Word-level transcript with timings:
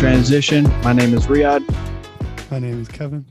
Transition. 0.00 0.64
My 0.82 0.94
name 0.94 1.12
is 1.12 1.26
Riyadh. 1.26 1.62
My 2.50 2.58
name 2.58 2.80
is 2.80 2.88
Kevin. 2.88 3.26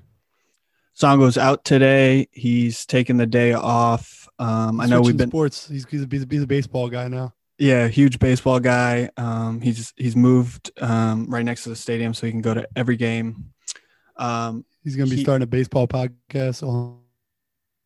Songo's 0.95 1.35
out 1.35 1.65
today. 1.65 2.27
He's 2.31 2.85
taking 2.85 3.17
the 3.17 3.25
day 3.25 3.53
off. 3.53 4.29
Um, 4.37 4.79
I 4.79 4.85
know 4.85 5.01
we've 5.01 5.17
been 5.17 5.31
sports. 5.31 5.67
He's 5.67 5.87
he's 5.89 6.03
a, 6.03 6.07
he's 6.29 6.43
a 6.43 6.47
baseball 6.47 6.87
guy 6.87 7.07
now. 7.07 7.33
Yeah, 7.57 7.87
huge 7.87 8.19
baseball 8.19 8.59
guy. 8.59 9.09
Um, 9.17 9.61
he's 9.61 9.95
he's 9.97 10.15
moved 10.15 10.69
um, 10.79 11.25
right 11.27 11.43
next 11.43 11.63
to 11.63 11.69
the 11.69 11.75
stadium, 11.75 12.13
so 12.13 12.27
he 12.27 12.31
can 12.31 12.41
go 12.41 12.53
to 12.53 12.67
every 12.75 12.97
game. 12.97 13.45
Um, 14.17 14.63
he's 14.83 14.95
going 14.95 15.07
to 15.07 15.11
be 15.11 15.17
he, 15.17 15.23
starting 15.23 15.41
a 15.41 15.47
baseball 15.47 15.87
podcast. 15.87 16.57
So 16.57 16.99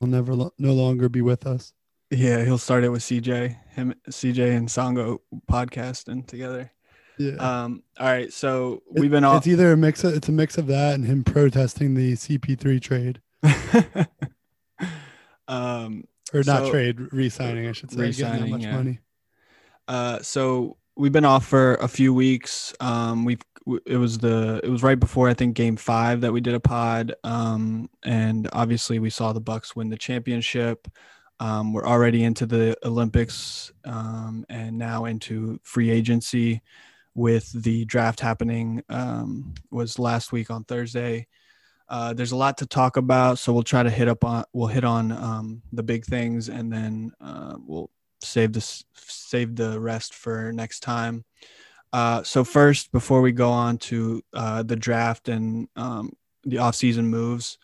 he'll 0.02 0.10
never 0.10 0.36
no 0.36 0.74
longer 0.74 1.08
be 1.08 1.22
with 1.22 1.48
us. 1.48 1.72
Yeah, 2.12 2.44
he'll 2.44 2.58
start 2.58 2.84
it 2.84 2.90
with 2.90 3.04
CJ, 3.04 3.56
him, 3.70 3.94
CJ 4.10 4.58
and 4.58 4.68
Songo 4.68 5.20
podcasting 5.50 6.28
together. 6.28 6.73
Yeah. 7.18 7.36
Um. 7.36 7.84
All 8.00 8.08
right. 8.08 8.32
So 8.32 8.84
we've 8.90 9.12
been 9.12 9.24
all. 9.24 9.38
It's 9.38 9.48
either 9.48 9.72
a 9.72 9.78
mix. 9.78 10.04
Of, 10.04 10.14
it's 10.14 10.30
a 10.30 10.32
mix 10.32 10.58
of 10.58 10.68
that 10.68 10.96
and 10.96 11.06
him 11.06 11.24
protesting 11.24 11.94
the 11.94 12.14
CP3 12.14 12.82
trade. 12.82 13.22
um. 15.48 16.06
Or 16.34 16.42
not 16.44 16.64
so, 16.64 16.72
trade, 16.72 17.00
re-signing. 17.14 17.68
I 17.68 17.74
should 17.74 17.92
say. 17.92 18.12
That 18.12 18.50
much 18.50 18.64
yeah. 18.64 18.76
money. 18.76 19.00
Uh. 19.88 20.20
So 20.22 20.78
we've 20.96 21.12
been 21.12 21.26
off 21.26 21.46
for 21.46 21.76
a 21.76 21.88
few 21.88 22.14
weeks. 22.14 22.74
Um. 22.80 23.26
We've. 23.26 23.42
It 23.86 23.98
was 23.98 24.18
the. 24.18 24.60
It 24.64 24.70
was 24.70 24.84
right 24.84 25.00
before 25.00 25.30
I 25.30 25.34
think 25.34 25.56
Game 25.56 25.76
Five 25.76 26.22
that 26.22 26.34
we 26.34 26.42
did 26.42 26.56
a 26.56 26.60
pod. 26.60 27.14
Um. 27.24 27.90
And 28.04 28.50
obviously 28.54 29.00
we 29.00 29.10
saw 29.10 29.34
the 29.34 29.42
Bucks 29.42 29.76
win 29.76 29.90
the 29.90 29.98
championship. 29.98 30.88
Um, 31.40 31.74
we're 31.74 31.86
already 31.86 32.24
into 32.24 32.46
the 32.46 32.78
Olympics 32.86 33.72
um, 33.84 34.46
and 34.50 34.78
now 34.78 35.06
into 35.06 35.60
free 35.64 35.90
agency 35.90 36.62
with 37.16 37.52
the 37.64 37.86
draft 37.86 38.20
happening 38.20 38.84
um, 38.90 39.54
was 39.72 40.00
last 40.00 40.32
week 40.32 40.50
on 40.50 40.64
Thursday. 40.64 41.28
Uh, 41.90 42.14
there's 42.14 42.32
a 42.32 42.36
lot 42.38 42.58
to 42.58 42.66
talk 42.66 42.98
about, 42.98 43.38
so 43.38 43.54
we'll 43.54 43.64
try 43.64 43.84
to 43.84 43.90
hit 43.90 44.08
up 44.08 44.24
on 44.24 44.44
we'll 44.54 44.68
hit 44.68 44.84
on 44.84 45.12
um, 45.12 45.62
the 45.72 45.84
big 45.84 46.06
things, 46.06 46.50
and 46.50 46.72
then 46.72 47.12
uh, 47.22 47.56
we'll 47.66 47.90
save 48.22 48.54
this 48.54 48.84
save 48.96 49.56
the 49.56 49.80
rest 49.80 50.16
for 50.16 50.52
next 50.54 50.80
time. 50.80 51.24
Uh, 51.92 52.24
so 52.24 52.44
first, 52.44 52.92
before 52.92 53.22
we 53.22 53.32
go 53.32 53.52
on 53.52 53.78
to 53.78 54.24
uh, 54.34 54.64
the 54.64 54.76
draft 54.76 55.30
and 55.30 55.68
um, 55.76 56.12
the 56.44 56.56
offseason 56.56 57.06
moves, 57.06 57.60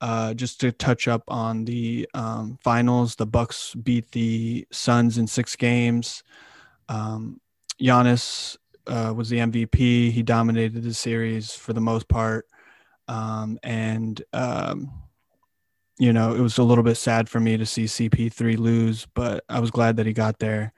uh, 0.00 0.34
just 0.34 0.60
to 0.60 0.70
touch 0.70 1.08
up 1.08 1.24
on 1.26 1.64
the 1.64 2.08
um, 2.14 2.58
finals, 2.62 3.16
the 3.16 3.26
Bucks 3.26 3.74
beat 3.74 4.10
the 4.12 4.66
Suns 4.70 5.18
in 5.18 5.26
six 5.26 5.56
games. 5.56 6.22
Um, 6.88 7.40
Giannis 7.80 8.56
uh, 8.86 9.12
was 9.14 9.28
the 9.28 9.38
MVP. 9.38 10.10
He 10.12 10.22
dominated 10.22 10.82
the 10.82 10.94
series 10.94 11.52
for 11.52 11.72
the 11.72 11.80
most 11.80 12.08
part, 12.08 12.46
um, 13.08 13.58
and 13.62 14.22
um, 14.32 14.90
you 15.98 16.12
know 16.12 16.34
it 16.34 16.40
was 16.40 16.58
a 16.58 16.62
little 16.62 16.84
bit 16.84 16.96
sad 16.96 17.28
for 17.28 17.40
me 17.40 17.56
to 17.56 17.66
see 17.66 17.84
CP3 17.84 18.58
lose, 18.58 19.06
but 19.14 19.44
I 19.48 19.60
was 19.60 19.70
glad 19.70 19.96
that 19.96 20.06
he 20.06 20.12
got 20.12 20.38
there, 20.38 20.72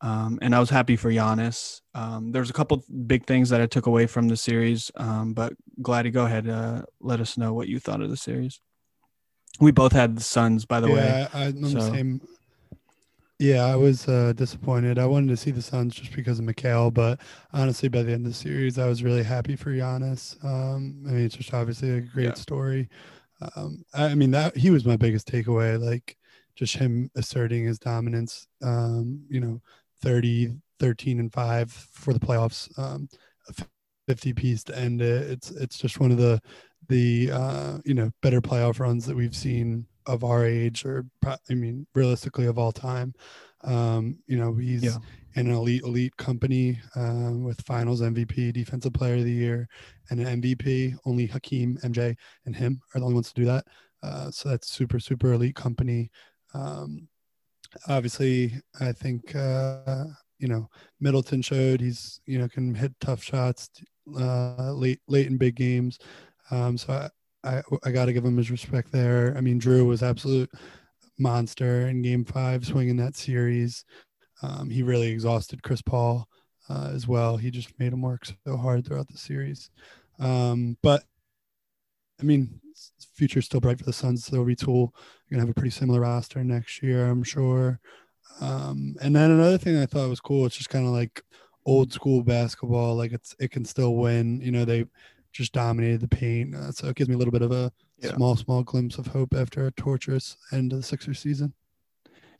um, 0.00 0.38
and 0.42 0.54
I 0.54 0.60
was 0.60 0.70
happy 0.70 0.96
for 0.96 1.10
Giannis. 1.10 1.80
Um, 1.94 2.32
There's 2.32 2.50
a 2.50 2.54
couple 2.54 2.84
big 3.06 3.26
things 3.26 3.50
that 3.50 3.60
I 3.60 3.66
took 3.66 3.86
away 3.86 4.06
from 4.06 4.28
the 4.28 4.36
series, 4.36 4.90
um, 4.96 5.32
but 5.34 5.52
glad 5.80 6.02
to 6.02 6.10
go 6.10 6.24
ahead. 6.24 6.48
Uh, 6.48 6.82
let 7.00 7.20
us 7.20 7.38
know 7.38 7.52
what 7.52 7.68
you 7.68 7.80
thought 7.80 8.02
of 8.02 8.10
the 8.10 8.16
series. 8.16 8.60
We 9.58 9.72
both 9.72 9.92
had 9.92 10.16
the 10.16 10.22
Suns, 10.22 10.66
by 10.66 10.80
the 10.80 10.88
yeah, 10.88 10.94
way. 10.94 11.06
Yeah, 11.06 11.28
I'm 11.32 11.64
so. 11.64 11.78
the 11.78 11.90
same 11.90 12.20
yeah, 13.38 13.64
I 13.64 13.76
was 13.76 14.08
uh, 14.08 14.32
disappointed. 14.34 14.98
I 14.98 15.06
wanted 15.06 15.28
to 15.28 15.36
see 15.36 15.50
the 15.50 15.60
Suns 15.60 15.94
just 15.94 16.14
because 16.14 16.38
of 16.38 16.46
Mikal, 16.46 16.92
but 16.92 17.20
honestly, 17.52 17.88
by 17.88 18.02
the 18.02 18.12
end 18.12 18.26
of 18.26 18.32
the 18.32 18.38
series, 18.38 18.78
I 18.78 18.86
was 18.86 19.02
really 19.02 19.22
happy 19.22 19.56
for 19.56 19.70
Giannis. 19.70 20.42
Um, 20.44 21.04
I 21.06 21.10
mean, 21.10 21.24
it's 21.26 21.36
just 21.36 21.52
obviously 21.52 21.90
a 21.90 22.00
great 22.00 22.26
yeah. 22.26 22.34
story. 22.34 22.88
Um, 23.54 23.84
I, 23.92 24.06
I, 24.06 24.14
mean, 24.14 24.30
that 24.30 24.56
he 24.56 24.70
was 24.70 24.86
my 24.86 24.96
biggest 24.96 25.30
takeaway, 25.30 25.78
like 25.78 26.16
just 26.54 26.76
him 26.76 27.10
asserting 27.14 27.66
his 27.66 27.78
dominance. 27.78 28.48
Um, 28.62 29.26
you 29.28 29.40
know, 29.40 29.60
30, 30.02 30.56
13 30.80 31.20
and 31.20 31.32
five 31.32 31.70
for 31.70 32.14
the 32.14 32.20
playoffs, 32.20 32.76
um, 32.78 33.08
50 34.08 34.32
piece 34.32 34.64
to 34.64 34.78
end 34.78 35.02
it. 35.02 35.30
It's 35.30 35.50
it's 35.50 35.78
just 35.78 36.00
one 36.00 36.10
of 36.10 36.18
the 36.18 36.40
the 36.88 37.30
uh, 37.32 37.78
you 37.84 37.94
know 37.94 38.10
better 38.22 38.40
playoff 38.40 38.80
runs 38.80 39.04
that 39.06 39.16
we've 39.16 39.36
seen 39.36 39.86
of 40.06 40.24
our 40.24 40.44
age, 40.44 40.84
or 40.84 41.06
I 41.26 41.54
mean, 41.54 41.86
realistically 41.94 42.46
of 42.46 42.58
all 42.58 42.72
time. 42.72 43.14
Um, 43.64 44.18
you 44.26 44.38
know, 44.38 44.54
he's 44.54 44.84
yeah. 44.84 44.98
in 45.34 45.48
an 45.48 45.54
elite, 45.54 45.82
elite 45.82 46.16
company 46.16 46.78
uh, 46.94 47.32
with 47.32 47.60
Finals 47.62 48.00
MVP, 48.00 48.52
Defensive 48.52 48.92
Player 48.92 49.16
of 49.16 49.24
the 49.24 49.32
Year, 49.32 49.68
and 50.10 50.20
an 50.20 50.40
MVP. 50.40 50.96
Only 51.04 51.26
Hakeem, 51.26 51.78
MJ, 51.82 52.16
and 52.44 52.54
him 52.54 52.80
are 52.94 53.00
the 53.00 53.04
only 53.04 53.14
ones 53.14 53.32
to 53.32 53.40
do 53.40 53.46
that. 53.46 53.66
Uh, 54.02 54.30
so 54.30 54.48
that's 54.48 54.70
super, 54.70 55.00
super 55.00 55.32
elite 55.32 55.56
company. 55.56 56.10
Um, 56.54 57.08
obviously, 57.88 58.54
I 58.80 58.92
think 58.92 59.34
uh, 59.34 60.04
you 60.38 60.48
know 60.48 60.68
Middleton 61.00 61.42
showed 61.42 61.80
he's 61.80 62.20
you 62.26 62.38
know 62.38 62.48
can 62.48 62.74
hit 62.74 62.92
tough 63.00 63.22
shots 63.22 63.70
uh, 64.18 64.72
late, 64.72 65.00
late 65.08 65.26
in 65.26 65.36
big 65.36 65.56
games. 65.56 65.98
Um, 66.50 66.78
so 66.78 66.92
I, 66.92 67.10
I 67.46 67.62
I 67.84 67.90
got 67.90 68.06
to 68.06 68.12
give 68.12 68.24
him 68.24 68.36
his 68.36 68.50
respect 68.50 68.92
there. 68.92 69.34
I 69.36 69.40
mean, 69.40 69.60
Jrue 69.60 69.86
was 69.86 70.02
absolute 70.02 70.50
monster 71.18 71.88
in 71.88 72.02
Game 72.02 72.24
Five, 72.24 72.66
swinging 72.66 72.96
that 72.96 73.16
series. 73.16 73.84
Um, 74.42 74.68
he 74.68 74.82
really 74.82 75.08
exhausted 75.08 75.62
Chris 75.62 75.82
Paul 75.82 76.28
uh, 76.68 76.90
as 76.92 77.08
well. 77.08 77.36
He 77.36 77.50
just 77.50 77.78
made 77.78 77.92
him 77.92 78.02
work 78.02 78.26
so 78.26 78.56
hard 78.56 78.84
throughout 78.86 79.08
the 79.08 79.18
series. 79.18 79.70
Um, 80.18 80.76
but 80.82 81.04
I 82.20 82.24
mean, 82.24 82.60
future's 83.14 83.46
still 83.46 83.60
bright 83.60 83.78
for 83.78 83.84
the 83.84 83.92
Suns. 83.92 84.26
They'll 84.26 84.44
retool. 84.44 84.90
You're 85.28 85.38
gonna 85.38 85.42
have 85.42 85.50
a 85.50 85.54
pretty 85.54 85.70
similar 85.70 86.00
roster 86.00 86.42
next 86.44 86.82
year, 86.82 87.06
I'm 87.06 87.22
sure. 87.22 87.80
Um, 88.40 88.96
and 89.00 89.14
then 89.16 89.30
another 89.30 89.58
thing 89.58 89.76
I 89.76 89.86
thought 89.86 90.10
was 90.10 90.20
cool. 90.20 90.46
It's 90.46 90.56
just 90.56 90.70
kind 90.70 90.86
of 90.86 90.92
like 90.92 91.22
old 91.64 91.92
school 91.92 92.22
basketball. 92.22 92.96
Like 92.96 93.12
it's 93.12 93.34
it 93.38 93.50
can 93.50 93.64
still 93.64 93.96
win. 93.96 94.40
You 94.40 94.52
know, 94.52 94.64
they 94.64 94.86
just 95.36 95.52
dominated 95.52 96.00
the 96.00 96.08
paint. 96.08 96.54
Uh, 96.54 96.72
so 96.72 96.88
it 96.88 96.96
gives 96.96 97.08
me 97.08 97.14
a 97.14 97.18
little 97.18 97.32
bit 97.32 97.42
of 97.42 97.52
a 97.52 97.72
yeah. 97.98 98.14
small, 98.14 98.36
small 98.36 98.62
glimpse 98.62 98.98
of 98.98 99.08
hope 99.08 99.34
after 99.34 99.66
a 99.66 99.72
torturous 99.72 100.36
end 100.52 100.72
of 100.72 100.78
the 100.78 100.84
Sixers 100.84 101.18
season. 101.18 101.54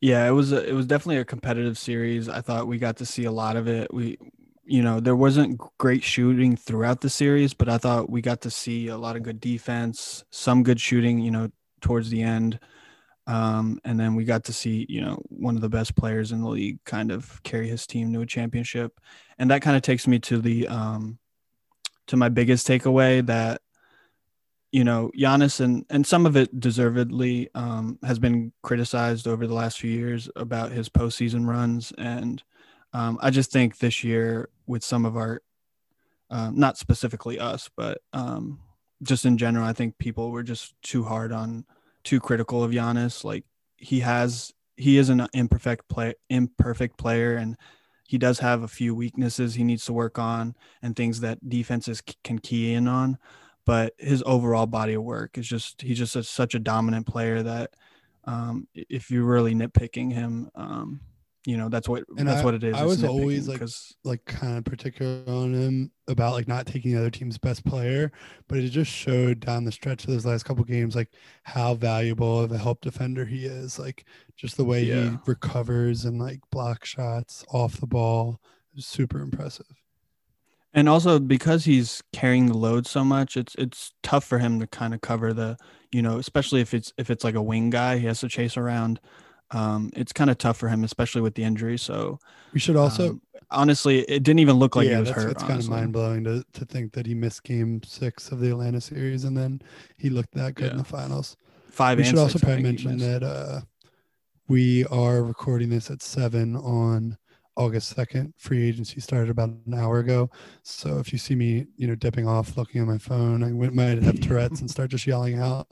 Yeah, 0.00 0.26
it 0.26 0.32
was 0.32 0.52
a, 0.52 0.68
it 0.68 0.72
was 0.72 0.86
definitely 0.86 1.18
a 1.18 1.24
competitive 1.24 1.78
series. 1.78 2.28
I 2.28 2.40
thought 2.40 2.68
we 2.68 2.78
got 2.78 2.96
to 2.96 3.06
see 3.06 3.24
a 3.24 3.32
lot 3.32 3.56
of 3.56 3.66
it. 3.66 3.92
We, 3.92 4.18
you 4.64 4.82
know, 4.82 5.00
there 5.00 5.16
wasn't 5.16 5.60
great 5.78 6.02
shooting 6.02 6.56
throughout 6.56 7.00
the 7.00 7.08
series, 7.08 7.54
but 7.54 7.68
I 7.68 7.78
thought 7.78 8.10
we 8.10 8.20
got 8.20 8.42
to 8.42 8.50
see 8.50 8.88
a 8.88 8.98
lot 8.98 9.16
of 9.16 9.22
good 9.22 9.40
defense, 9.40 10.24
some 10.30 10.62
good 10.62 10.80
shooting. 10.80 11.20
You 11.20 11.30
know, 11.30 11.50
towards 11.80 12.10
the 12.10 12.22
end. 12.22 12.58
Um, 13.28 13.80
and 13.84 13.98
then 13.98 14.14
we 14.14 14.24
got 14.24 14.44
to 14.44 14.52
see, 14.52 14.86
you 14.88 15.00
know, 15.00 15.20
one 15.28 15.56
of 15.56 15.60
the 15.60 15.68
best 15.68 15.96
players 15.96 16.32
in 16.32 16.40
the 16.40 16.48
league 16.48 16.78
kind 16.84 17.10
of 17.10 17.42
carry 17.42 17.68
his 17.68 17.86
team 17.86 18.12
to 18.12 18.20
a 18.20 18.26
championship. 18.26 19.00
And 19.38 19.50
that 19.50 19.62
kind 19.62 19.76
of 19.76 19.82
takes 19.82 20.06
me 20.06 20.18
to 20.20 20.38
the 20.38 20.68
um, 20.68 21.18
to 22.06 22.16
my 22.16 22.28
biggest 22.28 22.66
takeaway 22.66 23.24
that 23.26 23.60
you 24.72 24.84
know 24.84 25.10
Giannis 25.16 25.60
and 25.60 25.84
and 25.90 26.06
some 26.06 26.26
of 26.26 26.36
it 26.36 26.58
deservedly 26.60 27.48
um, 27.54 27.98
has 28.02 28.18
been 28.18 28.52
criticized 28.62 29.26
over 29.26 29.46
the 29.46 29.54
last 29.54 29.80
few 29.80 29.90
years 29.90 30.28
about 30.36 30.72
his 30.72 30.88
postseason 30.88 31.46
runs, 31.46 31.92
and 31.98 32.42
um, 32.92 33.18
I 33.20 33.30
just 33.30 33.52
think 33.52 33.78
this 33.78 34.04
year 34.04 34.48
with 34.66 34.84
some 34.84 35.04
of 35.04 35.16
our 35.16 35.42
uh, 36.30 36.50
not 36.52 36.76
specifically 36.76 37.38
us, 37.38 37.70
but 37.76 37.98
um, 38.12 38.60
just 39.02 39.24
in 39.24 39.38
general, 39.38 39.66
I 39.66 39.72
think 39.72 39.98
people 39.98 40.30
were 40.30 40.42
just 40.42 40.74
too 40.82 41.04
hard 41.04 41.32
on 41.32 41.64
too 42.04 42.20
critical 42.20 42.62
of 42.64 42.72
Giannis. 42.72 43.24
Like 43.24 43.44
he 43.76 44.00
has 44.00 44.52
he 44.76 44.98
is 44.98 45.08
an 45.08 45.26
imperfect 45.32 45.88
play 45.88 46.14
imperfect 46.28 46.98
player 46.98 47.36
and 47.36 47.56
he 48.06 48.18
does 48.18 48.38
have 48.38 48.62
a 48.62 48.68
few 48.68 48.94
weaknesses 48.94 49.54
he 49.54 49.64
needs 49.64 49.84
to 49.84 49.92
work 49.92 50.18
on 50.18 50.54
and 50.82 50.94
things 50.94 51.20
that 51.20 51.48
defenses 51.48 52.02
can 52.24 52.38
key 52.38 52.72
in 52.72 52.88
on 52.88 53.18
but 53.64 53.94
his 53.98 54.22
overall 54.26 54.66
body 54.66 54.94
of 54.94 55.02
work 55.02 55.36
is 55.36 55.46
just 55.46 55.82
he's 55.82 55.98
just 55.98 56.16
a, 56.16 56.22
such 56.22 56.54
a 56.54 56.58
dominant 56.60 57.06
player 57.06 57.42
that 57.42 57.70
um, 58.24 58.66
if 58.74 59.10
you're 59.10 59.24
really 59.24 59.54
nitpicking 59.54 60.12
him 60.12 60.50
um, 60.54 61.00
you 61.46 61.56
know 61.56 61.68
that's 61.68 61.88
what 61.88 62.02
and 62.18 62.26
that's 62.26 62.42
I, 62.42 62.44
what 62.44 62.54
it 62.54 62.64
is. 62.64 62.74
I 62.74 62.84
was 62.84 63.04
always 63.04 63.46
like 63.46 63.62
like 64.02 64.24
kind 64.24 64.58
of 64.58 64.64
particular 64.64 65.22
on 65.28 65.54
him 65.54 65.92
about 66.08 66.32
like 66.32 66.48
not 66.48 66.66
taking 66.66 66.92
the 66.92 66.98
other 66.98 67.10
team's 67.10 67.38
best 67.38 67.64
player, 67.64 68.10
but 68.48 68.58
it 68.58 68.68
just 68.70 68.90
showed 68.90 69.40
down 69.40 69.64
the 69.64 69.70
stretch 69.70 70.04
of 70.04 70.10
those 70.10 70.26
last 70.26 70.42
couple 70.42 70.64
games 70.64 70.96
like 70.96 71.12
how 71.44 71.74
valuable 71.74 72.40
of 72.40 72.50
a 72.50 72.58
help 72.58 72.80
defender 72.80 73.24
he 73.24 73.46
is. 73.46 73.78
Like 73.78 74.04
just 74.36 74.56
the 74.56 74.64
way 74.64 74.82
yeah. 74.82 75.10
he 75.10 75.18
recovers 75.24 76.04
and 76.04 76.20
like 76.20 76.40
block 76.50 76.84
shots 76.84 77.44
off 77.52 77.80
the 77.80 77.86
ball 77.86 78.40
is 78.76 78.84
super 78.84 79.20
impressive. 79.20 79.66
And 80.74 80.88
also 80.88 81.20
because 81.20 81.64
he's 81.64 82.02
carrying 82.12 82.46
the 82.46 82.58
load 82.58 82.88
so 82.88 83.04
much, 83.04 83.36
it's 83.36 83.54
it's 83.54 83.92
tough 84.02 84.24
for 84.24 84.40
him 84.40 84.58
to 84.58 84.66
kind 84.66 84.94
of 84.94 85.00
cover 85.00 85.32
the, 85.32 85.56
you 85.92 86.02
know, 86.02 86.18
especially 86.18 86.60
if 86.60 86.74
it's 86.74 86.92
if 86.98 87.08
it's 87.08 87.22
like 87.22 87.36
a 87.36 87.42
wing 87.42 87.70
guy, 87.70 87.98
he 87.98 88.06
has 88.06 88.18
to 88.20 88.28
chase 88.28 88.56
around 88.56 88.98
um, 89.50 89.90
it's 89.94 90.12
kind 90.12 90.30
of 90.30 90.38
tough 90.38 90.56
for 90.56 90.68
him, 90.68 90.84
especially 90.84 91.20
with 91.20 91.34
the 91.34 91.44
injury. 91.44 91.78
So 91.78 92.18
we 92.52 92.60
should 92.60 92.76
also, 92.76 93.10
um, 93.10 93.22
honestly, 93.50 94.00
it 94.00 94.22
didn't 94.22 94.40
even 94.40 94.56
look 94.56 94.76
like 94.76 94.88
yeah, 94.88 94.94
he 94.94 95.00
was 95.00 95.08
that's, 95.10 95.22
hurt. 95.22 95.30
It's 95.32 95.42
kind 95.42 95.60
of 95.60 95.68
mind 95.68 95.92
blowing 95.92 96.24
to, 96.24 96.44
to 96.52 96.64
think 96.64 96.92
that 96.92 97.06
he 97.06 97.14
missed 97.14 97.44
game 97.44 97.82
six 97.84 98.30
of 98.32 98.40
the 98.40 98.50
Atlanta 98.50 98.80
series 98.80 99.24
and 99.24 99.36
then 99.36 99.62
he 99.96 100.10
looked 100.10 100.34
that 100.34 100.54
good 100.54 100.72
in 100.72 100.78
the 100.78 100.84
finals. 100.84 101.36
Five. 101.70 101.98
we 101.98 102.04
and 102.04 102.10
should 102.10 102.18
also 102.18 102.38
probably 102.38 102.62
mention 102.62 102.98
that 102.98 103.22
uh, 103.22 103.60
we 104.48 104.86
are 104.86 105.22
recording 105.22 105.68
this 105.68 105.90
at 105.90 106.02
seven 106.02 106.56
on 106.56 107.16
August 107.56 107.90
second. 107.90 108.32
Free 108.38 108.66
agency 108.68 109.00
started 109.00 109.30
about 109.30 109.50
an 109.50 109.74
hour 109.74 109.98
ago, 109.98 110.30
so 110.62 110.98
if 110.98 111.12
you 111.12 111.18
see 111.18 111.34
me, 111.34 111.66
you 111.76 111.86
know, 111.86 111.94
dipping 111.94 112.26
off, 112.26 112.56
looking 112.56 112.80
at 112.80 112.86
my 112.86 112.98
phone, 112.98 113.42
I 113.42 113.50
might 113.50 114.02
have 114.02 114.20
Tourette's 114.20 114.60
and 114.60 114.70
start 114.70 114.90
just 114.90 115.06
yelling 115.06 115.38
out 115.38 115.68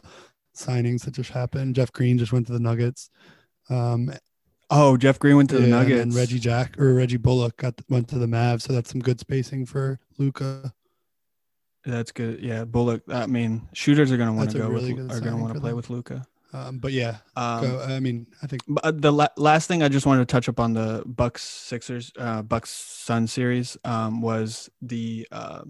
signings 0.55 1.05
that 1.05 1.15
just 1.15 1.31
happened. 1.31 1.75
Jeff 1.75 1.93
Green 1.93 2.19
just 2.19 2.33
went 2.33 2.47
to 2.47 2.53
the 2.53 2.61
Nuggets. 2.61 3.11
Um, 3.71 4.13
Oh, 4.71 4.97
Jeff 4.97 5.19
Green 5.19 5.37
went 5.37 5.51
to 5.51 5.57
the 5.57 5.69
yeah, 5.69 5.81
and 5.81 5.89
Nuggets. 5.89 5.99
then 6.15 6.21
Reggie 6.21 6.39
Jack 6.39 6.81
or 6.81 6.95
Reggie 6.95 7.19
Bullock 7.19 7.59
got 7.59 7.75
went 7.91 8.09
to 8.09 8.19
the 8.19 8.27
Mavs, 8.27 8.63
so 8.63 8.73
that's 8.73 8.91
some 8.91 9.01
good 9.01 9.21
spacing 9.21 9.67
for 9.67 10.01
Luka. 10.19 10.73
That's 11.85 12.13
good. 12.13 12.41
Yeah, 12.41 12.65
Bullock. 12.65 13.03
I 13.09 13.27
mean, 13.27 13.69
shooters 13.75 14.11
are 14.11 14.17
going 14.17 14.31
to 14.31 14.33
want 14.35 14.51
to 14.53 14.59
go 14.59 14.69
really 14.69 14.95
with 14.95 15.13
are 15.13 15.21
going 15.21 15.37
to 15.37 15.41
want 15.41 15.53
to 15.55 15.61
play 15.61 15.71
them. 15.71 15.77
with 15.77 15.91
Luka. 15.91 16.27
Um, 16.55 16.79
but 16.79 16.93
yeah, 16.93 17.17
Um, 17.37 17.61
go, 17.63 17.81
I 17.83 18.01
mean, 18.01 18.27
I 18.43 18.47
think 18.47 18.63
But 18.67 18.85
uh, 18.87 18.93
the 18.95 19.13
la- 19.13 19.29
last 19.37 19.67
thing 19.69 19.83
I 19.83 19.89
just 19.89 20.07
wanted 20.07 20.27
to 20.27 20.33
touch 20.33 20.49
up 20.49 20.59
on 20.59 20.73
the 20.73 21.03
Bucks 21.05 21.43
Sixers 21.43 22.11
uh 22.19 22.43
Bucks 22.43 22.71
Sun 22.71 23.27
series 23.27 23.77
um 23.85 24.23
was 24.23 24.71
the 24.81 25.27
uh 25.31 25.63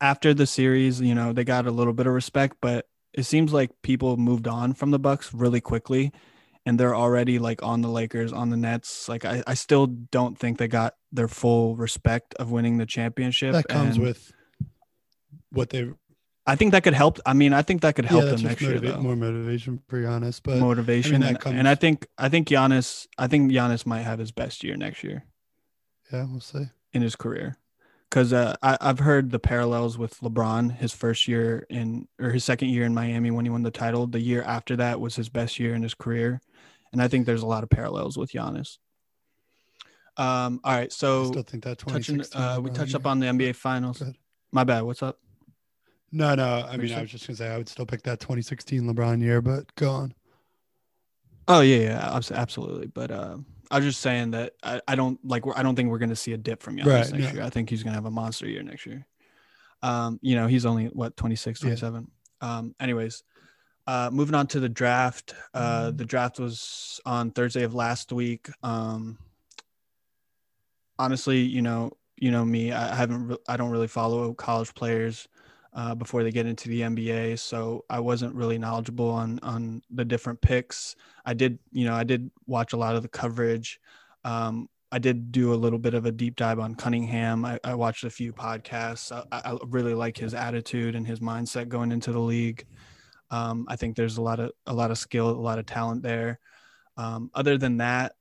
after 0.00 0.32
the 0.34 0.46
series, 0.46 1.00
you 1.00 1.14
know, 1.14 1.32
they 1.32 1.42
got 1.44 1.66
a 1.66 1.70
little 1.70 1.94
bit 1.94 2.06
of 2.06 2.12
respect, 2.12 2.58
but 2.60 2.86
it 3.12 3.24
seems 3.24 3.52
like 3.52 3.70
people 3.82 4.16
moved 4.16 4.46
on 4.46 4.72
from 4.74 4.92
the 4.92 4.98
Bucks 4.98 5.34
really 5.34 5.60
quickly 5.60 6.12
and 6.68 6.78
they're 6.78 6.94
already 6.94 7.38
like 7.38 7.62
on 7.62 7.80
the 7.80 7.88
Lakers, 7.88 8.30
on 8.30 8.50
the 8.50 8.56
Nets. 8.58 9.08
Like 9.08 9.24
I, 9.24 9.42
I 9.46 9.54
still 9.54 9.86
don't 9.86 10.38
think 10.38 10.58
they 10.58 10.68
got 10.68 10.96
their 11.10 11.26
full 11.26 11.76
respect 11.76 12.34
of 12.34 12.50
winning 12.50 12.76
the 12.76 12.84
championship. 12.84 13.54
that 13.54 13.68
comes 13.68 13.96
and 13.96 14.04
with 14.04 14.30
what 15.50 15.70
they 15.70 15.90
I 16.46 16.56
think 16.56 16.72
that 16.72 16.82
could 16.82 16.92
help. 16.92 17.20
I 17.24 17.32
mean, 17.32 17.54
I 17.54 17.62
think 17.62 17.80
that 17.82 17.94
could 17.94 18.04
help 18.04 18.24
yeah, 18.24 18.30
them 18.32 18.42
next 18.42 18.60
year. 18.60 18.78
though. 18.80 19.00
more 19.00 19.16
motivation 19.16 19.80
for 19.88 19.98
Giannis. 20.02 20.40
But 20.42 20.58
motivation 20.58 21.22
that 21.22 21.28
and, 21.28 21.40
comes- 21.40 21.56
and 21.58 21.66
I 21.66 21.74
think 21.74 22.06
I 22.18 22.28
think 22.28 22.48
Giannis 22.48 23.06
I 23.16 23.28
think 23.28 23.50
Giannis 23.50 23.86
might 23.86 24.02
have 24.02 24.18
his 24.18 24.30
best 24.30 24.62
year 24.62 24.76
next 24.76 25.02
year 25.02 25.24
yeah, 26.12 26.26
we'll 26.28 26.40
see. 26.40 26.66
in 26.92 27.00
his 27.00 27.16
career 27.16 27.56
because 28.08 28.32
uh, 28.32 28.56
I, 28.62 28.78
I've 28.80 29.00
heard 29.00 29.30
the 29.30 29.38
parallels 29.38 29.98
with 29.98 30.18
LeBron 30.20 30.76
his 30.76 30.92
first 30.92 31.28
year 31.28 31.66
in 31.68 32.08
or 32.18 32.30
his 32.30 32.44
second 32.44 32.68
year 32.68 32.84
in 32.84 32.94
Miami 32.94 33.30
when 33.30 33.44
he 33.44 33.50
won 33.50 33.62
the 33.62 33.70
title. 33.70 34.06
The 34.06 34.20
year 34.20 34.42
after 34.42 34.76
that 34.76 35.00
was 35.00 35.16
his 35.16 35.28
best 35.28 35.58
year 35.58 35.74
in 35.74 35.82
his 35.82 35.94
career. 35.94 36.40
And 36.92 37.02
I 37.02 37.08
think 37.08 37.26
there's 37.26 37.42
a 37.42 37.46
lot 37.46 37.62
of 37.62 37.70
parallels 37.70 38.16
with 38.16 38.32
Giannis. 38.32 38.78
Um 40.16 40.60
all 40.64 40.74
right 40.74 40.92
so 40.92 41.22
I 41.22 41.26
still 41.26 41.42
think 41.42 41.64
that 41.64 41.78
touching 41.78 42.24
uh 42.34 42.58
we 42.60 42.70
touched 42.70 42.94
up 42.94 43.06
on 43.06 43.20
the 43.20 43.26
NBA 43.26 43.54
finals. 43.54 44.02
My 44.52 44.64
bad 44.64 44.82
what's 44.82 45.02
up? 45.02 45.18
No, 46.10 46.34
no. 46.34 46.66
I 46.66 46.76
mean, 46.78 46.92
I 46.92 47.02
was 47.02 47.10
just 47.10 47.26
gonna 47.26 47.36
say 47.36 47.48
I 47.48 47.58
would 47.58 47.68
still 47.68 47.84
pick 47.84 48.02
that 48.04 48.18
2016 48.20 48.82
LeBron 48.82 49.20
year, 49.20 49.42
but 49.42 49.74
go 49.74 49.90
on. 49.90 50.14
Oh 51.46 51.60
yeah, 51.60 51.78
yeah, 51.78 52.20
absolutely. 52.30 52.86
But 52.86 53.10
uh, 53.10 53.36
I 53.70 53.76
was 53.76 53.84
just 53.84 54.00
saying 54.00 54.30
that 54.32 54.54
I, 54.62 54.80
I 54.88 54.94
don't 54.94 55.18
like 55.24 55.44
I 55.56 55.62
don't 55.62 55.76
think 55.76 55.90
we're 55.90 55.98
going 55.98 56.08
to 56.10 56.16
see 56.16 56.32
a 56.32 56.36
dip 56.38 56.62
from 56.62 56.76
Giannis 56.76 56.86
Right, 56.86 57.12
next 57.12 57.12
no. 57.12 57.32
year. 57.32 57.42
I 57.42 57.50
think 57.50 57.68
he's 57.70 57.82
going 57.82 57.92
to 57.92 57.96
have 57.96 58.06
a 58.06 58.10
monster 58.10 58.48
year 58.48 58.62
next 58.62 58.86
year. 58.86 59.06
Um, 59.82 60.18
you 60.22 60.34
know, 60.36 60.46
he's 60.46 60.64
only 60.66 60.86
what 60.86 61.16
26, 61.16 61.60
Yeah. 61.62 61.66
27. 61.76 62.10
Um, 62.40 62.74
anyways, 62.80 63.22
uh, 63.86 64.10
moving 64.12 64.34
on 64.34 64.46
to 64.48 64.60
the 64.60 64.68
draft. 64.68 65.34
Uh, 65.54 65.88
Mm-hmm. 65.88 65.96
the 65.98 66.04
draft 66.04 66.38
was 66.38 67.00
on 67.06 67.30
Thursday 67.30 67.62
of 67.62 67.74
last 67.74 68.12
week. 68.12 68.48
Um, 68.62 69.18
honestly, 70.98 71.40
you 71.40 71.62
know, 71.62 71.92
you 72.16 72.30
know 72.30 72.44
me, 72.44 72.72
I 72.72 72.94
haven't, 72.94 73.28
re- 73.28 73.38
I 73.48 73.56
don't 73.56 73.70
really 73.70 73.86
follow 73.86 74.34
college 74.34 74.74
players 74.74 75.28
uh, 75.74 75.94
before 75.94 76.22
they 76.22 76.30
get 76.30 76.46
into 76.46 76.68
the 76.68 76.80
NBA, 76.80 77.38
so 77.38 77.84
I 77.90 78.00
wasn't 78.00 78.34
really 78.34 78.58
knowledgeable 78.58 79.10
on 79.10 79.38
on 79.42 79.82
the 79.90 80.04
different 80.04 80.40
picks. 80.40 80.96
I 81.24 81.34
did, 81.34 81.58
you 81.70 81.84
know, 81.84 81.94
I 81.94 82.04
did 82.04 82.30
watch 82.46 82.72
a 82.72 82.76
lot 82.76 82.96
of 82.96 83.02
the 83.02 83.08
coverage. 83.08 83.80
Um, 84.24 84.68
I 84.90 84.98
did 84.98 85.30
do 85.30 85.52
a 85.52 85.56
little 85.56 85.78
bit 85.78 85.94
of 85.94 86.06
a 86.06 86.12
deep 86.12 86.36
dive 86.36 86.58
on 86.58 86.74
Cunningham. 86.74 87.44
I, 87.44 87.60
I 87.62 87.74
watched 87.74 88.04
a 88.04 88.10
few 88.10 88.32
podcasts. 88.32 89.12
I, 89.12 89.24
I 89.30 89.58
really 89.66 89.92
like 89.92 90.16
his 90.16 90.32
attitude 90.32 90.94
and 90.94 91.06
his 91.06 91.20
mindset 91.20 91.68
going 91.68 91.92
into 91.92 92.10
the 92.10 92.18
league. 92.18 92.64
Um, 93.30 93.66
I 93.68 93.76
think 93.76 93.96
there's 93.96 94.16
a 94.16 94.22
lot 94.22 94.40
of 94.40 94.52
a 94.66 94.72
lot 94.72 94.90
of 94.90 94.98
skill, 94.98 95.28
a 95.28 95.32
lot 95.32 95.58
of 95.58 95.66
talent 95.66 96.02
there. 96.02 96.38
Um, 96.96 97.30
other 97.34 97.58
than 97.58 97.76
that, 97.76 98.14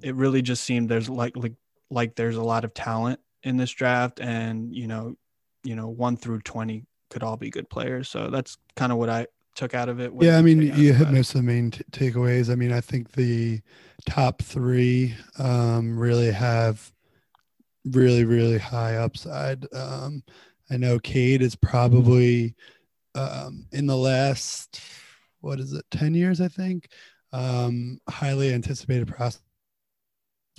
it 0.00 0.14
really 0.14 0.42
just 0.42 0.62
seemed 0.62 0.88
there's 0.88 1.08
like 1.08 1.36
like 1.36 1.54
like 1.90 2.14
there's 2.14 2.36
a 2.36 2.42
lot 2.42 2.64
of 2.64 2.72
talent 2.72 3.18
in 3.42 3.56
this 3.56 3.72
draft, 3.72 4.20
and 4.20 4.74
you 4.74 4.86
know, 4.86 5.16
you 5.64 5.74
know, 5.74 5.88
one 5.88 6.16
through 6.16 6.40
twenty 6.40 6.86
could 7.10 7.22
all 7.22 7.36
be 7.36 7.50
good 7.50 7.68
players. 7.68 8.08
So 8.08 8.30
that's 8.30 8.56
kind 8.76 8.92
of 8.92 8.98
what 8.98 9.08
I 9.08 9.26
took 9.54 9.74
out 9.74 9.88
of 9.88 10.00
it. 10.00 10.12
Yeah, 10.20 10.36
I 10.36 10.42
mean, 10.42 10.60
you 10.62 10.92
hit 10.92 11.10
most 11.10 11.34
of 11.34 11.40
the 11.40 11.46
main 11.46 11.70
t- 11.70 11.84
takeaways. 11.92 12.50
I 12.50 12.56
mean, 12.56 12.72
I 12.72 12.80
think 12.80 13.12
the 13.12 13.60
top 14.06 14.42
three 14.42 15.14
um, 15.38 15.98
really 15.98 16.30
have 16.30 16.92
really, 17.84 18.24
really 18.24 18.58
high 18.58 18.96
upside. 18.96 19.66
Um, 19.72 20.22
I 20.70 20.76
know 20.76 20.98
Cade 20.98 21.42
is 21.42 21.54
probably 21.54 22.54
um, 23.14 23.66
in 23.72 23.86
the 23.86 23.96
last, 23.96 24.80
what 25.40 25.60
is 25.60 25.72
it, 25.72 25.84
10 25.90 26.14
years, 26.14 26.40
I 26.40 26.48
think, 26.48 26.88
um, 27.32 28.00
highly 28.08 28.52
anticipated 28.52 29.08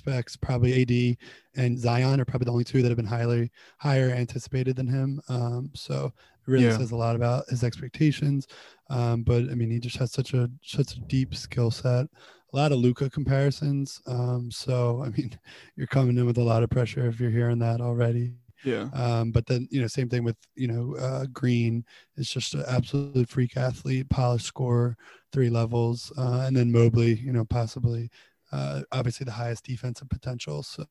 prospects, 0.06 0.36
probably 0.38 0.82
AD 0.82 1.18
and 1.56 1.80
Zion 1.80 2.20
are 2.20 2.26
probably 2.26 2.46
the 2.46 2.52
only 2.52 2.64
two 2.64 2.82
that 2.82 2.90
have 2.90 2.98
been 2.98 3.06
highly 3.06 3.52
higher 3.80 4.10
anticipated 4.10 4.76
than 4.76 4.88
him. 4.88 5.22
Um, 5.30 5.72
so 5.74 6.08
it 6.08 6.52
really 6.52 6.70
Yeah. 6.70 6.78
says 6.78 6.92
a 6.92 6.96
lot 6.96 7.16
about 7.16 7.48
his 7.50 7.64
expectations. 7.64 8.48
Um, 8.90 9.24
but 9.24 9.44
I 9.50 9.56
mean, 9.56 9.72
he 9.72 9.80
just 9.80 9.98
has 9.98 10.12
such 10.12 10.34
a 10.34 10.50
such 10.64 10.96
a 10.96 11.00
deep 11.02 11.36
skill 11.36 11.72
set. 11.72 12.08
A 12.54 12.56
lot 12.56 12.72
of 12.72 12.80
Luka 12.80 13.10
comparisons. 13.10 14.02
Um, 14.08 14.52
so 14.52 15.02
I 15.06 15.10
mean, 15.10 15.38
you're 15.76 15.88
coming 15.88 16.18
in 16.18 16.26
with 16.26 16.38
a 16.38 16.44
lot 16.44 16.64
of 16.64 16.70
pressure 16.70 17.08
if 17.08 17.20
you're 17.20 17.32
hearing 17.32 17.60
that 17.60 17.82
already. 17.82 18.36
Yeah. 18.64 18.90
Um, 18.94 19.32
but 19.32 19.46
then 19.46 19.68
you 19.72 19.82
know, 19.82 19.88
same 19.88 20.10
thing 20.10 20.24
with 20.24 20.38
you 20.56 20.68
know 20.68 20.96
uh, 20.98 21.26
Green 21.34 21.86
is 22.18 22.30
just 22.30 22.54
an 22.54 22.64
absolute 22.68 23.30
freak 23.30 23.58
athlete, 23.58 24.10
polished 24.10 24.46
scorer, 24.46 24.98
three 25.32 25.50
levels, 25.50 26.12
uh, 26.18 26.44
and 26.48 26.56
then 26.56 26.72
Mobley, 26.72 27.16
you 27.16 27.34
know, 27.34 27.46
possibly 27.46 28.10
uh, 28.56 28.82
obviously 28.92 29.26
the 29.26 29.32
highest 29.32 29.66
defensive 29.66 30.10
potential. 30.10 30.64
So, 30.64 30.86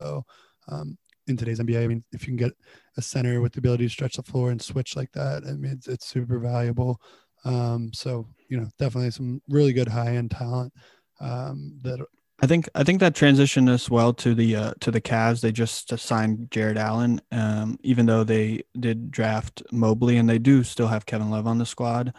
so 0.00 0.24
um, 0.68 0.96
in 1.26 1.36
today's 1.36 1.58
NBA, 1.58 1.82
I 1.82 1.86
mean, 1.88 2.04
if 2.12 2.22
you 2.22 2.28
can 2.28 2.36
get 2.36 2.52
a 2.96 3.02
center 3.02 3.40
with 3.40 3.52
the 3.52 3.58
ability 3.58 3.86
to 3.86 3.90
stretch 3.90 4.16
the 4.16 4.22
floor 4.22 4.50
and 4.50 4.62
switch 4.62 4.96
like 4.96 5.10
that, 5.12 5.42
I 5.46 5.52
mean, 5.52 5.72
it's, 5.72 5.88
it's 5.88 6.06
super 6.06 6.38
valuable. 6.38 7.00
Um, 7.44 7.90
so 7.92 8.26
you 8.48 8.58
know, 8.58 8.68
definitely 8.78 9.10
some 9.10 9.42
really 9.48 9.72
good 9.72 9.88
high 9.88 10.16
end 10.16 10.30
talent 10.30 10.72
um, 11.20 11.78
that 11.82 12.04
I 12.40 12.46
think 12.46 12.68
I 12.74 12.84
think 12.84 13.00
that 13.00 13.14
transitioned 13.14 13.68
us 13.68 13.90
well 13.90 14.12
to 14.14 14.34
the 14.34 14.56
uh, 14.56 14.74
to 14.80 14.90
the 14.90 15.00
Cavs. 15.00 15.40
They 15.40 15.52
just 15.52 15.98
signed 15.98 16.50
Jarrett 16.50 16.76
Allen, 16.76 17.20
um, 17.32 17.78
even 17.82 18.06
though 18.06 18.24
they 18.24 18.62
did 18.78 19.10
draft 19.10 19.62
Mobley, 19.72 20.16
and 20.18 20.28
they 20.28 20.38
do 20.38 20.62
still 20.62 20.88
have 20.88 21.06
Kevin 21.06 21.30
Love 21.30 21.46
on 21.46 21.58
the 21.58 21.66
squad. 21.66 22.12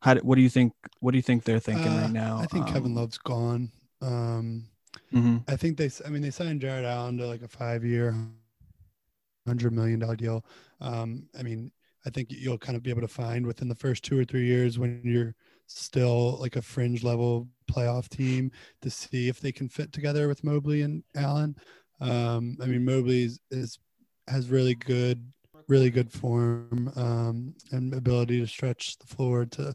How 0.00 0.14
do, 0.14 0.20
what 0.20 0.36
do 0.36 0.42
you 0.42 0.48
think? 0.48 0.72
What 1.00 1.12
do 1.12 1.18
you 1.18 1.22
think 1.22 1.44
they're 1.44 1.60
thinking 1.60 1.88
Uh, 1.88 2.02
right 2.02 2.10
now? 2.10 2.38
I 2.38 2.46
think 2.46 2.66
Kevin 2.66 2.92
Um, 2.92 2.94
Love's 2.94 3.18
gone. 3.18 3.70
Um, 4.00 4.66
mhm. 5.12 5.44
I 5.48 5.56
think 5.56 5.76
they. 5.76 5.90
i 6.06 6.08
mean, 6.08 6.22
they 6.22 6.30
signed 6.30 6.60
Jarrett 6.60 6.84
Allen 6.86 7.18
to 7.18 7.26
like 7.26 7.42
a 7.42 7.48
five-year, 7.48 8.14
hundred 9.46 9.72
million 9.72 9.98
dollar 10.00 10.16
deal. 10.16 10.44
Um, 10.80 11.28
I 11.38 11.42
mean, 11.42 11.70
I 12.06 12.10
think 12.10 12.28
you'll 12.30 12.58
kind 12.58 12.76
of 12.76 12.82
be 12.82 12.90
able 12.90 13.02
to 13.02 13.08
find 13.08 13.44
within 13.46 13.68
the 13.68 13.74
first 13.74 14.04
two 14.04 14.18
or 14.18 14.24
three 14.24 14.46
years 14.46 14.78
when 14.78 15.00
you're 15.04 15.34
still 15.66 16.38
like 16.40 16.56
a 16.56 16.62
fringe 16.62 17.04
level 17.04 17.48
playoff 17.70 18.08
team 18.08 18.50
to 18.82 18.90
see 18.90 19.28
if 19.28 19.40
they 19.40 19.52
can 19.52 19.68
fit 19.68 19.92
together 19.92 20.28
with 20.28 20.42
Mobley 20.44 20.82
and 20.82 21.02
Allen. 21.14 21.56
Um, 22.00 22.56
I 22.62 22.66
mean, 22.66 22.84
Mobley 22.84 23.24
is, 23.24 23.40
is 23.50 23.78
has 24.28 24.48
really 24.48 24.74
good, 24.74 25.30
really 25.70 25.90
good 25.90 26.12
form 26.12 26.92
um, 26.96 27.54
and 27.72 27.94
ability 27.94 28.40
to 28.40 28.46
stretch 28.46 28.98
the 28.98 29.06
floor 29.06 29.46
to 29.46 29.74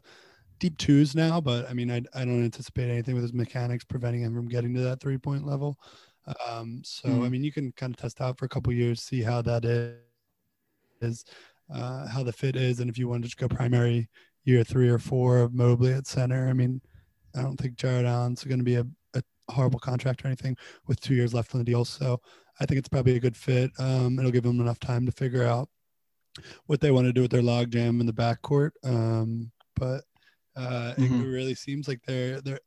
deep 0.60 0.78
twos 0.78 1.14
now, 1.14 1.40
but 1.40 1.68
I 1.68 1.74
mean, 1.74 1.90
I, 1.90 2.02
I 2.14 2.24
don't 2.24 2.44
anticipate 2.44 2.90
anything 2.90 3.14
with 3.14 3.24
his 3.24 3.32
mechanics 3.34 3.84
preventing 3.84 4.22
him 4.22 4.34
from 4.34 4.48
getting 4.48 4.74
to 4.74 4.80
that 4.82 5.00
three 5.00 5.18
point 5.18 5.46
level. 5.46 5.78
Um, 6.48 6.82
so, 6.84 7.08
I 7.08 7.12
Mhm. 7.12 7.30
mean, 7.30 7.44
you 7.44 7.52
can 7.52 7.72
kind 7.72 7.92
of 7.94 7.98
test 7.98 8.20
out 8.20 8.38
for 8.38 8.46
a 8.46 8.48
couple 8.48 8.72
years, 8.72 9.02
see 9.02 9.22
how 9.22 9.42
that 9.42 9.64
is, 11.00 11.24
uh, 11.72 12.06
how 12.08 12.22
the 12.22 12.32
fit 12.32 12.56
is. 12.56 12.80
And 12.80 12.90
if 12.90 12.98
you 12.98 13.08
want 13.08 13.22
to 13.22 13.28
just 13.28 13.38
go 13.38 13.48
primary 13.48 14.08
year 14.44 14.64
three 14.64 14.88
or 14.88 14.98
four 14.98 15.38
of 15.38 15.54
Mobley 15.54 15.92
at 15.92 16.06
center, 16.06 16.48
I 16.48 16.52
mean, 16.52 16.80
I 17.34 17.42
don't 17.42 17.56
think 17.56 17.76
Jarrett 17.76 18.06
Allen's 18.06 18.44
going 18.44 18.58
to 18.58 18.64
be 18.64 18.76
a, 18.76 18.86
a 19.14 19.22
horrible 19.50 19.78
contract 19.80 20.24
or 20.24 20.28
anything 20.28 20.56
with 20.86 21.00
two 21.00 21.14
years 21.14 21.34
left 21.34 21.54
on 21.54 21.58
the 21.60 21.64
deal. 21.64 21.84
So 21.84 22.20
I 22.60 22.66
think 22.66 22.78
it's 22.78 22.88
probably 22.88 23.16
a 23.16 23.20
good 23.20 23.36
fit. 23.36 23.70
Um, 23.78 24.18
it'll 24.18 24.30
give 24.30 24.46
him 24.46 24.60
enough 24.60 24.78
time 24.80 25.04
to 25.06 25.12
figure 25.12 25.44
out 25.44 25.68
what 26.66 26.80
they 26.80 26.90
want 26.90 27.06
to 27.06 27.12
do 27.12 27.22
with 27.22 27.30
their 27.30 27.42
logjam 27.42 28.00
in 28.00 28.06
the 28.06 28.12
backcourt. 28.12 28.70
Um, 28.84 29.50
but 29.74 30.04
uh, 30.56 30.94
Mhm. 30.96 31.22
it 31.22 31.26
really 31.26 31.54
seems 31.54 31.86
like 31.88 32.00
they're 32.06 32.40
they're 32.40 32.60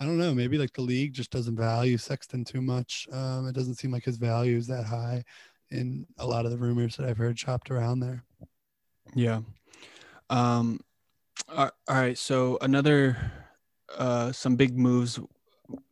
I 0.00 0.04
don't 0.04 0.18
know. 0.18 0.34
Maybe 0.34 0.58
like 0.58 0.72
the 0.72 0.82
league 0.82 1.12
just 1.12 1.30
doesn't 1.30 1.56
value 1.56 1.96
Sexton 1.96 2.44
too 2.44 2.60
much. 2.60 3.06
Um, 3.12 3.46
it 3.46 3.54
doesn't 3.54 3.76
seem 3.76 3.92
like 3.92 4.04
his 4.04 4.16
value 4.16 4.56
is 4.56 4.66
that 4.66 4.84
high 4.84 5.24
in 5.70 6.06
a 6.18 6.26
lot 6.26 6.44
of 6.44 6.50
the 6.50 6.58
rumors 6.58 6.96
that 6.96 7.06
I've 7.08 7.16
heard 7.16 7.36
chopped 7.36 7.70
around 7.70 8.00
there. 8.00 8.24
Yeah. 9.14 9.40
Um, 10.30 10.80
all 11.48 11.70
right. 11.88 12.18
So 12.18 12.58
another, 12.60 13.16
uh, 13.96 14.32
some 14.32 14.56
big 14.56 14.76
moves 14.76 15.18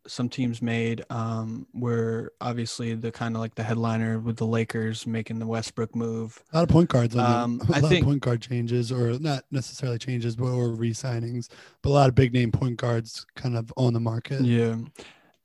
some 0.07 0.29
teams 0.29 0.61
made 0.61 1.05
um, 1.11 1.67
were 1.73 2.33
obviously 2.41 2.95
the 2.95 3.11
kind 3.11 3.35
of 3.35 3.41
like 3.41 3.55
the 3.55 3.62
headliner 3.62 4.19
with 4.19 4.37
the 4.37 4.47
Lakers 4.47 5.07
making 5.07 5.38
the 5.38 5.47
Westbrook 5.47 5.95
move. 5.95 6.43
A 6.52 6.59
lot 6.59 6.62
of 6.64 6.69
point 6.69 6.88
guards. 6.88 7.17
Um, 7.17 7.61
a 7.69 7.81
lot 7.81 7.88
think, 7.88 8.02
of 8.02 8.09
point 8.09 8.23
guard 8.23 8.43
changes, 8.43 8.93
or 8.93 9.19
not 9.19 9.45
necessarily 9.50 9.99
changes, 9.99 10.37
but 10.37 10.49
or 10.49 10.71
re-signings. 10.71 11.49
But 11.83 11.91
a 11.91 11.93
lot 11.93 12.09
of 12.09 12.14
big 12.14 12.33
name 12.33 12.52
point 12.52 12.76
guards 12.76 13.26
kind 13.37 13.57
of 13.57 13.73
on 13.76 13.93
the 13.93 14.00
market. 14.00 14.43
Yeah, 14.43 14.76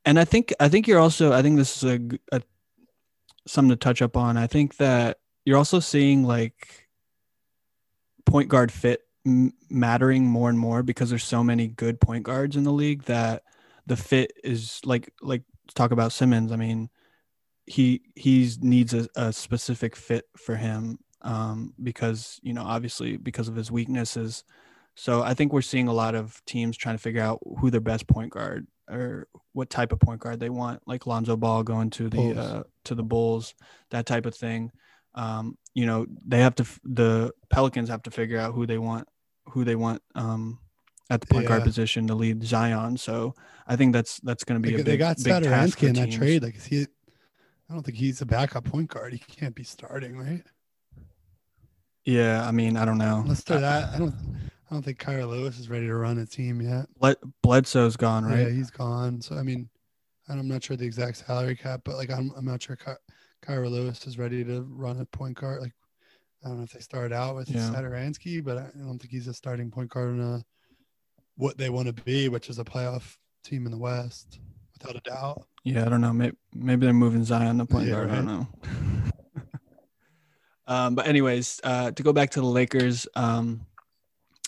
and 0.05 0.19
I 0.19 0.25
think 0.25 0.53
I 0.59 0.69
think 0.69 0.87
you're 0.87 0.99
also 0.99 1.31
I 1.31 1.41
think 1.41 1.57
this 1.57 1.83
is 1.83 1.83
a, 1.83 2.35
a 2.37 2.41
something 3.47 3.69
to 3.69 3.75
touch 3.75 4.01
up 4.01 4.17
on. 4.17 4.37
I 4.37 4.47
think 4.47 4.77
that 4.77 5.19
you're 5.45 5.57
also 5.57 5.79
seeing 5.79 6.23
like 6.23 6.87
point 8.25 8.49
guard 8.49 8.71
fit 8.71 9.01
mattering 9.69 10.25
more 10.25 10.49
and 10.49 10.59
more 10.59 10.83
because 10.83 11.09
there's 11.09 11.23
so 11.23 11.43
many 11.43 11.67
good 11.67 11.99
point 11.99 12.23
guards 12.23 12.55
in 12.55 12.63
the 12.63 12.71
league 12.71 13.03
that 13.03 13.43
the 13.87 13.95
fit 13.97 14.33
is 14.43 14.79
like 14.85 15.11
like 15.21 15.43
talk 15.73 15.91
about 15.91 16.11
Simmons. 16.11 16.51
I 16.51 16.57
mean, 16.57 16.89
he 17.65 18.01
he 18.15 18.51
needs 18.61 18.93
a, 18.93 19.07
a 19.15 19.33
specific 19.33 19.95
fit 19.95 20.25
for 20.37 20.55
him 20.55 20.99
um, 21.21 21.73
because 21.81 22.39
you 22.43 22.53
know 22.53 22.63
obviously 22.63 23.17
because 23.17 23.47
of 23.47 23.55
his 23.55 23.71
weaknesses. 23.71 24.43
So 24.95 25.21
I 25.21 25.33
think 25.33 25.53
we're 25.53 25.61
seeing 25.61 25.87
a 25.87 25.93
lot 25.93 26.15
of 26.15 26.43
teams 26.45 26.75
trying 26.75 26.95
to 26.95 27.01
figure 27.01 27.21
out 27.21 27.39
who 27.59 27.69
their 27.69 27.81
best 27.81 28.07
point 28.07 28.31
guard 28.31 28.67
or 28.89 29.27
what 29.53 29.69
type 29.69 29.91
of 29.91 29.99
point 29.99 30.21
guard 30.21 30.39
they 30.39 30.49
want, 30.49 30.81
like 30.87 31.05
Lonzo 31.05 31.37
Ball 31.37 31.63
going 31.63 31.89
to 31.91 32.09
the 32.09 32.39
uh, 32.39 32.63
to 32.85 32.95
the 32.95 33.03
Bulls, 33.03 33.55
that 33.91 34.05
type 34.05 34.25
of 34.25 34.35
thing. 34.35 34.71
Um, 35.15 35.57
you 35.73 35.85
know, 35.85 36.05
they 36.25 36.39
have 36.39 36.55
to 36.55 36.65
the 36.83 37.31
Pelicans 37.49 37.89
have 37.89 38.03
to 38.03 38.11
figure 38.11 38.39
out 38.39 38.53
who 38.53 38.65
they 38.65 38.77
want 38.77 39.07
who 39.45 39.63
they 39.63 39.75
want 39.75 40.01
um, 40.13 40.59
at 41.09 41.21
the 41.21 41.27
point 41.27 41.43
yeah. 41.43 41.49
guard 41.49 41.63
position 41.63 42.07
to 42.07 42.15
lead 42.15 42.43
Zion. 42.43 42.97
So 42.97 43.33
I 43.67 43.75
think 43.75 43.93
that's 43.93 44.19
that's 44.21 44.43
going 44.43 44.61
to 44.61 44.67
be 44.67 44.75
they, 44.75 44.81
a 44.81 44.83
big. 44.83 44.85
They 44.85 44.97
got 44.97 45.17
Satoransky 45.17 45.87
in 45.89 45.95
that 45.95 46.11
trade. 46.11 46.43
Like, 46.43 46.61
he? 46.61 46.87
I 47.69 47.73
don't 47.73 47.83
think 47.83 47.97
he's 47.97 48.21
a 48.21 48.25
backup 48.25 48.65
point 48.65 48.89
guard. 48.89 49.13
He 49.13 49.19
can't 49.19 49.55
be 49.55 49.63
starting, 49.63 50.17
right? 50.17 50.43
Yeah, 52.05 52.47
I 52.47 52.51
mean, 52.51 52.77
I 52.77 52.85
don't 52.85 52.97
know. 52.97 53.25
Let's 53.27 53.43
do 53.43 53.59
that. 53.59 53.93
I 53.93 53.97
don't. 53.97 54.15
I 54.69 54.73
don't 54.73 54.83
think 54.83 54.99
Kira 54.99 55.27
Lewis 55.27 55.59
is 55.59 55.69
ready 55.69 55.87
to 55.87 55.95
run 55.95 56.17
a 56.17 56.25
team 56.25 56.61
yet. 56.61 56.87
Bled- 56.99 57.17
Bledsoe's 57.41 57.95
gone, 57.95 58.25
right? 58.25 58.39
Yeah, 58.39 58.49
he's 58.49 58.69
gone. 58.69 59.21
So 59.21 59.37
I 59.37 59.43
mean, 59.43 59.69
I'm 60.27 60.47
not 60.47 60.63
sure 60.63 60.75
the 60.75 60.85
exact 60.85 61.17
salary 61.25 61.55
cap, 61.55 61.81
but 61.85 61.95
like 61.95 62.11
I'm, 62.11 62.31
I'm 62.35 62.43
not 62.43 62.61
sure 62.61 62.75
Ky- 62.75 62.91
Kira 63.45 63.69
Lewis 63.69 64.05
is 64.05 64.17
ready 64.17 64.43
to 64.43 64.63
run 64.69 64.99
a 64.99 65.05
point 65.05 65.37
guard. 65.37 65.61
Like 65.61 65.73
I 66.43 66.49
don't 66.49 66.57
know 66.57 66.63
if 66.63 66.71
they 66.71 66.81
started 66.81 67.13
out 67.13 67.35
with 67.35 67.49
yeah. 67.49 67.69
Satoransky, 67.69 68.43
but 68.43 68.57
I 68.57 68.69
don't 68.75 68.99
think 68.99 69.11
he's 69.11 69.27
a 69.27 69.33
starting 69.33 69.71
point 69.71 69.89
guard 69.89 70.09
in 70.09 70.21
a 70.21 70.43
what 71.37 71.57
they 71.57 71.69
want 71.69 71.87
to 71.87 72.03
be, 72.03 72.29
which 72.29 72.49
is 72.49 72.59
a 72.59 72.63
playoff 72.63 73.17
team 73.43 73.65
in 73.65 73.71
the 73.71 73.77
West, 73.77 74.39
without 74.73 74.95
a 74.95 75.09
doubt. 75.09 75.47
Yeah, 75.63 75.85
I 75.85 75.89
don't 75.89 76.01
know. 76.01 76.13
Maybe, 76.13 76.35
maybe 76.53 76.85
they're 76.85 76.93
moving 76.93 77.23
Zion 77.23 77.59
to 77.59 77.65
point 77.65 77.87
yeah, 77.87 77.93
guard. 77.93 78.09
Right. 78.09 78.13
I 78.13 78.21
don't 78.21 78.25
know. 78.25 78.47
um, 80.67 80.95
but 80.95 81.07
anyways, 81.07 81.61
uh, 81.63 81.91
to 81.91 82.03
go 82.03 82.11
back 82.13 82.31
to 82.31 82.41
the 82.41 82.45
Lakers, 82.45 83.07
um, 83.15 83.65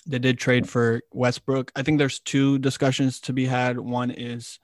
they 0.07 0.19
did 0.19 0.39
trade 0.39 0.67
for 0.67 1.01
Westbrook. 1.11 1.71
I 1.75 1.83
think 1.83 1.99
there's 1.99 2.19
two 2.19 2.57
discussions 2.59 3.19
to 3.21 3.33
be 3.33 3.45
had. 3.45 3.79
One 3.79 4.11
is 4.11 4.59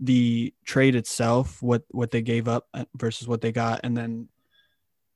the 0.00 0.52
trade 0.64 0.96
itself, 0.96 1.62
what 1.62 1.84
what 1.90 2.10
they 2.10 2.22
gave 2.22 2.48
up 2.48 2.68
versus 2.96 3.28
what 3.28 3.40
they 3.40 3.52
got, 3.52 3.80
and 3.84 3.96
then 3.96 4.28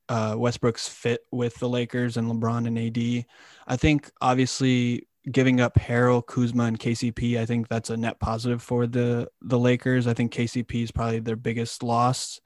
uh, 0.09 0.35
Westbrook's 0.39 0.89
fit 0.89 1.23
with 1.33 1.57
the 1.57 1.69
Lakers 1.69 2.17
and 2.17 2.31
LeBron 2.31 2.67
and 2.67 2.79
AD. 2.79 3.27
I 3.67 3.77
think 3.77 4.11
obviously 4.21 5.09
giving 5.31 5.61
up 5.61 5.75
Harrell, 5.75 6.25
Kuzma, 6.25 6.65
and 6.65 6.79
KCP, 6.79 7.39
I 7.39 7.47
think 7.47 7.69
that's 7.69 7.91
a 7.91 7.97
net 7.97 8.21
positive 8.21 8.63
for 8.63 8.87
the 8.87 9.29
the 9.43 9.59
Lakers. 9.59 10.07
I 10.07 10.15
think 10.15 10.33
KCP 10.33 10.83
is 10.83 10.93
probably 10.93 11.21
their 11.21 11.37
biggest 11.37 11.83
loss 11.83 12.41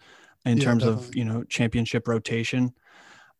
in 0.45 0.59
yeah, 0.59 0.65
terms 0.65 0.85
definitely. 0.85 1.09
of 1.09 1.17
you 1.17 1.25
know 1.25 1.45
championship 1.45 2.09
rotation. 2.09 2.75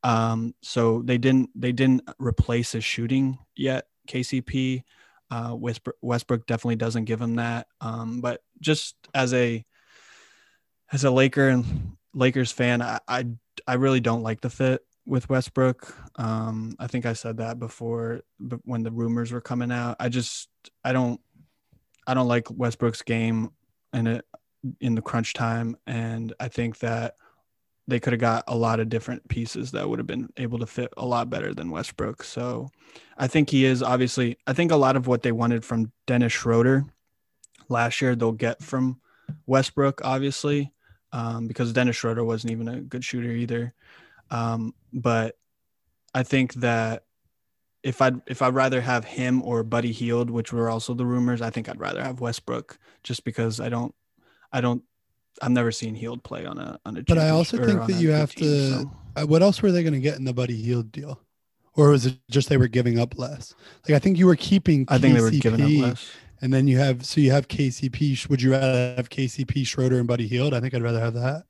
Um, 0.03 0.55
so 0.63 1.03
they 1.03 1.19
didn't 1.19 1.51
they 1.55 1.73
didn't 1.73 2.03
replace 2.19 2.73
his 2.73 2.85
shooting 2.85 3.39
yet. 3.57 3.87
KCP, 4.09 4.83
uh, 5.31 5.55
Westbrook, 5.57 5.97
Westbrook 6.01 6.47
definitely 6.47 6.77
doesn't 6.77 7.05
give 7.05 7.21
him 7.21 7.37
that. 7.37 7.67
Um, 7.81 8.21
but 8.21 8.43
just 8.61 8.97
as 9.15 9.33
a 9.35 9.65
as 10.93 11.05
a 11.05 11.11
Laker 11.11 11.49
and 11.49 11.97
Lakers 12.15 12.53
fan, 12.53 12.83
I, 12.83 13.01
I 13.07 13.27
I 13.67 13.75
really 13.75 14.01
don't 14.01 14.23
like 14.23 14.41
the 14.41 14.51
fit 14.51 14.83
with 15.07 15.29
Westbrook. 15.29 15.95
Um, 16.17 16.75
I 16.79 16.87
think 16.87 17.07
I 17.07 17.13
said 17.13 17.39
that 17.39 17.59
before, 17.59 18.23
but 18.39 18.61
when 18.65 18.83
the 18.83 18.91
rumors 18.91 19.33
were 19.33 19.41
coming 19.41 19.73
out, 19.73 19.97
I 20.01 20.09
just 20.09 20.49
I 20.85 20.93
don't 20.93 21.21
I 22.07 22.15
don't 22.15 22.29
like 22.29 22.49
Westbrook's 22.51 23.03
game 23.03 23.51
in 23.93 24.07
it 24.07 24.25
in 24.81 24.95
the 24.95 25.03
crunch 25.03 25.33
time, 25.33 25.77
and 25.87 26.33
I 26.39 26.49
think 26.49 26.79
that 26.79 27.15
they 27.89 27.99
could 27.99 28.13
have 28.13 28.21
got 28.21 28.45
a 28.47 28.57
lot 28.57 28.79
of 28.79 28.89
different 28.89 29.27
pieces 29.29 29.73
that 29.73 29.89
would 29.89 29.99
have 29.99 30.07
been 30.07 30.29
able 30.37 30.59
to 30.61 30.67
fit 30.67 30.93
a 30.97 31.05
lot 31.05 31.29
better 31.29 31.53
than 31.53 31.71
Westbrook. 31.71 32.23
So 32.23 32.69
I 33.19 33.27
think 33.27 33.51
he 33.51 33.65
is 33.65 33.83
obviously. 33.83 34.39
I 34.47 34.53
think 34.53 34.71
a 34.71 34.77
lot 34.77 34.97
of 34.97 35.07
what 35.07 35.23
they 35.23 35.33
wanted 35.33 35.65
from 35.65 35.93
Dennis 36.07 36.33
Schroeder 36.33 36.85
last 37.69 38.01
year 38.01 38.15
they'll 38.15 38.33
get 38.33 38.63
from 38.63 39.01
Westbrook, 39.47 40.01
obviously, 40.05 40.73
um, 41.13 41.47
because 41.47 41.73
Dennis 41.73 41.97
Schroeder 41.97 42.25
wasn't 42.25 42.53
even 42.53 42.69
a 42.69 42.81
good 42.81 43.05
shooter 43.05 43.31
either. 43.31 43.73
Um, 44.31 44.75
but 44.93 45.37
I 46.15 46.23
think 46.23 46.55
that 46.55 47.05
if 47.83 48.03
I'd 48.03 48.21
if 48.27 48.43
I'd 48.43 48.55
rather 48.55 48.81
have 48.81 49.05
him 49.05 49.43
or 49.43 49.63
Buddy 49.63 49.93
Hield, 49.93 50.31
which 50.31 50.53
were 50.53 50.69
also 50.69 50.95
the 50.95 51.07
rumors, 51.07 51.41
I 51.41 51.51
think 51.51 51.69
I'd 51.69 51.81
rather 51.81 52.03
have 52.03 52.21
Westbrook 52.21 52.79
just 53.03 53.25
because 53.25 53.61
I 53.61 53.69
don't 53.69 53.95
I 54.53 54.61
don't 54.61 54.83
I've 55.41 55.51
never 55.51 55.73
seen 55.73 55.95
Hield 55.95 56.23
play 56.23 56.45
on 56.45 56.59
a 56.59 56.79
on 56.85 56.97
a. 56.97 57.03
But 57.03 57.19
I 57.19 57.31
also 57.31 57.65
think 57.65 57.87
that 57.87 58.01
you 58.01 58.11
have 58.11 58.35
team, 58.35 58.49
to. 58.49 58.71
So. 58.71 58.91
Uh, 59.17 59.27
what 59.27 59.43
else 59.43 59.63
were 59.63 59.73
they 59.73 59.83
going 59.83 59.95
to 59.95 60.01
get 60.01 60.17
in 60.19 60.25
the 60.25 60.35
Buddy 60.35 60.57
Hield 60.57 60.93
deal, 60.93 61.21
or 61.75 61.91
was 61.91 62.07
it 62.07 62.19
just 62.31 62.49
they 62.49 62.57
were 62.57 62.69
giving 62.69 62.99
up 62.99 63.19
less? 63.19 63.55
Like 63.89 63.97
I 63.97 63.99
think 63.99 64.19
you 64.19 64.27
were 64.27 64.37
keeping. 64.37 64.87
I 64.89 64.99
think 64.99 65.15
they 65.15 65.23
were 65.23 65.31
giving 65.31 65.63
up 65.63 65.89
less. 65.89 66.11
And 66.43 66.55
then 66.55 66.67
you 66.67 66.79
have 66.79 67.05
so 67.05 67.21
you 67.21 67.33
have 67.33 67.49
KCP. 67.49 68.29
Would 68.29 68.43
you 68.43 68.53
rather 68.53 68.95
have 68.97 69.11
KCP, 69.11 69.67
Schroeder, 69.67 69.99
and 69.99 70.07
Buddy 70.07 70.27
Hield? 70.27 70.55
I 70.55 70.61
think 70.61 70.75
I'd 70.75 70.83
rather 70.83 71.01
have 71.01 71.15
that 71.15 71.45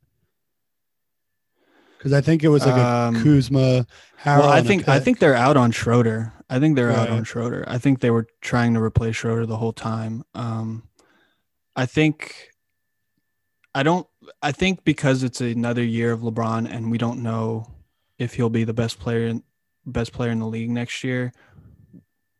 because 2.01 2.15
I 2.15 2.23
think 2.23 2.43
it 2.43 2.49
was 2.49 2.65
like 2.65 2.75
um, 2.75 3.15
a 3.15 3.23
Kuzma. 3.23 3.87
Harrell 4.23 4.39
well, 4.39 4.49
I 4.49 4.63
think 4.63 4.89
I 4.89 4.99
think 4.99 5.19
they're 5.19 5.35
out 5.35 5.59
on 5.59 5.71
Schroeder. 5.71 6.33
I 6.49 6.59
think 6.59 6.75
they're 6.75 6.89
right. 6.89 6.97
out 6.97 7.11
on 7.11 7.25
Schroeder. 7.25 7.63
I 7.69 7.77
think 7.77 8.01
they 8.01 8.11
were 8.11 8.27
trying 8.41 8.73
to 8.73 8.83
replace 8.83 9.17
Schroeder 9.17 9.45
the 9.45 9.59
whole 9.59 9.75
time. 9.75 10.25
Um, 10.35 10.89
I 11.77 11.85
think. 11.85 12.49
I 13.75 13.83
don't. 13.83 14.07
I 14.41 14.51
think 14.53 14.83
because 14.83 15.23
it's 15.23 15.43
another 15.43 15.85
year 15.85 16.13
of 16.13 16.21
LeBron, 16.21 16.73
and 16.73 16.91
we 16.91 16.97
don't 16.97 17.23
know 17.23 17.67
if 18.19 18.35
he'll 18.35 18.49
be 18.49 18.65
the 18.65 18.73
best 18.73 18.99
player, 18.99 19.27
in, 19.27 19.43
best 19.85 20.13
player 20.13 20.31
in 20.31 20.39
the 20.39 20.47
league 20.47 20.71
next 20.71 21.05
year. 21.05 21.35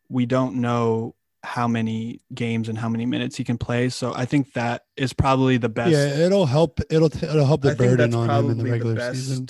We 0.09 0.25
don't 0.25 0.57
know 0.57 1.15
how 1.43 1.67
many 1.67 2.21
games 2.35 2.69
and 2.69 2.77
how 2.77 2.89
many 2.89 3.07
minutes 3.07 3.37
he 3.37 3.45
can 3.45 3.57
play. 3.57 3.89
So 3.89 4.13
I 4.15 4.25
think 4.25 4.53
that 4.53 4.85
is 4.97 5.13
probably 5.13 5.57
the 5.57 5.69
best. 5.69 5.93
Yeah, 5.93 6.27
it'll 6.27 6.47
help. 6.47 6.81
It'll 6.91 7.07
it'll 7.07 7.47
help 7.47 7.63
the 7.63 7.73
I 7.73 7.75
burden 7.75 8.15
on 8.15 8.29
him 8.31 8.51
in 8.51 8.59
the 8.59 8.71
regular 8.71 8.95
the 8.95 9.15
season. 9.15 9.49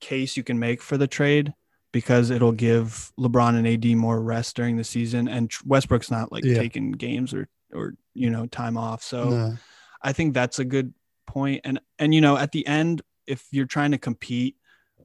Case 0.00 0.36
you 0.36 0.42
can 0.42 0.58
make 0.58 0.82
for 0.82 0.96
the 0.96 1.06
trade 1.06 1.54
because 1.92 2.30
it'll 2.30 2.52
give 2.52 3.12
LeBron 3.18 3.56
and 3.56 3.66
AD 3.66 3.96
more 3.96 4.20
rest 4.20 4.56
during 4.56 4.76
the 4.76 4.84
season, 4.84 5.28
and 5.28 5.50
Westbrook's 5.64 6.10
not 6.10 6.30
like 6.30 6.44
yeah. 6.44 6.58
taking 6.58 6.92
games 6.92 7.32
or 7.32 7.48
or 7.72 7.94
you 8.14 8.30
know 8.30 8.46
time 8.46 8.76
off. 8.76 9.02
So 9.02 9.30
no. 9.30 9.56
I 10.02 10.12
think 10.12 10.34
that's 10.34 10.58
a 10.58 10.64
good 10.64 10.92
point. 11.26 11.62
And 11.64 11.80
and 11.98 12.14
you 12.14 12.20
know 12.20 12.36
at 12.36 12.52
the 12.52 12.66
end, 12.66 13.02
if 13.26 13.46
you're 13.50 13.66
trying 13.66 13.92
to 13.92 13.98
compete 13.98 14.56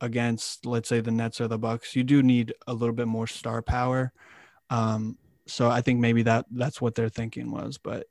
against 0.01 0.65
let's 0.65 0.89
say 0.89 0.99
the 0.99 1.11
Nets 1.11 1.39
or 1.39 1.47
the 1.47 1.57
Bucks, 1.57 1.95
you 1.95 2.03
do 2.03 2.21
need 2.21 2.53
a 2.67 2.73
little 2.73 2.95
bit 2.95 3.07
more 3.07 3.27
star 3.27 3.61
power. 3.61 4.11
Um, 4.69 5.17
so 5.47 5.69
I 5.69 5.81
think 5.81 5.99
maybe 5.99 6.23
that 6.23 6.45
that's 6.51 6.81
what 6.81 6.95
their 6.95 7.09
thinking 7.09 7.51
was. 7.51 7.77
But 7.77 8.07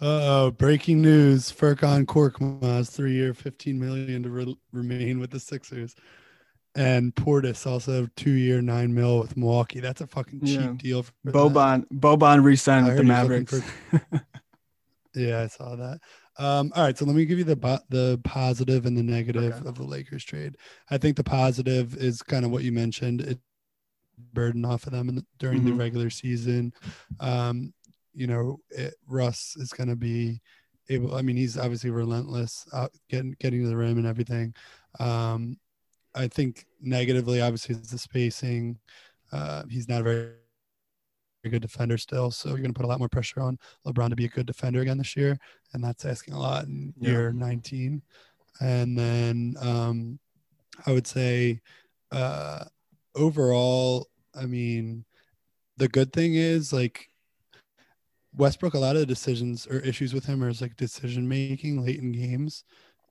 uh 0.00 0.50
breaking 0.50 1.02
news: 1.02 1.52
Furkan 1.52 2.04
Korkmaz 2.04 2.90
three 2.90 3.12
year, 3.14 3.32
fifteen 3.34 3.78
million 3.78 4.22
to 4.24 4.30
re- 4.30 4.58
remain 4.72 5.20
with 5.20 5.30
the 5.30 5.40
Sixers, 5.40 5.94
and 6.74 7.14
Portis 7.14 7.66
also 7.66 8.08
two 8.16 8.32
year, 8.32 8.60
nine 8.60 8.92
mil 8.92 9.20
with 9.20 9.36
Milwaukee. 9.36 9.80
That's 9.80 10.00
a 10.00 10.06
fucking 10.06 10.44
cheap 10.44 10.60
yeah. 10.60 10.72
deal. 10.78 11.02
For 11.04 11.12
Boban 11.26 11.88
that. 11.88 12.00
Boban 12.00 12.42
re-signed 12.42 12.86
with 12.86 12.96
the 12.96 13.04
Mavericks. 13.04 13.60
For... 13.90 14.02
yeah, 15.14 15.42
I 15.42 15.46
saw 15.46 15.76
that. 15.76 16.00
Um, 16.36 16.72
all 16.74 16.82
right, 16.82 16.98
so 16.98 17.04
let 17.04 17.14
me 17.14 17.26
give 17.26 17.38
you 17.38 17.44
the 17.44 17.80
the 17.90 18.20
positive 18.24 18.86
and 18.86 18.96
the 18.96 19.04
negative 19.04 19.54
okay. 19.54 19.68
of 19.68 19.76
the 19.76 19.84
Lakers 19.84 20.24
trade. 20.24 20.56
I 20.90 20.98
think 20.98 21.16
the 21.16 21.22
positive 21.22 21.96
is 21.96 22.22
kind 22.22 22.44
of 22.44 22.50
what 22.50 22.64
you 22.64 22.72
mentioned. 22.72 23.20
It 23.20 23.38
burden 24.32 24.64
off 24.64 24.86
of 24.86 24.92
them 24.92 25.14
the, 25.14 25.24
during 25.38 25.58
mm-hmm. 25.60 25.68
the 25.68 25.74
regular 25.74 26.10
season. 26.10 26.72
Um, 27.20 27.72
you 28.14 28.26
know, 28.26 28.58
it, 28.70 28.94
Russ 29.06 29.54
is 29.56 29.72
going 29.72 29.88
to 29.88 29.96
be 29.96 30.40
able. 30.88 31.14
I 31.14 31.22
mean, 31.22 31.36
he's 31.36 31.58
obviously 31.58 31.90
relentless, 31.90 32.66
uh, 32.72 32.88
getting 33.08 33.34
getting 33.40 33.62
to 33.62 33.68
the 33.68 33.76
rim 33.76 33.98
and 33.98 34.06
everything. 34.06 34.54
Um, 35.00 35.56
I 36.14 36.28
think 36.28 36.64
negatively, 36.80 37.40
obviously, 37.40 37.74
it's 37.74 37.90
the 37.90 37.98
spacing. 37.98 38.78
Uh, 39.32 39.64
he's 39.68 39.88
not 39.88 40.00
a 40.00 40.04
very 40.04 40.34
good 41.44 41.62
defender 41.62 41.98
still, 41.98 42.30
so 42.30 42.50
you're 42.50 42.58
going 42.58 42.72
to 42.72 42.78
put 42.78 42.86
a 42.86 42.88
lot 42.88 43.00
more 43.00 43.08
pressure 43.08 43.40
on 43.40 43.58
LeBron 43.86 44.10
to 44.10 44.16
be 44.16 44.26
a 44.26 44.28
good 44.28 44.46
defender 44.46 44.80
again 44.80 44.98
this 44.98 45.16
year, 45.16 45.38
and 45.72 45.82
that's 45.82 46.04
asking 46.04 46.34
a 46.34 46.38
lot 46.38 46.66
in 46.66 46.94
Yeah. 47.00 47.10
year 47.10 47.32
19. 47.32 48.02
And 48.60 48.96
then 48.96 49.56
um, 49.60 50.20
I 50.86 50.92
would 50.92 51.06
say 51.06 51.60
uh, 52.12 52.64
overall, 53.14 54.08
I 54.34 54.46
mean, 54.46 55.04
the 55.76 55.88
good 55.88 56.12
thing 56.12 56.34
is 56.34 56.72
like 56.72 57.08
Westbrook, 58.36 58.74
a 58.74 58.78
lot 58.78 58.96
of 58.96 59.00
the 59.00 59.06
decisions 59.06 59.66
or 59.66 59.78
issues 59.78 60.12
with 60.12 60.24
him 60.26 60.42
are 60.42 60.52
like 60.60 60.76
decision 60.76 61.28
making 61.28 61.84
late 61.84 62.00
in 62.00 62.12
games. 62.12 62.64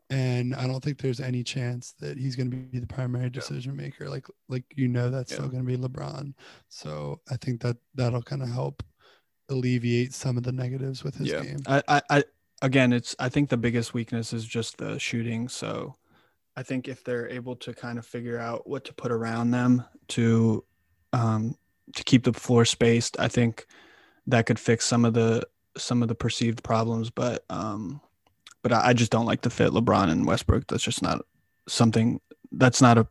And 0.10 0.54
I 0.54 0.68
don't 0.68 0.84
think 0.84 1.00
there's 1.00 1.22
any 1.22 1.44
chance 1.44 1.94
that 2.00 2.18
he's 2.18 2.36
going 2.36 2.52
to 2.52 2.58
be 2.58 2.80
the 2.80 2.88
primary 2.88 3.30
decision 3.30 3.76
maker. 3.76 4.10
Like, 4.10 4.28
like 4.50 4.66
you 4.76 4.88
know, 4.88 5.10
that's 5.10 5.32
Yeah. 5.32 5.38
still 5.38 5.50
going 5.50 5.66
to 5.66 5.78
be 5.78 5.78
LeBron. 5.78 6.34
So 6.70 7.22
I 7.32 7.38
think 7.38 7.62
that 7.62 7.78
that'll 7.96 8.22
kind 8.22 8.44
of 8.44 8.50
help 8.50 8.84
alleviate 9.50 10.14
some 10.14 10.38
of 10.38 10.44
the 10.44 10.52
negatives 10.52 11.04
with 11.04 11.16
his 11.16 11.30
yeah. 11.30 11.42
game. 11.42 11.60
I, 11.66 11.82
I, 11.88 12.02
I, 12.10 12.24
again, 12.62 12.94
it's, 12.94 13.16
I 13.18 13.30
think 13.30 13.50
the 13.50 13.58
biggest 13.58 13.94
weakness 13.94 14.34
is 14.34 14.46
just 14.46 14.78
the 14.78 15.00
shooting. 15.00 15.48
So 15.48 15.96
I 16.56 16.64
think 16.64 16.88
if 16.88 17.04
they're 17.04 17.28
able 17.30 17.56
to 17.58 17.74
kind 17.74 17.98
of 17.98 18.06
figure 18.06 18.38
out 18.40 18.68
what 18.68 18.86
to 18.86 18.94
put 18.94 19.12
around 19.12 19.52
them 19.52 19.84
to, 20.10 20.64
um, 21.12 21.58
to 21.96 22.04
keep 22.04 22.24
the 22.24 22.34
floor 22.34 22.64
spaced, 22.66 23.20
I 23.20 23.28
think 23.28 23.66
that 24.28 24.46
could 24.46 24.60
fix 24.60 24.86
some 24.86 25.04
of 25.06 25.14
the, 25.14 25.44
some 25.78 26.02
of 26.04 26.08
the 26.10 26.16
perceived 26.16 26.64
problems. 26.64 27.10
But, 27.10 27.44
um, 27.50 28.00
but 28.62 28.72
I, 28.72 28.90
I 28.90 28.94
just 28.94 29.12
don't 29.12 29.26
like 29.26 29.42
to 29.42 29.50
fit 29.50 29.72
LeBron 29.72 30.10
and 30.12 30.28
Westbrook. 30.28 30.68
That's 30.68 30.84
just 30.84 31.02
not 31.02 31.26
something 31.68 32.22
that's 32.52 32.82
not 32.82 32.98
a, 33.00 33.08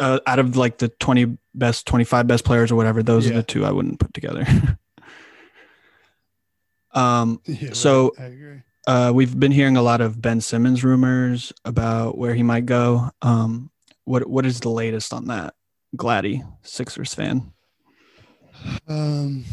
uh, 0.00 0.18
out 0.26 0.38
of 0.38 0.56
like 0.56 0.78
the 0.78 0.88
20 0.88 1.36
best, 1.54 1.86
25 1.86 2.26
best 2.26 2.44
players 2.44 2.72
or 2.72 2.76
whatever, 2.76 3.02
those 3.02 3.26
are 3.26 3.34
the 3.34 3.42
two 3.42 3.64
I 3.64 3.70
wouldn't 3.70 4.00
put 4.00 4.14
together. 4.14 4.44
um, 6.92 7.40
Yeah, 7.44 7.66
right. 7.68 7.76
So- 7.76 8.14
I 8.18 8.24
agree. 8.24 8.62
Uh, 8.86 9.12
we've 9.14 9.38
been 9.38 9.52
hearing 9.52 9.76
a 9.76 9.82
lot 9.82 10.00
of 10.00 10.20
Ben 10.20 10.40
Simmons 10.40 10.84
rumors 10.84 11.52
about 11.64 12.16
where 12.18 12.34
he 12.34 12.42
might 12.42 12.66
go. 12.66 13.10
Um, 13.22 13.70
what 14.04 14.28
what 14.28 14.46
is 14.46 14.60
the 14.60 14.68
latest 14.70 15.12
on 15.12 15.26
that? 15.26 15.54
Gladdy, 15.96 16.42
Sixers 16.62 17.14
fan. 17.14 17.52
Um, 18.88 19.44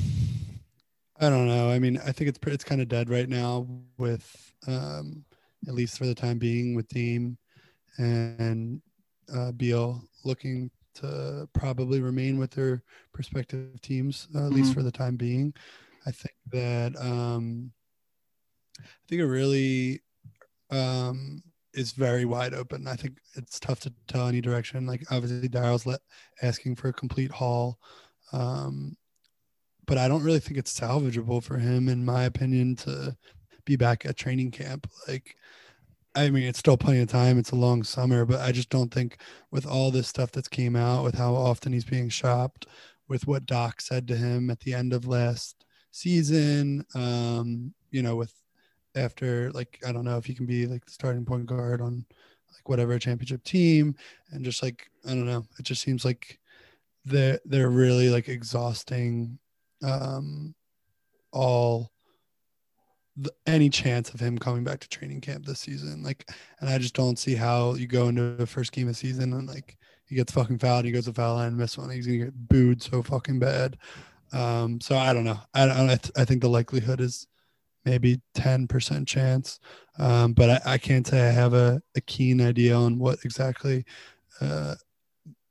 I 1.19 1.29
don't 1.29 1.47
know. 1.47 1.69
I 1.69 1.79
mean, 1.79 1.97
I 2.05 2.11
think 2.11 2.29
it's 2.29 2.39
it's 2.47 2.63
kind 2.63 2.81
of 2.81 2.87
dead 2.89 3.09
right 3.09 3.29
now 3.29 3.67
with 3.97 4.53
um, 4.67 5.23
at 5.67 5.73
least 5.73 5.97
for 5.97 6.05
the 6.05 6.15
time 6.15 6.37
being 6.37 6.75
with 6.75 6.87
Dame 6.89 7.37
and 7.97 8.81
uh, 9.33 9.51
Beal 9.53 10.03
looking 10.25 10.69
to 10.95 11.47
probably 11.53 12.01
remain 12.01 12.37
with 12.37 12.51
their 12.51 12.83
prospective 13.13 13.81
teams 13.81 14.27
uh, 14.35 14.45
at 14.45 14.51
least 14.51 14.71
Mhm. 14.71 14.75
for 14.75 14.83
the 14.83 14.91
time 14.91 15.15
being. 15.15 15.53
I 16.05 16.11
think 16.11 16.35
that 16.51 16.95
um, 17.01 17.71
I 18.79 19.07
think 19.07 19.21
it 19.21 19.27
really 19.27 20.01
um, 20.69 21.43
is 21.73 21.91
very 21.91 22.25
wide 22.25 22.53
open. 22.53 22.87
I 22.87 22.95
think 22.95 23.17
it's 23.35 23.59
tough 23.59 23.79
to 23.81 23.93
tell 24.07 24.27
any 24.27 24.41
direction. 24.41 24.85
Like 24.85 25.03
obviously, 25.11 25.49
Daryl's 25.49 25.85
let 25.85 26.01
asking 26.41 26.75
for 26.75 26.89
a 26.89 26.93
complete 26.93 27.31
haul. 27.31 27.79
Um, 28.31 28.97
but 29.85 29.97
I 29.97 30.07
don't 30.07 30.23
really 30.23 30.39
think 30.39 30.57
it's 30.57 30.77
salvageable 30.77 31.43
for 31.43 31.57
him, 31.57 31.89
in 31.89 32.05
my 32.05 32.23
opinion, 32.23 32.75
to 32.77 33.15
be 33.65 33.75
back 33.75 34.05
at 34.05 34.17
training 34.17 34.51
camp. 34.51 34.89
Like, 35.07 35.35
I 36.15 36.29
mean, 36.29 36.43
it's 36.43 36.59
still 36.59 36.77
plenty 36.77 37.01
of 37.01 37.09
time. 37.09 37.37
It's 37.37 37.51
a 37.51 37.55
long 37.55 37.83
summer, 37.83 38.25
but 38.25 38.39
I 38.39 38.51
just 38.51 38.69
don't 38.69 38.93
think 38.93 39.17
with 39.51 39.65
all 39.65 39.91
this 39.91 40.07
stuff 40.07 40.31
that's 40.31 40.47
came 40.47 40.75
out, 40.75 41.03
with 41.03 41.15
how 41.15 41.33
often 41.33 41.73
he's 41.73 41.85
being 41.85 42.09
shopped, 42.09 42.67
with 43.07 43.27
what 43.27 43.45
Doc 43.45 43.81
said 43.81 44.07
to 44.07 44.15
him 44.15 44.49
at 44.49 44.59
the 44.61 44.73
end 44.73 44.93
of 44.93 45.07
last 45.07 45.65
season, 45.91 46.85
um, 46.95 47.73
you 47.91 48.01
know, 48.01 48.15
with 48.15 48.33
after 48.95 49.51
like 49.51 49.79
I 49.85 49.91
don't 49.91 50.05
know 50.05 50.17
if 50.17 50.25
he 50.25 50.33
can 50.33 50.45
be 50.45 50.65
like 50.65 50.85
the 50.85 50.91
starting 50.91 51.25
point 51.25 51.45
guard 51.45 51.81
on 51.81 52.05
like 52.53 52.69
whatever 52.69 52.97
championship 52.99 53.43
team, 53.43 53.95
and 54.31 54.45
just 54.45 54.63
like 54.63 54.87
I 55.05 55.09
don't 55.09 55.25
know, 55.25 55.45
it 55.59 55.63
just 55.63 55.81
seems 55.81 56.05
like 56.05 56.39
they're 57.05 57.39
they're 57.45 57.69
really 57.69 58.09
like 58.09 58.29
exhausting 58.29 59.37
um 59.83 60.55
all 61.31 61.91
the, 63.17 63.31
any 63.45 63.69
chance 63.69 64.13
of 64.13 64.19
him 64.19 64.37
coming 64.37 64.63
back 64.63 64.79
to 64.79 64.89
training 64.89 65.21
camp 65.21 65.45
this 65.45 65.59
season 65.59 66.01
like 66.01 66.29
and 66.59 66.69
i 66.69 66.77
just 66.77 66.95
don't 66.95 67.19
see 67.19 67.35
how 67.35 67.73
you 67.75 67.87
go 67.87 68.07
into 68.07 68.35
the 68.35 68.47
first 68.47 68.71
game 68.71 68.87
of 68.87 68.95
season 68.95 69.33
and 69.33 69.47
like 69.47 69.77
he 70.05 70.15
gets 70.15 70.31
fucking 70.31 70.57
fouled 70.57 70.85
he 70.85 70.91
goes 70.91 71.05
to 71.05 71.13
foul 71.13 71.35
line 71.35 71.49
and 71.49 71.57
miss 71.57 71.77
one 71.77 71.89
he's 71.89 72.07
gonna 72.07 72.19
get 72.19 72.47
booed 72.47 72.81
so 72.81 73.03
fucking 73.03 73.39
bad 73.39 73.77
um 74.31 74.79
so 74.79 74.97
i 74.97 75.13
don't 75.13 75.25
know 75.25 75.39
i 75.53 75.65
don't 75.65 75.77
I, 75.77 75.95
th- 75.95 76.11
I 76.15 76.25
think 76.25 76.41
the 76.41 76.49
likelihood 76.49 77.01
is 77.01 77.27
maybe 77.85 78.21
10% 78.35 79.07
chance 79.07 79.59
um 79.99 80.33
but 80.33 80.49
i, 80.49 80.73
I 80.73 80.77
can't 80.77 81.05
say 81.05 81.27
i 81.27 81.31
have 81.31 81.53
a, 81.53 81.81
a 81.95 82.01
keen 82.01 82.41
idea 82.41 82.75
on 82.75 82.97
what 82.97 83.19
exactly 83.23 83.85
uh 84.41 84.75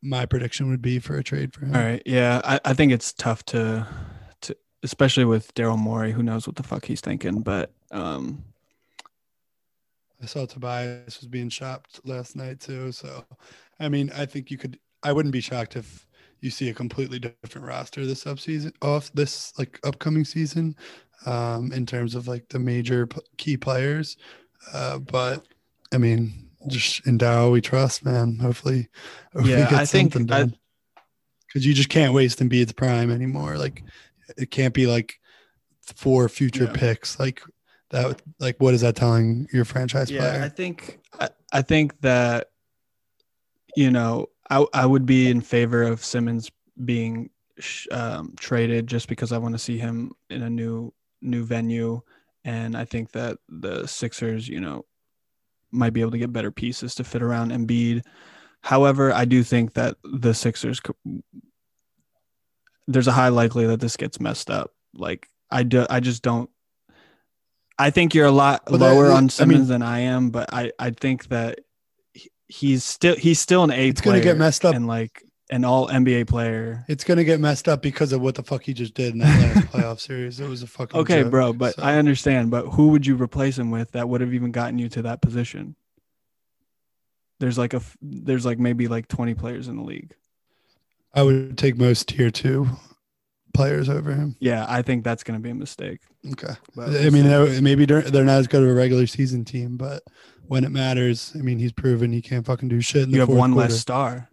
my 0.02 0.26
prediction 0.26 0.68
would 0.68 0.82
be 0.82 0.98
for 0.98 1.16
a 1.16 1.22
trade 1.22 1.54
for 1.54 1.64
him 1.64 1.74
All 1.74 1.82
right, 1.82 2.02
yeah, 2.04 2.40
I, 2.44 2.60
I 2.64 2.74
think 2.74 2.92
it's 2.92 3.12
tough 3.12 3.44
to, 3.46 3.86
to 4.42 4.56
especially 4.82 5.24
with 5.24 5.54
Daryl 5.54 5.78
Morey. 5.78 6.12
Who 6.12 6.22
knows 6.22 6.46
what 6.46 6.56
the 6.56 6.64
fuck 6.64 6.84
he's 6.84 7.00
thinking? 7.00 7.40
But 7.40 7.72
um, 7.92 8.42
I 10.20 10.26
saw 10.26 10.44
Tobias 10.44 11.20
was 11.20 11.28
being 11.28 11.48
shopped 11.48 12.00
last 12.04 12.34
night 12.36 12.60
too. 12.60 12.90
So, 12.92 13.24
I 13.78 13.88
mean, 13.88 14.10
I 14.14 14.26
think 14.26 14.50
you 14.50 14.58
could. 14.58 14.78
I 15.04 15.12
wouldn't 15.12 15.32
be 15.32 15.40
shocked 15.40 15.76
if 15.76 16.06
you 16.40 16.50
see 16.50 16.68
a 16.68 16.74
completely 16.74 17.20
different 17.20 17.66
roster 17.66 18.04
this 18.04 18.24
upseason, 18.24 18.72
off 18.82 19.12
this 19.12 19.52
like 19.58 19.78
upcoming 19.84 20.24
season, 20.24 20.74
um, 21.26 21.72
in 21.72 21.86
terms 21.86 22.14
of 22.14 22.28
like 22.28 22.48
the 22.48 22.58
major 22.58 23.06
p- 23.06 23.20
key 23.36 23.56
players. 23.56 24.16
Uh, 24.72 24.98
but 24.98 25.46
I 25.92 25.98
mean, 25.98 26.50
just 26.68 27.06
in 27.06 27.18
Dow 27.18 27.50
we 27.50 27.60
trust, 27.60 28.04
man. 28.04 28.38
Hopefully, 28.38 28.88
hopefully 29.32 29.50
Yeah, 29.52 29.70
get 29.70 29.80
I 29.80 29.84
think 29.86 30.12
done. 30.26 30.56
Because 31.46 31.66
you 31.66 31.74
just 31.74 31.90
can't 31.90 32.14
waste 32.14 32.38
Embiid's 32.38 32.72
prime 32.72 33.10
anymore. 33.10 33.58
Like, 33.58 33.82
it 34.38 34.50
can't 34.50 34.72
be 34.72 34.86
like 34.86 35.20
four 35.82 36.28
future 36.30 36.64
Yeah. 36.64 36.72
picks. 36.72 37.18
Like 37.20 37.42
that. 37.90 38.22
Like, 38.38 38.56
what 38.58 38.72
is 38.72 38.80
that 38.80 38.96
telling 38.96 39.48
your 39.52 39.66
franchise 39.66 40.10
yeah, 40.10 40.20
player? 40.20 40.42
I 40.44 40.48
think 40.48 40.98
I, 41.20 41.28
I 41.52 41.62
think 41.62 42.00
that 42.00 42.50
you 43.76 43.90
know 43.90 44.28
I 44.48 44.64
I 44.72 44.86
would 44.86 45.04
be 45.06 45.30
in 45.30 45.40
favor 45.40 45.82
of 45.82 46.02
Simmons 46.02 46.50
being 46.84 47.28
sh- 47.58 47.86
um, 47.90 48.34
traded 48.38 48.86
just 48.86 49.08
because 49.08 49.30
I 49.32 49.38
want 49.38 49.54
to 49.54 49.58
see 49.58 49.76
him 49.78 50.12
in 50.30 50.42
a 50.42 50.50
new 50.50 50.92
new 51.22 51.44
venue, 51.44 52.00
and 52.44 52.76
I 52.76 52.84
think 52.84 53.12
that 53.12 53.38
the 53.48 53.86
Sixers, 53.86 54.48
you 54.48 54.60
know, 54.60 54.84
might 55.70 55.92
be 55.92 56.00
able 56.00 56.10
to 56.10 56.18
get 56.18 56.32
better 56.32 56.50
pieces 56.50 56.94
to 56.96 57.04
fit 57.04 57.22
around 57.22 57.50
Embiid. 57.52 58.02
However, 58.62 59.12
I 59.12 59.24
do 59.24 59.42
think 59.42 59.72
that 59.74 59.96
the 60.04 60.34
Sixers 60.34 60.80
could, 60.80 60.96
there's 62.86 63.08
a 63.08 63.12
high 63.12 63.28
likelihood 63.28 63.72
that 63.72 63.80
this 63.80 63.96
gets 63.96 64.20
messed 64.20 64.50
up. 64.50 64.72
Like 64.94 65.28
I 65.50 65.62
do, 65.62 65.86
I 65.88 66.00
just 66.00 66.22
don't. 66.22 66.50
I 67.78 67.90
think 67.90 68.14
you're 68.14 68.26
a 68.26 68.30
lot 68.30 68.62
Well, 68.68 68.78
that- 68.78 68.92
lower 68.94 69.06
that- 69.08 69.14
I 69.14 69.16
on 69.16 69.22
mean- 69.24 69.28
Simmons 69.30 69.68
than 69.68 69.82
I 69.82 70.00
am, 70.00 70.30
but 70.30 70.52
I 70.52 70.72
I 70.78 70.90
think 70.90 71.28
that 71.28 71.60
he's 72.48 72.84
still 72.84 73.16
he's 73.16 73.40
still 73.40 73.64
an 73.64 73.70
A 73.70 73.88
It's 73.88 74.00
gonna 74.00 74.20
get 74.20 74.36
messed 74.36 74.64
up. 74.64 74.74
and 74.74 74.86
like 74.86 75.22
an 75.52 75.64
all 75.64 75.86
NBA 75.88 76.26
player. 76.26 76.84
It's 76.88 77.04
gonna 77.04 77.22
get 77.24 77.38
messed 77.38 77.68
up 77.68 77.82
because 77.82 78.12
of 78.12 78.20
what 78.20 78.34
the 78.34 78.42
fuck 78.42 78.64
he 78.64 78.72
just 78.72 78.94
did 78.94 79.12
in 79.12 79.18
that 79.20 79.54
last 79.54 79.66
playoff 79.72 80.00
series. 80.00 80.40
It 80.40 80.48
was 80.48 80.62
a 80.62 80.66
fucking 80.66 80.98
Okay, 81.00 81.22
joke. 81.22 81.30
bro, 81.30 81.52
but 81.52 81.74
So, 81.76 81.82
I 81.82 81.94
understand. 81.96 82.50
But 82.50 82.66
who 82.66 82.88
would 82.88 83.06
you 83.06 83.14
replace 83.16 83.58
him 83.58 83.70
with 83.70 83.92
that 83.92 84.08
would 84.08 84.20
have 84.22 84.34
even 84.34 84.50
gotten 84.50 84.78
you 84.78 84.88
to 84.88 85.02
that 85.02 85.20
position? 85.22 85.76
There's 87.40 87.58
like 87.58 87.74
a 87.74 87.82
there's 88.00 88.46
like 88.46 88.58
maybe 88.58 88.88
like 88.88 89.08
20 89.08 89.34
players 89.34 89.68
in 89.68 89.76
the 89.76 89.82
league. 89.82 90.14
I 91.14 91.22
would 91.22 91.58
take 91.58 91.76
most 91.76 92.08
tier 92.08 92.30
two 92.30 92.66
players 93.52 93.88
over 93.90 94.14
him. 94.14 94.36
Yeah, 94.40 94.64
I 94.68 94.80
think 94.82 95.04
that's 95.04 95.22
going 95.24 95.38
to 95.38 95.42
be 95.42 95.50
a 95.50 95.54
mistake. 95.54 96.00
Okay, 96.32 96.54
But 96.74 96.90
I 96.90 97.10
mean 97.10 97.24
they're- 97.24 97.60
maybe 97.60 97.84
they're, 97.84 98.00
they're 98.02 98.24
not 98.24 98.38
as 98.38 98.46
good 98.46 98.62
of 98.62 98.68
a 98.70 98.74
regular 98.74 99.06
season 99.06 99.44
team, 99.44 99.76
but 99.76 100.02
when 100.46 100.64
it 100.64 100.70
matters, 100.70 101.32
I 101.34 101.38
mean 101.42 101.58
he's 101.58 101.72
proven 101.72 102.12
he 102.12 102.22
can't 102.22 102.46
fucking 102.46 102.68
do 102.68 102.80
shit. 102.80 103.02
In 103.02 103.10
the 103.10 103.14
you 103.16 103.20
have 103.20 103.28
one 103.28 103.52
quarter. 103.52 103.68
less 103.68 103.78
star. 103.80 104.30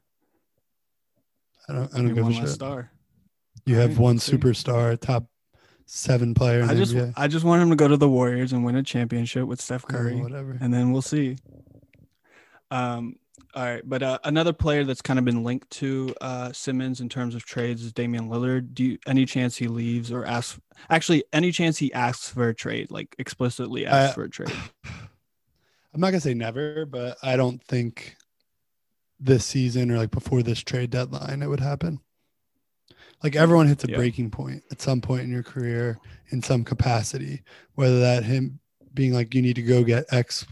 I 1.70 1.74
don't. 1.74 1.94
I 1.94 1.98
You 1.98 2.02
don't 2.02 2.06
have 2.08 2.16
give 2.16 2.24
one 2.24 2.34
a 2.34 2.36
shit. 2.36 2.50
star. 2.50 2.92
You 3.66 3.76
have 3.76 3.92
Alright, 3.92 4.00
one 4.00 4.18
superstar, 4.18 5.00
top 5.00 5.26
seven 5.86 6.34
player. 6.34 6.62
In 6.62 6.70
I 6.70 6.74
just 6.76 6.94
NBA. 6.96 7.14
I 7.16 7.28
just 7.28 7.46
want 7.46 7.62
him 7.62 7.70
to 7.70 7.76
go 7.76 7.88
to 7.88 7.98
the 7.98 8.10
Warriors 8.10 8.52
and 8.54 8.64
win 8.66 8.76
a 8.76 8.84
championship 8.84 9.46
with 9.48 9.62
Steph 9.62 9.86
Oh, 9.86 9.92
Curry, 9.92 10.16
whatever. 10.16 10.58
and 10.60 10.74
then 10.74 10.92
we'll 10.92 11.02
see. 11.04 11.38
Um, 12.72 13.16
All 13.56 13.64
right, 13.64 13.82
but 13.84 14.04
uh, 14.04 14.20
another 14.24 14.54
player 14.54 14.84
that's 14.84 15.02
kind 15.02 15.18
of 15.18 15.26
been 15.26 15.44
linked 15.44 15.70
to 15.72 16.14
uh, 16.22 16.52
Simmons 16.52 17.02
in 17.02 17.10
terms 17.10 17.34
of 17.34 17.44
trades 17.46 17.84
is 17.84 17.92
Damian 17.92 18.30
Lillard. 18.30 18.74
Do 18.76 18.84
you 18.84 18.98
any 19.08 19.26
chance 19.26 19.58
he 19.58 19.68
leaves 19.68 20.12
or 20.12 20.24
asks? 20.26 20.60
Actually, 20.90 21.24
any 21.34 21.52
chance 21.52 21.78
he 21.80 21.92
asks 21.94 22.30
for 22.30 22.50
a 22.50 22.54
trade, 22.56 22.92
like 22.92 23.16
explicitly 23.18 23.86
asks 23.88 24.12
Uh, 24.12 24.14
for 24.14 24.24
a 24.26 24.30
trade? 24.30 24.54
I'm 25.94 26.00
not 26.02 26.12
gonna 26.12 26.22
say 26.22 26.36
never, 26.36 26.86
but 26.86 27.18
I 27.24 27.36
don't 27.36 27.64
think 27.64 28.16
this 29.20 29.46
season 29.46 29.92
or 29.92 29.98
like 29.98 30.12
before 30.12 30.42
this 30.44 30.60
trade 30.62 30.90
deadline 30.90 31.42
it 31.42 31.48
would 31.48 31.60
happen. 31.60 32.00
Like 33.24 33.36
everyone 33.36 33.68
hits 33.68 33.84
a 33.84 33.90
Yeah. 33.90 33.98
breaking 33.98 34.32
point 34.32 34.64
at 34.72 34.82
some 34.82 35.02
point 35.02 35.24
in 35.24 35.32
your 35.32 35.44
career 35.44 36.00
in 36.30 36.42
some 36.42 36.64
capacity, 36.64 37.44
whether 37.76 38.00
that 38.00 38.24
him 38.24 38.60
being 38.94 39.14
like 39.14 39.34
you 39.36 39.42
need 39.42 39.56
to 39.58 39.62
go 39.62 39.84
get 39.84 40.06
X 40.12 40.46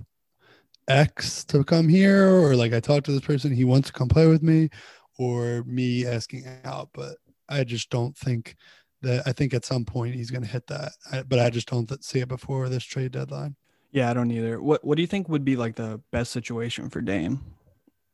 X 0.88 1.44
to 1.46 1.64
come 1.64 1.88
here, 1.90 2.28
or 2.30 2.56
like 2.56 2.74
I 2.74 2.80
talked 2.80 3.06
to 3.08 3.12
this 3.12 3.22
person, 3.22 3.54
he 3.54 3.64
wants 3.66 3.88
to 3.88 3.94
come 3.94 4.08
play 4.08 4.28
with 4.28 4.42
me, 4.42 4.70
or 5.18 5.64
me 5.66 6.06
asking 6.06 6.46
out. 6.64 6.90
But 6.94 7.18
I 7.50 7.64
just 7.64 7.90
don't 7.90 8.18
think 8.18 8.56
that 9.02 9.24
I 9.28 9.32
think 9.34 9.54
at 9.54 9.66
some 9.66 9.86
point 9.86 10.16
he's 10.16 10.32
gonna 10.32 10.46
hit 10.46 10.68
that. 10.68 10.92
I, 11.12 11.24
but 11.24 11.40
I 11.40 11.50
just 11.50 11.68
don't 11.70 11.88
th- 11.88 12.04
see 12.04 12.20
it 12.20 12.28
before 12.28 12.70
this 12.70 12.84
trade 12.84 13.12
deadline. 13.12 13.56
Yeah, 13.92 14.10
I 14.10 14.14
don't 14.14 14.32
either. 14.32 14.62
What 14.62 14.84
What 14.86 14.96
do 14.96 15.02
you 15.02 15.08
think 15.08 15.28
would 15.30 15.46
be 15.46 15.56
like 15.56 15.76
the 15.76 16.02
best 16.12 16.32
situation 16.32 16.90
for 16.90 17.02
Dame 17.02 17.42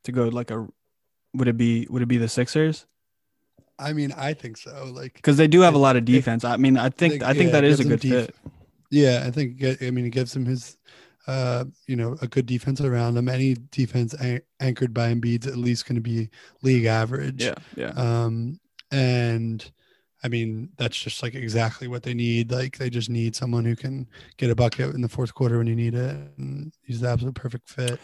to 0.04 0.12
go 0.12 0.28
like 0.28 0.52
a? 0.52 0.68
Would 1.34 1.48
it 1.48 1.58
be 1.58 1.88
Would 1.89 2.02
it 2.02 2.08
be 2.08 2.18
the 2.18 2.28
Sixers? 2.30 2.86
I 3.80 3.92
mean, 3.94 4.12
I 4.16 4.34
think 4.34 4.58
so. 4.58 4.92
Like, 4.94 5.16
Because 5.16 5.38
they 5.38 5.48
do 5.48 5.62
have 5.62 5.74
a 5.74 5.80
lot 5.80 5.96
of 5.96 6.04
it- 6.04 6.06
defense. 6.06 6.44
I 6.46 6.58
mean, 6.58 6.78
I 6.78 6.89
think 6.89 7.13
think- 7.13 7.24
I 7.24 7.34
think 7.34 7.46
yeah, 7.48 7.52
that 7.54 7.63
it 7.63 7.72
is 7.72 7.80
a 7.80 7.84
good 7.86 8.00
def- 8.00 8.26
fit. 8.28 8.36
yeah, 8.92 9.24
I 9.26 9.32
think 9.32 9.63
I 9.82 9.89
mean 9.89 10.06
it 10.06 10.12
gives 10.12 10.36
him 10.36 10.46
his, 10.46 10.78
uh, 11.26 11.66
you 11.88 11.96
know, 11.96 12.16
a 12.22 12.28
good 12.28 12.46
defense 12.46 12.82
around 12.82 13.18
him. 13.18 13.28
Any 13.28 13.56
defense 13.72 14.13
an- 14.13 14.42
anchored 14.60 14.94
by 14.94 15.12
Embiid's 15.13 15.48
at 15.48 15.58
least 15.58 15.88
going 15.88 15.96
to 15.96 16.02
be 16.02 16.30
league 16.62 16.86
average. 16.86 17.44
Yeah, 17.44 17.56
yeah. 17.76 17.89
Um, 17.96 18.60
and 18.92 19.70
I 20.24 20.28
mean 20.30 20.70
that's 20.78 20.96
just 20.98 21.24
like 21.24 21.34
exactly 21.34 21.88
what 21.88 22.04
they 22.04 22.13
need. 22.13 22.52
Like 22.52 22.78
they 22.78 22.92
just 22.92 23.10
need 23.10 23.36
someone 23.36 23.66
who 23.66 23.76
can 23.76 24.08
get 24.38 24.52
a 24.52 24.56
bucket 24.56 24.94
in 24.94 25.02
the 25.02 25.10
fourth 25.10 25.34
quarter 25.34 25.58
when 25.58 25.68
you 25.68 25.76
need 25.76 25.96
it, 25.96 26.16
and 26.38 26.72
he's 26.84 27.02
the 27.02 27.10
absolute 27.10 27.34
perfect 27.36 27.68
fit. 27.70 28.00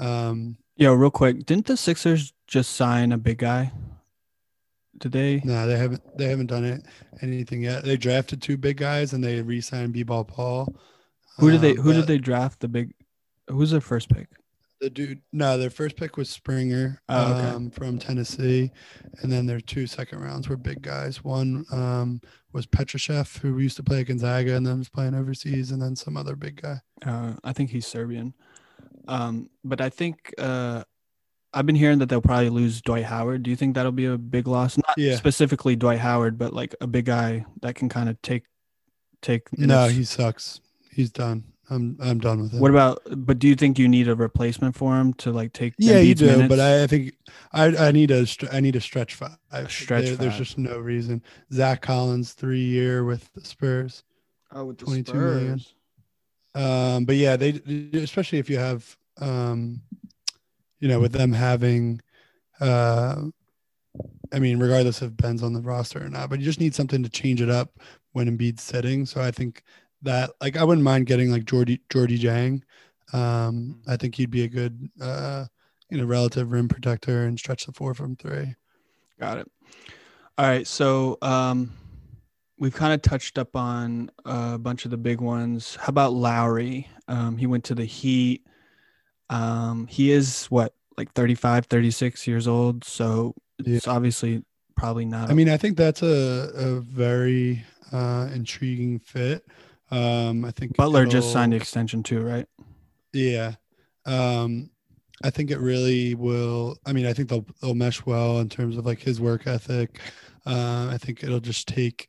Um, 0.00 0.56
Yo, 0.76 0.92
real 0.92 1.10
quick, 1.10 1.46
didn't 1.46 1.66
the 1.66 1.76
Sixers 1.76 2.32
just 2.46 2.72
sign 2.72 3.12
a 3.12 3.18
big 3.18 3.38
guy? 3.38 3.72
Did 4.98 5.12
they? 5.12 5.40
no, 5.44 5.66
they 5.66 5.76
haven't 5.76 6.02
they 6.16 6.26
haven't 6.26 6.46
done 6.46 6.64
it 6.64 6.84
anything 7.20 7.62
yet. 7.62 7.84
They 7.84 7.96
drafted 7.96 8.40
two 8.40 8.56
big 8.56 8.76
guys 8.76 9.12
and 9.12 9.22
they 9.22 9.42
re-signed 9.42 9.92
B-ball 9.92 10.24
Paul. 10.24 10.74
Who 11.38 11.50
did 11.50 11.60
they? 11.62 11.72
Um, 11.72 11.78
Who 11.78 11.92
did 11.92 12.06
they 12.06 12.18
draft? 12.18 12.60
The 12.60 12.68
big. 12.68 12.94
Who's 13.48 13.72
their 13.72 13.80
first 13.80 14.08
pick? 14.08 14.28
The 14.80 14.90
dude, 14.90 15.22
no, 15.32 15.56
their 15.56 15.70
first 15.70 15.96
pick 15.96 16.16
was 16.16 16.28
Springer 16.28 17.00
Oh, 17.08 17.32
okay. 17.34 17.48
um, 17.48 17.70
from 17.70 17.98
Tennessee, 17.98 18.70
and 19.22 19.32
then 19.32 19.46
their 19.46 19.60
two 19.60 19.86
second 19.86 20.20
rounds 20.20 20.48
were 20.48 20.56
big 20.56 20.82
guys. 20.82 21.24
One 21.24 21.64
um, 21.72 22.20
was 22.52 22.66
Petrusev, 22.66 23.38
who 23.38 23.58
used 23.58 23.76
to 23.76 23.82
play 23.82 24.00
at 24.00 24.06
Gonzaga 24.08 24.54
and 24.56 24.66
then 24.66 24.78
was 24.78 24.88
playing 24.88 25.14
overseas, 25.14 25.70
and 25.70 25.80
then 25.80 25.96
some 25.96 26.16
other 26.16 26.36
big 26.36 26.60
guy. 26.62 26.80
Uh, 27.04 27.34
I 27.42 27.52
think 27.52 27.70
he's 27.70 27.86
Serbian. 27.86 28.34
Um, 29.06 29.50
but 29.64 29.80
I 29.80 29.88
think 29.90 30.32
uh, 30.38 30.84
I've 31.52 31.66
been 31.66 31.76
hearing 31.76 31.98
that 31.98 32.08
they'll 32.08 32.20
probably 32.20 32.48
lose 32.50 32.80
Dwight 32.82 33.04
Howard. 33.04 33.42
Do 33.42 33.50
you 33.50 33.56
think 33.56 33.74
that'll 33.74 33.92
be 33.92 34.06
a 34.06 34.18
big 34.18 34.46
loss? 34.48 34.76
Not 34.76 34.94
Yeah. 34.96 35.16
specifically 35.16 35.76
Dwight 35.76 36.00
Howard, 36.00 36.38
but 36.38 36.52
like 36.52 36.74
a 36.80 36.86
big 36.86 37.04
guy 37.06 37.44
that 37.62 37.74
can 37.74 37.88
kind 37.88 38.08
of 38.08 38.20
take 38.22 38.44
take. 39.22 39.48
No, 39.58 39.88
he 39.88 40.04
sucks. 40.04 40.60
He's 40.90 41.10
done. 41.10 41.44
I'm 41.70 41.96
I'm 42.00 42.18
done 42.18 42.42
with 42.42 42.52
him. 42.52 42.60
What 42.60 42.70
about? 42.70 43.00
But 43.10 43.38
do 43.38 43.48
you 43.48 43.54
think 43.54 43.78
you 43.78 43.88
need 43.88 44.06
a 44.06 44.14
replacement 44.14 44.76
for 44.76 44.96
him 45.00 45.14
to 45.14 45.32
like 45.32 45.54
take? 45.54 45.72
yeah, 45.78 45.98
you 45.98 46.14
do, 46.14 46.26
minutes? 46.26 46.48
but 46.50 46.60
I, 46.60 46.82
I 46.82 46.86
think 46.86 47.14
I 47.54 47.64
I 47.88 47.90
need 47.92 48.10
a 48.10 48.26
I 48.52 48.60
need 48.60 48.76
a 48.76 48.80
stretch 48.82 49.14
five. 49.14 49.38
stretch 49.70 50.04
There- 50.04 50.16
There's 50.16 50.36
just 50.36 50.58
no 50.58 50.78
reason. 50.78 51.22
Zach 51.52 51.80
Collins 51.80 52.32
three 52.34 52.60
year 52.64 53.04
with 53.04 53.32
the 53.32 53.40
Spurs. 53.42 54.02
oh, 54.52 54.66
with 54.66 54.78
the 54.78 54.84
22 54.84 55.14
million. 55.14 55.60
Um, 56.54 57.04
but 57.04 57.16
yeah, 57.16 57.36
they 57.36 57.60
especially 57.94 58.38
if 58.38 58.48
you 58.48 58.58
have 58.58 58.96
um, 59.20 59.80
you 60.80 60.88
know, 60.88 61.00
with 61.00 61.12
them 61.12 61.32
having 61.32 62.00
uh 62.60 63.22
I 64.32 64.38
mean, 64.40 64.58
regardless 64.58 65.02
if 65.02 65.16
Ben's 65.16 65.42
on 65.42 65.52
the 65.52 65.60
roster 65.60 66.04
or 66.04 66.08
not, 66.08 66.28
but 66.28 66.40
you 66.40 66.44
just 66.44 66.60
need 66.60 66.74
something 66.74 67.02
to 67.02 67.08
change 67.08 67.40
it 67.40 67.48
up 67.48 67.78
when 68.12 68.26
Embiid's 68.26 68.62
sitting. 68.62 69.06
So 69.06 69.20
I 69.20 69.30
think 69.30 69.62
that 70.02 70.30
like 70.40 70.56
I 70.56 70.64
wouldn't 70.64 70.84
mind 70.84 71.06
getting 71.06 71.30
like 71.30 71.44
Jordy 71.44 71.80
Jordy 71.90 72.18
Jang. 72.18 72.64
Um, 73.12 73.82
I 73.86 73.96
think 73.96 74.16
he'd 74.16 74.30
be 74.30 74.44
a 74.44 74.48
good 74.48 74.90
uh 75.00 75.46
you 75.90 75.98
know 75.98 76.04
relative 76.04 76.50
rim 76.52 76.68
protector 76.68 77.24
and 77.24 77.38
stretch 77.38 77.66
the 77.66 77.72
four 77.72 77.94
from 77.94 78.16
three. 78.16 78.54
Got 79.20 79.38
it. 79.38 79.50
All 80.36 80.46
right. 80.46 80.66
So 80.66 81.18
um, 81.22 81.72
we've 82.64 82.74
kind 82.74 82.94
of 82.94 83.02
touched 83.02 83.36
up 83.38 83.54
on 83.54 84.10
a 84.24 84.56
bunch 84.56 84.86
of 84.86 84.90
the 84.90 84.96
big 84.96 85.20
ones. 85.20 85.76
How 85.78 85.90
about 85.90 86.14
Lowry? 86.14 86.88
Um, 87.08 87.36
he 87.36 87.46
went 87.46 87.64
to 87.64 87.74
the 87.74 87.84
Heat. 87.84 88.46
Um, 89.28 89.86
he 89.86 90.10
is 90.10 90.46
what, 90.46 90.74
like 90.96 91.12
35, 91.12 91.66
36 91.66 92.26
years 92.26 92.48
old. 92.48 92.82
So 92.82 93.34
it's 93.58 93.86
obviously 93.86 94.44
probably 94.76 95.04
not. 95.04 95.30
I 95.30 95.34
mean, 95.34 95.50
I 95.50 95.58
think 95.58 95.76
that's 95.76 96.02
a, 96.02 96.50
a 96.54 96.80
very 96.80 97.62
uh 97.92 98.28
intriguing 98.32 98.98
fit. 98.98 99.44
Um 99.90 100.44
I 100.44 100.50
think 100.50 100.74
Butler 100.74 101.04
just 101.04 101.32
signed 101.32 101.52
the 101.52 101.56
extension 101.56 102.02
too, 102.02 102.20
right? 102.20 102.46
Yeah. 103.12 103.56
Um, 104.06 104.70
I 105.22 105.30
think 105.30 105.50
it 105.50 105.58
really 105.58 106.14
will. 106.14 106.76
I 106.86 106.92
mean, 106.92 107.06
I 107.06 107.12
think 107.12 107.28
they'll 107.28 107.46
they'll 107.60 107.74
mesh 107.74 108.04
well 108.06 108.40
in 108.40 108.48
terms 108.48 108.76
of 108.78 108.86
like 108.86 109.00
his 109.00 109.20
work 109.20 109.46
ethic. 109.46 110.00
Uh, 110.46 110.88
I 110.90 110.98
think 110.98 111.22
it'll 111.22 111.40
just 111.40 111.68
take. 111.68 112.08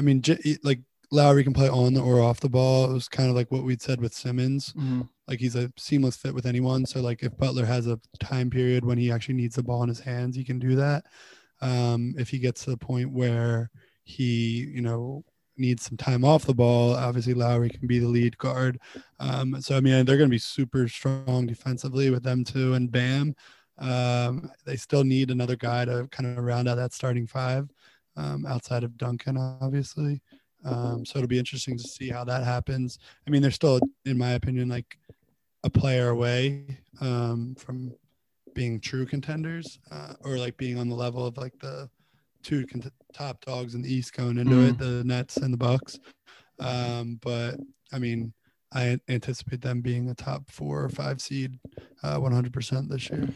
I 0.00 0.02
mean, 0.02 0.22
j- 0.22 0.58
like 0.64 0.80
Lowry 1.12 1.44
can 1.44 1.52
play 1.52 1.68
on 1.68 1.94
the 1.94 2.00
or 2.02 2.20
off 2.20 2.40
the 2.40 2.48
ball. 2.48 2.90
It 2.90 2.94
was 2.94 3.08
kind 3.08 3.28
of 3.28 3.36
like 3.36 3.50
what 3.52 3.64
we'd 3.64 3.82
said 3.82 4.00
with 4.00 4.14
Simmons. 4.14 4.72
Like 5.28 5.38
he's 5.40 5.56
a 5.56 5.70
seamless 5.76 6.16
fit 6.16 6.34
with 6.34 6.46
anyone. 6.46 6.86
So 6.86 7.00
like 7.00 7.22
if 7.22 7.36
Butler 7.36 7.66
has 7.66 7.86
a 7.86 8.00
time 8.18 8.50
period 8.50 8.84
when 8.84 8.98
he 8.98 9.12
actually 9.12 9.34
needs 9.34 9.56
the 9.56 9.62
ball 9.62 9.82
in 9.82 9.88
his 9.88 10.00
hands, 10.00 10.34
he 10.36 10.44
can 10.44 10.58
do 10.58 10.74
that. 10.76 11.04
Um, 11.60 12.14
if 12.18 12.30
he 12.30 12.38
gets 12.38 12.64
to 12.64 12.70
the 12.70 12.76
point 12.78 13.12
where 13.12 13.70
he, 14.04 14.70
you 14.74 14.80
know, 14.80 15.22
needs 15.56 15.82
some 15.84 15.98
time 15.98 16.24
off 16.24 16.46
the 16.46 16.54
ball, 16.54 16.94
obviously 16.94 17.34
Lowry 17.34 17.68
can 17.68 17.86
be 17.86 17.98
the 17.98 18.08
lead 18.08 18.38
guard. 18.38 18.78
Um, 19.18 19.60
so 19.60 19.76
I 19.76 19.80
mean, 19.80 20.04
they're 20.06 20.16
going 20.16 20.30
to 20.30 20.34
be 20.34 20.38
super 20.38 20.88
strong 20.88 21.46
defensively 21.46 22.10
with 22.10 22.22
them 22.22 22.44
too, 22.44 22.74
and 22.74 22.90
Bam. 22.90 23.34
Um, 23.78 24.50
they 24.66 24.76
still 24.76 25.04
need 25.04 25.30
another 25.30 25.56
guy 25.56 25.84
to 25.86 26.06
kind 26.10 26.36
of 26.38 26.44
round 26.44 26.68
out 26.68 26.74
that 26.76 26.92
starting 26.92 27.26
five, 27.26 27.68
um, 28.20 28.46
outside 28.46 28.84
of 28.84 28.96
Duncan, 28.96 29.36
obviously. 29.36 30.20
Um, 30.64 31.06
so 31.06 31.18
it'll 31.18 31.28
be 31.28 31.38
interesting 31.38 31.78
to 31.78 31.84
see 31.84 32.10
how 32.10 32.24
that 32.24 32.44
happens. 32.44 32.98
I 33.26 33.30
mean, 33.30 33.40
they're 33.40 33.50
still, 33.50 33.80
in 34.04 34.18
my 34.18 34.32
opinion, 34.32 34.68
like 34.68 34.98
a 35.64 35.70
player 35.70 36.10
away 36.10 36.78
um, 37.00 37.54
from 37.58 37.94
being 38.54 38.80
true 38.80 39.06
contenders, 39.06 39.78
uh, 39.90 40.14
or 40.22 40.36
like 40.36 40.56
being 40.56 40.78
on 40.78 40.88
the 40.88 40.94
level 40.94 41.24
of 41.24 41.38
like 41.38 41.58
the 41.60 41.88
two 42.42 42.66
cont- 42.66 42.92
top 43.14 43.42
dogs 43.44 43.74
in 43.74 43.82
the 43.82 43.92
East 43.92 44.12
going 44.12 44.38
into 44.38 44.60
it, 44.60 44.78
the 44.78 45.02
Nets 45.04 45.38
and 45.38 45.52
the 45.52 45.58
Bucks. 45.58 45.98
Um, 46.58 47.18
but 47.22 47.56
I 47.92 47.98
mean, 47.98 48.34
I 48.72 48.98
anticipate 49.08 49.62
them 49.62 49.80
being 49.80 50.10
a 50.10 50.14
top 50.14 50.50
four 50.50 50.84
or 50.84 50.90
five 50.90 51.20
seed, 51.20 51.58
uh, 52.02 52.18
100% 52.18 52.88
this 52.88 53.08
year. 53.10 53.28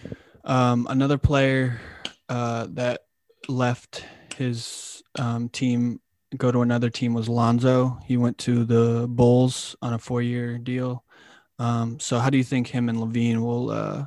Um, 0.44 0.86
another 0.90 1.18
player 1.18 1.80
uh, 2.28 2.66
that 2.70 3.06
left 3.48 4.04
his 4.34 5.02
um, 5.18 5.48
team 5.48 6.00
go 6.36 6.50
to 6.50 6.62
another 6.62 6.90
team 6.90 7.14
was 7.14 7.28
Lonzo. 7.28 7.98
He 8.04 8.16
went 8.16 8.38
to 8.38 8.64
the 8.64 9.06
Bulls 9.08 9.76
on 9.80 9.92
a 9.92 9.98
four-year 9.98 10.58
deal. 10.58 11.04
Um, 11.58 12.00
so 12.00 12.18
how 12.18 12.30
do 12.30 12.36
you 12.36 12.44
think 12.44 12.66
him 12.66 12.88
and 12.88 12.98
LaVine 12.98 13.40
will 13.40 13.70
uh, 13.70 14.06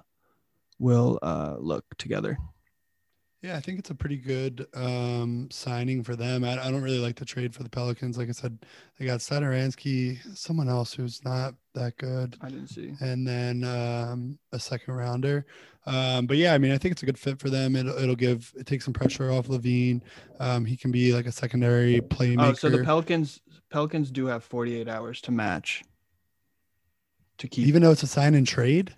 will 0.79 1.19
uh, 1.21 1.55
look 1.59 1.85
together? 1.97 2.37
Yeah, 3.43 3.55
I 3.55 3.59
think 3.59 3.77
it's 3.77 3.91
a 3.91 3.95
pretty 3.95 4.17
good 4.17 4.65
um, 4.73 5.47
signing 5.51 6.03
for 6.03 6.15
them. 6.15 6.43
I, 6.43 6.53
I 6.53 6.71
don't 6.71 6.81
really 6.81 6.97
like 6.97 7.17
the 7.17 7.25
trade 7.25 7.53
for 7.53 7.61
the 7.61 7.69
Pelicans. 7.69 8.17
Like 8.17 8.29
I 8.29 8.31
said, 8.31 8.57
they 8.97 9.05
got 9.05 9.19
Satoransky, 9.19 10.17
someone 10.35 10.67
else 10.67 10.91
who's 10.91 11.23
not 11.23 11.53
that 11.75 11.95
good. 11.97 12.35
I 12.41 12.49
didn't 12.49 12.69
see. 12.69 12.93
and 12.99 13.27
then 13.27 13.63
um, 13.63 14.39
a 14.53 14.59
second 14.59 14.95
rounder. 14.95 15.45
Um, 15.85 16.25
but 16.25 16.37
yeah, 16.37 16.53
I 16.53 16.57
mean, 16.57 16.71
I 16.71 16.79
think 16.79 16.93
it's 16.93 17.03
a 17.03 17.05
good 17.05 17.17
fit 17.17 17.39
for 17.39 17.51
them. 17.51 17.75
It'll, 17.75 17.95
it'll 17.97 18.15
give 18.15 18.51
it 18.57 18.65
takes 18.65 18.85
some 18.85 18.93
pressure 18.93 19.31
off 19.31 19.47
LaVine. 19.47 20.01
Um, 20.39 20.65
he 20.65 20.75
can 20.75 20.91
be 20.91 21.13
like 21.13 21.27
a 21.27 21.31
secondary 21.31 22.01
playmaker. 22.01 22.49
Oh, 22.49 22.53
so 22.53 22.69
the 22.69 22.83
Pelicans 22.83 23.39
Pelicans 23.69 24.09
do 24.09 24.25
have 24.25 24.43
48 24.43 24.87
hours 24.87 25.21
to 25.21 25.31
match 25.31 25.83
to 27.37 27.47
keep. 27.47 27.67
even 27.67 27.83
though 27.83 27.91
it's 27.91 28.03
a 28.03 28.07
sign 28.07 28.33
and 28.33 28.47
trade. 28.47 28.95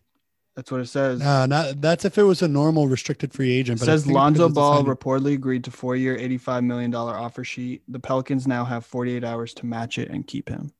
That's 0.59 0.73
what 0.73 0.81
it 0.81 0.87
says. 0.87 1.21
No, 1.21 1.45
not 1.45 1.79
that's 1.79 2.03
if 2.03 2.17
it 2.17 2.23
was 2.23 2.41
a 2.41 2.47
normal 2.49 2.89
restricted 2.89 3.31
free 3.31 3.49
agent. 3.49 3.79
but 3.79 3.87
I 3.87 3.93
says 3.93 4.05
Lonzo 4.05 4.49
because 4.49 4.49
it's 4.49 4.57
a 4.57 4.59
Ball 4.59 4.83
reportedly 4.83 5.33
agreed 5.33 5.63
to 5.63 5.71
four-year, 5.71 6.17
$85 6.17 6.65
million 6.65 6.93
offer 6.93 7.45
sheet. 7.45 7.81
The 7.87 7.97
Pelicans 7.97 8.45
now 8.45 8.65
have 8.65 8.85
48 8.85 9.23
hours 9.23 9.53
to 9.53 9.65
match 9.65 9.97
it 9.97 10.09
and 10.09 10.27
keep 10.27 10.49
him. 10.49 10.73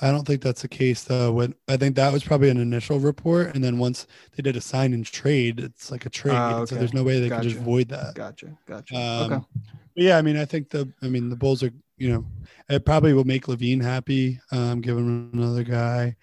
I 0.00 0.12
don't 0.12 0.24
think 0.24 0.42
that's 0.42 0.62
the 0.62 0.68
case 0.68 1.02
though. 1.02 1.32
When 1.32 1.56
I 1.66 1.76
think 1.76 1.96
that 1.96 2.12
was 2.12 2.22
probably 2.22 2.50
an 2.50 2.58
initial 2.58 3.00
report, 3.00 3.56
and 3.56 3.64
then 3.64 3.78
once 3.78 4.06
they 4.36 4.44
did 4.44 4.54
a 4.54 4.60
sign 4.60 4.94
and 4.94 5.04
trade, 5.04 5.58
it's 5.58 5.90
like 5.90 6.06
a 6.06 6.10
trade. 6.10 6.36
Ah, 6.36 6.64
So 6.66 6.76
there's 6.76 6.94
no 6.94 7.02
way 7.02 7.18
they 7.18 7.28
Gotcha. 7.28 7.42
can 7.42 7.50
just 7.50 7.64
void 7.64 7.88
that. 7.88 8.14
Gotcha. 8.14 8.56
Gotcha. 8.68 8.94
Um, 8.94 9.32
okay. 9.32 9.44
But 9.96 10.04
yeah, 10.04 10.18
I 10.18 10.22
mean, 10.22 10.36
I 10.36 10.44
think 10.44 10.70
the, 10.70 10.88
I 11.02 11.08
mean, 11.08 11.30
the 11.30 11.36
Bulls 11.36 11.64
are, 11.64 11.72
you 11.98 12.12
know, 12.12 12.24
it 12.68 12.84
probably 12.84 13.12
will 13.12 13.24
make 13.24 13.46
LaVine 13.46 13.82
happy. 13.82 14.38
Um, 14.52 14.80
give 14.80 14.96
him 14.96 15.30
another 15.32 15.64
guy. 15.64 16.14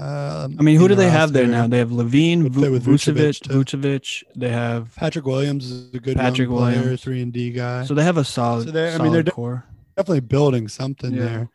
Um, 0.00 0.56
I 0.58 0.62
mean, 0.62 0.76
who 0.78 0.88
do 0.88 0.94
the 0.94 1.02
they 1.02 1.10
have 1.10 1.32
there 1.34 1.46
now? 1.46 1.66
They 1.66 1.76
have 1.78 1.90
LaVine, 1.90 2.42
with 2.44 2.54
Vucevic, 2.54 3.42
Vucevic. 3.42 3.42
Vucevic. 3.48 4.22
They 4.34 4.48
have 4.48 4.94
Patrick 4.96 5.26
Williams 5.26 5.70
is 5.70 5.92
a 5.94 5.98
good 6.00 6.16
Patrick 6.16 6.48
young 6.48 6.56
player, 6.58 6.80
Williams. 6.80 7.02
three 7.02 7.20
and 7.20 7.32
D 7.32 7.50
guy. 7.50 7.84
so 7.84 7.92
they 7.92 8.04
have 8.04 8.16
a 8.16 8.24
solid, 8.24 8.64
So 8.64 8.70
they're- 8.70 8.86
I 8.88 8.90
solid 8.92 9.02
mean, 9.02 9.12
they're 9.12 9.24
core. 9.24 9.64
definitely 9.96 10.20
building 10.20 10.68
something 10.68 11.12
Yeah. 11.12 11.22
there. 11.24 11.48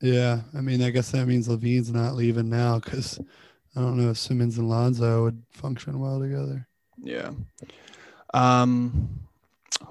Yeah, 0.00 0.40
I 0.56 0.60
mean, 0.62 0.82
I 0.82 0.90
guess 0.90 1.10
that 1.12 1.26
means 1.26 1.48
LaVine's 1.48 1.92
not 1.92 2.14
leaving 2.16 2.48
now 2.48 2.78
because 2.78 3.20
I 3.76 3.80
don't 3.80 3.96
know 3.98 4.10
if 4.10 4.18
Simmons 4.18 4.56
and 4.58 4.68
Lonzo 4.70 5.24
would 5.24 5.42
function 5.50 6.00
well 6.00 6.18
together. 6.18 6.66
Yeah. 7.02 7.32
Um, 8.34 9.20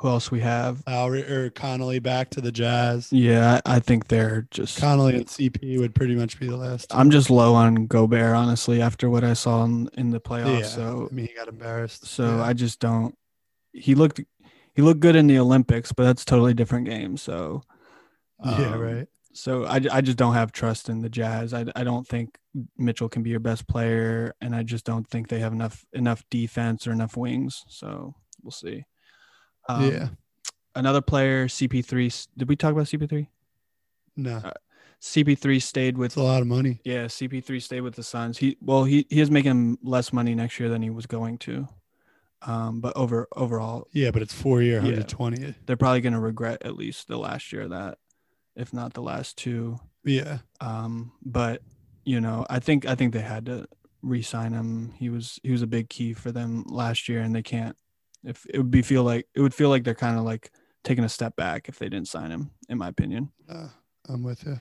who 0.01 0.07
else 0.07 0.31
we 0.31 0.39
have? 0.39 0.81
Lowry 0.87 1.21
or 1.31 1.51
Conley 1.51 1.99
back 1.99 2.31
to 2.31 2.41
the 2.41 2.51
Jazz. 2.51 3.13
Yeah, 3.13 3.61
I, 3.67 3.79
think 3.79 4.07
they're 4.07 4.47
just. 4.49 4.79
Conley 4.79 5.15
and 5.15 5.27
CP 5.27 5.79
would 5.79 5.93
pretty 5.93 6.15
much 6.15 6.39
be 6.39 6.47
the 6.47 6.57
last. 6.57 6.89
two. 6.89 6.97
I'm 6.97 7.11
just 7.11 7.29
low 7.29 7.53
on 7.53 7.85
Gobert, 7.85 8.35
honestly, 8.35 8.81
after 8.81 9.11
what 9.11 9.23
I 9.23 9.33
saw 9.33 9.63
in, 9.63 9.89
in 9.93 10.09
the 10.09 10.19
playoffs. 10.19 10.61
yeah. 10.61 10.65
So, 10.65 11.07
I 11.11 11.13
mean, 11.13 11.27
he 11.27 11.35
got 11.35 11.47
embarrassed. 11.47 12.07
so 12.07 12.37
yeah. 12.37 12.43
I 12.43 12.53
just 12.53 12.79
don't. 12.79 13.15
He 13.73 13.93
looked, 13.93 14.19
he 14.73 14.81
looked 14.81 15.01
good 15.01 15.15
in 15.15 15.27
the 15.27 15.37
Olympics, 15.37 15.91
but 15.91 16.05
that's 16.05 16.25
totally 16.25 16.55
different 16.55 16.87
game. 16.87 17.15
So, 17.15 17.61
yeah, 18.43 18.73
um, 18.73 18.79
right. 18.81 19.07
So 19.33 19.65
I, 19.65 19.81
I 19.91 20.01
just 20.01 20.17
don't 20.17 20.33
have 20.33 20.51
trust 20.51 20.89
in 20.89 21.01
the 21.01 21.09
Jazz. 21.09 21.53
I, 21.53 21.65
I 21.75 21.83
don't 21.83 22.07
think 22.07 22.39
Mitchell 22.75 23.07
can 23.07 23.21
be 23.21 23.29
your 23.29 23.39
best 23.39 23.67
player, 23.67 24.33
and 24.41 24.55
I 24.55 24.63
just 24.63 24.83
don't 24.83 25.07
think 25.07 25.27
they 25.27 25.39
have 25.41 25.53
enough 25.53 25.85
enough 25.93 26.23
defense 26.31 26.87
or 26.87 26.91
enough 26.91 27.15
wings. 27.15 27.63
So 27.67 28.15
we'll 28.41 28.49
see. 28.49 28.83
Um, 29.77 29.91
yeah, 29.91 30.07
Another 30.75 31.01
player, 31.01 31.47
CP3. 31.47 32.27
Did 32.37 32.47
we 32.49 32.55
talk 32.55 32.71
about 32.71 32.85
CP3? 32.85 33.27
no, 34.17 34.37
uh, 34.37 34.51
CP3 35.01 35.61
stayed 35.61 35.97
with 35.97 36.11
it's 36.11 36.15
a 36.15 36.21
lot 36.23 36.41
of 36.41 36.47
money. 36.47 36.79
yeah. 36.83 37.05
CP3 37.05 37.61
stayed 37.61 37.81
with 37.81 37.95
the 37.95 38.03
Suns. 38.03 38.37
He 38.37 38.57
well 38.61 38.83
he 38.83 39.05
he 39.09 39.19
is 39.21 39.31
making 39.31 39.77
less 39.83 40.13
money 40.13 40.35
next 40.35 40.59
year 40.59 40.69
than 40.69 40.81
he 40.81 40.89
was 40.89 41.05
going 41.05 41.37
to. 41.39 41.67
Um, 42.43 42.81
but 42.81 42.95
over 42.95 43.27
overall, 43.35 43.87
Yeah, 43.93 44.11
but 44.11 44.21
it's 44.21 44.33
four 44.33 44.61
year, 44.61 44.77
Yeah. 44.77 44.99
120. 45.03 45.55
they're 45.65 45.77
probably 45.77 46.01
going 46.01 46.13
to 46.13 46.19
regret 46.19 46.61
at 46.65 46.75
least 46.75 47.07
the 47.07 47.17
last 47.17 47.51
year 47.53 47.63
of 47.63 47.69
that, 47.71 47.97
if 48.55 48.73
not 48.73 48.93
the 48.93 49.01
last 49.01 49.37
two. 49.37 49.79
Yeah, 50.03 50.39
Um, 50.59 51.11
but 51.23 51.61
you 52.03 52.19
know, 52.19 52.45
I 52.49 52.59
think 52.59 52.85
I 52.87 52.95
think 52.95 53.13
they 53.13 53.21
had 53.21 53.45
to 53.47 53.67
re-sign 54.01 54.53
him. 54.53 54.93
He 54.97 55.09
was 55.09 55.39
he 55.43 55.51
was 55.51 55.61
a 55.61 55.67
big 55.67 55.89
key 55.89 56.13
for 56.13 56.31
them 56.31 56.63
last 56.67 57.07
year, 57.09 57.21
and 57.21 57.35
they 57.35 57.43
can't. 57.43 57.75
If 58.23 58.45
it 58.49 58.57
would 58.57 58.71
be 58.71 58.81
feel 58.81 59.03
like 59.03 59.27
it 59.33 59.41
would 59.41 59.53
feel 59.53 59.69
like 59.69 59.83
they're 59.83 59.95
kind 59.95 60.17
of 60.17 60.23
like 60.23 60.51
taking 60.83 61.03
a 61.03 61.09
step 61.09 61.35
back 61.35 61.69
if 61.69 61.79
they 61.79 61.89
didn't 61.89 62.07
sign 62.07 62.31
him, 62.31 62.51
in 62.69 62.77
my 62.77 62.87
opinion. 62.87 63.31
uh, 63.49 63.67
I'm 64.09 64.23
with 64.23 64.43
you. 64.45 64.59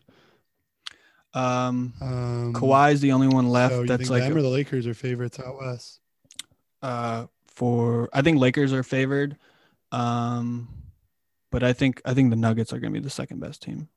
Um, 1.32 1.94
Um, 2.00 2.52
Kawhi's 2.54 3.00
the 3.00 3.12
only 3.12 3.28
one 3.28 3.48
left 3.48 3.74
so 3.74 3.84
that's 3.84 4.10
like 4.10 4.24
them 4.24 4.36
or 4.36 4.42
the 4.42 4.48
Lakers 4.48 4.86
are 4.86 4.94
favorites 4.94 5.38
out 5.38 5.56
west. 5.58 6.00
uh 6.82 7.26
for 7.46 8.08
I 8.12 8.22
think 8.22 8.38
Lakers 8.38 8.72
are 8.72 8.82
favored. 8.82 9.36
Um, 9.92 10.68
but 11.50 11.62
I 11.62 11.72
think 11.72 12.00
I 12.04 12.14
think 12.14 12.30
the 12.30 12.36
Nuggets 12.36 12.72
are 12.72 12.78
going 12.80 12.92
to 12.92 12.98
be 12.98 13.02
the 13.04 13.10
second 13.10 13.40
best 13.40 13.62
team. 13.62 13.88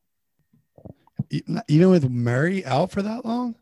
Even 1.68 1.90
with 1.90 2.10
Murray 2.10 2.66
out 2.66 2.92
for 2.92 3.02
that 3.02 3.26
long, 3.26 3.56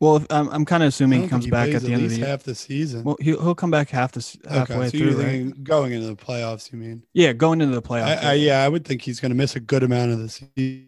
Well, 0.00 0.16
if, 0.16 0.26
I'm 0.30 0.48
I'm 0.48 0.64
kind 0.64 0.82
of 0.82 0.88
assuming 0.88 1.22
he 1.22 1.28
comes 1.28 1.44
think 1.44 1.52
back 1.52 1.68
at 1.68 1.82
the 1.82 1.92
end 1.92 2.04
of 2.04 2.10
the 2.10 2.20
half 2.20 2.42
the 2.42 2.54
season. 2.54 3.04
Well, 3.04 3.18
he'll 3.20 3.40
he'll 3.42 3.54
come 3.54 3.70
back 3.70 3.90
half 3.90 4.12
the 4.12 4.38
halfway 4.48 4.76
okay, 4.76 4.98
so 4.98 4.98
through. 4.98 5.22
right? 5.22 5.64
going 5.64 5.92
into 5.92 6.06
the 6.06 6.16
playoffs? 6.16 6.72
You 6.72 6.78
mean? 6.78 7.04
Yeah, 7.12 7.34
going 7.34 7.60
into 7.60 7.74
the 7.74 7.82
playoffs. 7.82 8.24
I, 8.24 8.30
I, 8.30 8.32
yeah, 8.32 8.64
I 8.64 8.68
would 8.68 8.86
think 8.86 9.02
he's 9.02 9.20
going 9.20 9.30
to 9.30 9.36
miss 9.36 9.56
a 9.56 9.60
good 9.60 9.82
amount 9.82 10.12
of 10.12 10.18
the 10.18 10.28
se- 10.30 10.86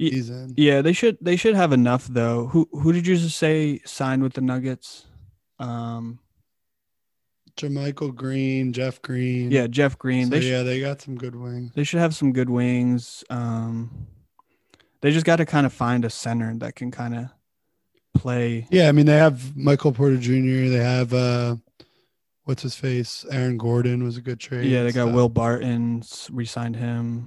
season. 0.00 0.54
Yeah, 0.56 0.82
they 0.82 0.92
should 0.92 1.16
they 1.20 1.36
should 1.36 1.54
have 1.54 1.72
enough 1.72 2.08
though. 2.08 2.46
Who 2.48 2.68
who 2.72 2.92
did 2.92 3.06
you 3.06 3.16
just 3.16 3.36
say 3.36 3.80
signed 3.84 4.24
with 4.24 4.32
the 4.32 4.40
Nuggets? 4.40 5.06
Um, 5.60 6.18
Jermichael 7.56 8.14
Green, 8.14 8.72
Jeff 8.72 9.00
Green. 9.00 9.52
yeah, 9.52 9.68
Jeff 9.68 9.96
Green. 9.96 10.24
So, 10.24 10.30
they 10.30 10.40
yeah, 10.40 10.64
they 10.64 10.80
got 10.80 11.00
some 11.00 11.16
good 11.16 11.36
wings. 11.36 11.70
they 11.76 11.84
should 11.84 12.00
have 12.00 12.16
some 12.16 12.32
good 12.32 12.50
wings. 12.50 13.22
Um, 13.30 14.08
they 15.02 15.12
just 15.12 15.24
got 15.26 15.36
to 15.36 15.46
kind 15.46 15.66
of 15.66 15.72
find 15.72 16.04
a 16.04 16.10
center 16.10 16.52
that 16.58 16.74
can 16.74 16.90
kind 16.90 17.14
of 17.14 17.28
play. 18.18 18.66
Yeah, 18.70 18.88
I 18.88 18.92
mean 18.92 19.06
they 19.06 19.16
have 19.16 19.56
Michael 19.56 19.92
Porter 19.92 20.16
Jr. 20.16 20.68
They 20.70 20.82
have 20.82 21.12
uh, 21.14 21.56
what's 22.44 22.62
his 22.62 22.74
face? 22.74 23.24
Aaron 23.30 23.56
Gordon 23.56 24.02
was 24.04 24.16
a 24.16 24.20
good 24.20 24.40
trade. 24.40 24.66
Yeah, 24.66 24.82
they 24.82 24.92
got 24.92 25.08
so- 25.08 25.12
Will 25.12 25.28
Barton 25.28 26.02
re-signed 26.30 26.76
him. 26.76 27.26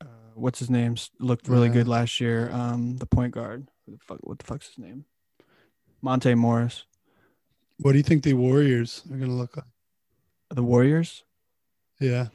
Uh, 0.00 0.06
what's 0.34 0.58
his 0.58 0.70
name? 0.70 0.96
Looked 1.18 1.48
really 1.48 1.68
Yeah. 1.68 1.74
good 1.74 1.88
last 1.88 2.20
year. 2.20 2.50
Um, 2.52 2.96
the 2.98 3.06
point 3.06 3.32
guard. 3.34 3.68
Who 3.86 3.92
the 3.92 3.98
fuck, 3.98 4.18
what 4.22 4.38
the 4.38 4.44
fuck's 4.46 4.68
his 4.68 4.78
name? 4.78 5.04
Monte 6.02 6.34
Morris. 6.34 6.84
What 7.78 7.92
do 7.92 7.98
you 7.98 8.04
think 8.04 8.22
the 8.22 8.34
Warriors 8.34 9.02
are 9.12 9.18
to 9.18 9.26
look 9.26 9.56
like? 9.56 9.66
The 10.50 10.62
Warriors. 10.62 11.24
Yeah, 12.00 12.28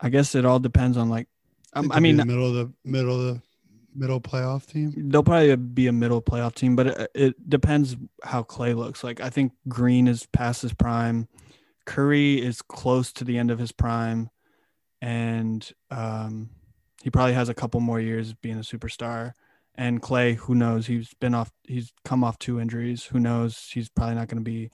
I 0.00 0.08
guess 0.08 0.34
it 0.34 0.44
all 0.44 0.58
depends 0.58 0.96
on 0.96 1.08
like. 1.08 1.28
Um, 1.74 1.84
Think 1.84 1.96
I 1.96 2.00
mean, 2.00 2.16
the 2.16 2.24
middle 2.24 2.46
of 2.48 2.54
the 2.54 2.72
middle 2.84 3.14
of 3.28 3.34
the 3.34 3.42
middle 3.94 4.20
playoff 4.20 4.66
team. 4.66 5.10
they'll 5.10 5.22
probably 5.22 5.54
be 5.56 5.86
a 5.86 5.92
middle 5.92 6.22
playoff 6.22 6.54
team, 6.54 6.76
but 6.76 6.86
it, 6.86 7.10
it 7.14 7.50
depends 7.50 7.96
how 8.22 8.42
Clay 8.42 8.74
looks. 8.74 9.04
Like 9.04 9.20
I 9.20 9.30
think 9.30 9.52
Green 9.68 10.08
is 10.08 10.26
past 10.26 10.62
his 10.62 10.74
prime, 10.74 11.28
Curry 11.84 12.40
is 12.40 12.62
close 12.62 13.12
to 13.14 13.24
the 13.24 13.38
end 13.38 13.50
of 13.50 13.58
his 13.58 13.72
prime, 13.72 14.30
and 15.00 15.68
um, 15.90 16.50
he 17.02 17.10
probably 17.10 17.34
has 17.34 17.48
a 17.48 17.54
couple 17.54 17.80
more 17.80 18.00
years 18.00 18.32
being 18.34 18.56
a 18.56 18.60
superstar. 18.60 19.32
And 19.74 20.02
Clay, 20.02 20.34
who 20.34 20.54
knows? 20.54 20.86
He's 20.86 21.14
been 21.14 21.34
off. 21.34 21.50
He's 21.64 21.92
come 22.04 22.22
off 22.24 22.38
two 22.38 22.60
injuries. 22.60 23.04
Who 23.04 23.18
knows? 23.18 23.70
He's 23.72 23.88
probably 23.88 24.16
not 24.16 24.28
going 24.28 24.44
to 24.44 24.50
be, 24.50 24.70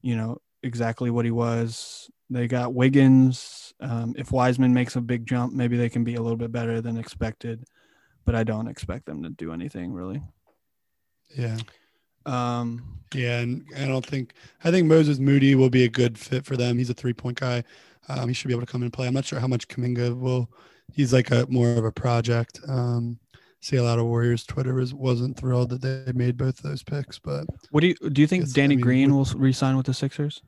you 0.00 0.16
know, 0.16 0.38
exactly 0.62 1.10
what 1.10 1.26
he 1.26 1.30
was. 1.30 2.10
They 2.30 2.46
got 2.46 2.72
Wiggins. 2.72 3.74
Um, 3.80 4.14
if 4.16 4.32
Wiseman 4.32 4.72
makes 4.72 4.96
a 4.96 5.00
big 5.00 5.26
jump, 5.26 5.52
maybe 5.52 5.76
they 5.76 5.88
can 5.88 6.04
be 6.04 6.14
a 6.14 6.22
little 6.22 6.38
bit 6.38 6.52
better 6.52 6.80
than 6.80 6.96
expected 6.96 7.64
but 8.30 8.38
I 8.38 8.44
don't 8.44 8.68
expect 8.68 9.06
them 9.06 9.24
to 9.24 9.30
do 9.30 9.52
anything 9.52 9.92
really. 9.92 10.22
Yeah, 11.36 11.56
Um, 12.26 13.00
yeah, 13.12 13.40
and 13.40 13.64
I 13.76 13.86
don't 13.86 14.06
think 14.06 14.34
I 14.62 14.70
think 14.70 14.86
Moses 14.86 15.18
Moody 15.18 15.56
will 15.56 15.68
be 15.68 15.82
a 15.82 15.88
good 15.88 16.16
fit 16.16 16.46
for 16.46 16.56
them. 16.56 16.78
He's 16.78 16.90
a 16.90 16.94
three 16.94 17.12
point 17.12 17.40
guy. 17.40 17.64
Um, 18.08 18.28
he 18.28 18.34
should 18.34 18.46
be 18.46 18.54
able 18.54 18.64
to 18.64 18.70
come 18.70 18.82
and 18.82 18.92
play. 18.92 19.08
I'm 19.08 19.14
not 19.14 19.24
sure 19.24 19.40
how 19.40 19.48
much 19.48 19.66
Kuminga 19.66 20.16
will. 20.16 20.48
He's 20.92 21.12
like 21.12 21.32
a 21.32 21.44
more 21.48 21.72
of 21.72 21.84
a 21.84 21.90
project. 21.90 22.60
Um, 22.68 23.18
see 23.62 23.76
a 23.78 23.82
lot 23.82 23.98
of 23.98 24.06
Warriors 24.06 24.44
Twitter 24.44 24.74
was 24.74 24.94
wasn't 24.94 25.36
thrilled 25.36 25.70
that 25.70 25.82
they 25.82 26.12
made 26.12 26.36
both 26.36 26.58
those 26.58 26.84
picks, 26.84 27.18
but 27.18 27.46
what 27.72 27.80
do 27.80 27.88
you 27.88 27.96
do? 28.10 28.20
You 28.22 28.28
think 28.28 28.44
I 28.44 28.48
Danny 28.52 28.76
mean, 28.76 28.80
Green 28.80 29.12
will 29.12 29.26
resign 29.34 29.76
with 29.76 29.86
the 29.86 29.94
Sixers? 29.94 30.40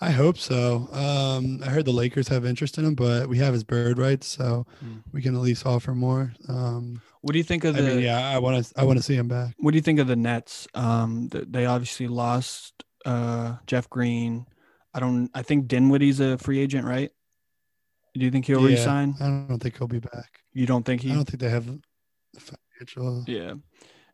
I 0.00 0.10
hope 0.12 0.38
so. 0.38 0.88
Um, 0.92 1.60
I 1.64 1.70
heard 1.70 1.84
the 1.84 1.92
Lakers 1.92 2.28
have 2.28 2.44
interest 2.44 2.78
in 2.78 2.84
him, 2.84 2.94
but 2.94 3.28
we 3.28 3.38
have 3.38 3.52
his 3.52 3.64
bird 3.64 3.98
rights, 3.98 4.28
so 4.28 4.64
Hmm. 4.80 4.98
we 5.12 5.20
can 5.22 5.34
at 5.34 5.40
least 5.40 5.66
offer 5.66 5.92
more. 5.94 6.34
Um, 6.48 7.00
What 7.20 7.32
do 7.32 7.38
you 7.38 7.44
think 7.44 7.64
of 7.64 7.74
I 7.76 7.80
the? 7.80 7.88
mean, 7.88 8.00
yeah, 8.00 8.28
I 8.30 8.38
want 8.38 8.64
to. 8.64 8.80
I 8.80 8.84
want 8.84 8.98
to 8.98 9.02
see 9.02 9.16
him 9.16 9.26
back. 9.26 9.54
What 9.58 9.72
do 9.72 9.76
you 9.76 9.82
think 9.82 9.98
of 9.98 10.06
the 10.06 10.14
Nets? 10.14 10.68
Um, 10.74 11.28
they 11.32 11.66
obviously 11.66 12.06
lost 12.06 12.84
uh, 13.04 13.56
Jeff 13.66 13.90
Green. 13.90 14.46
I 14.94 15.00
don't. 15.00 15.30
I 15.34 15.42
think 15.42 15.66
Dinwiddie's 15.66 16.20
a 16.20 16.38
free 16.38 16.60
agent, 16.60 16.86
right? 16.86 17.10
Do 18.14 18.24
you 18.24 18.30
think 18.30 18.46
he'll 18.46 18.60
Yeah, 18.62 18.76
re-sign? 18.76 19.14
I 19.20 19.46
don't 19.48 19.58
think 19.60 19.78
he'll 19.78 19.88
be 19.88 19.98
back. 20.00 20.40
You 20.52 20.66
don't 20.66 20.84
think 20.86 21.02
he? 21.02 21.10
I 21.10 21.14
don't 21.14 21.24
think 21.28 21.40
they 21.40 21.50
have 21.50 21.66
the 21.66 22.40
financial 22.40 23.24
Yeah. 23.26 23.54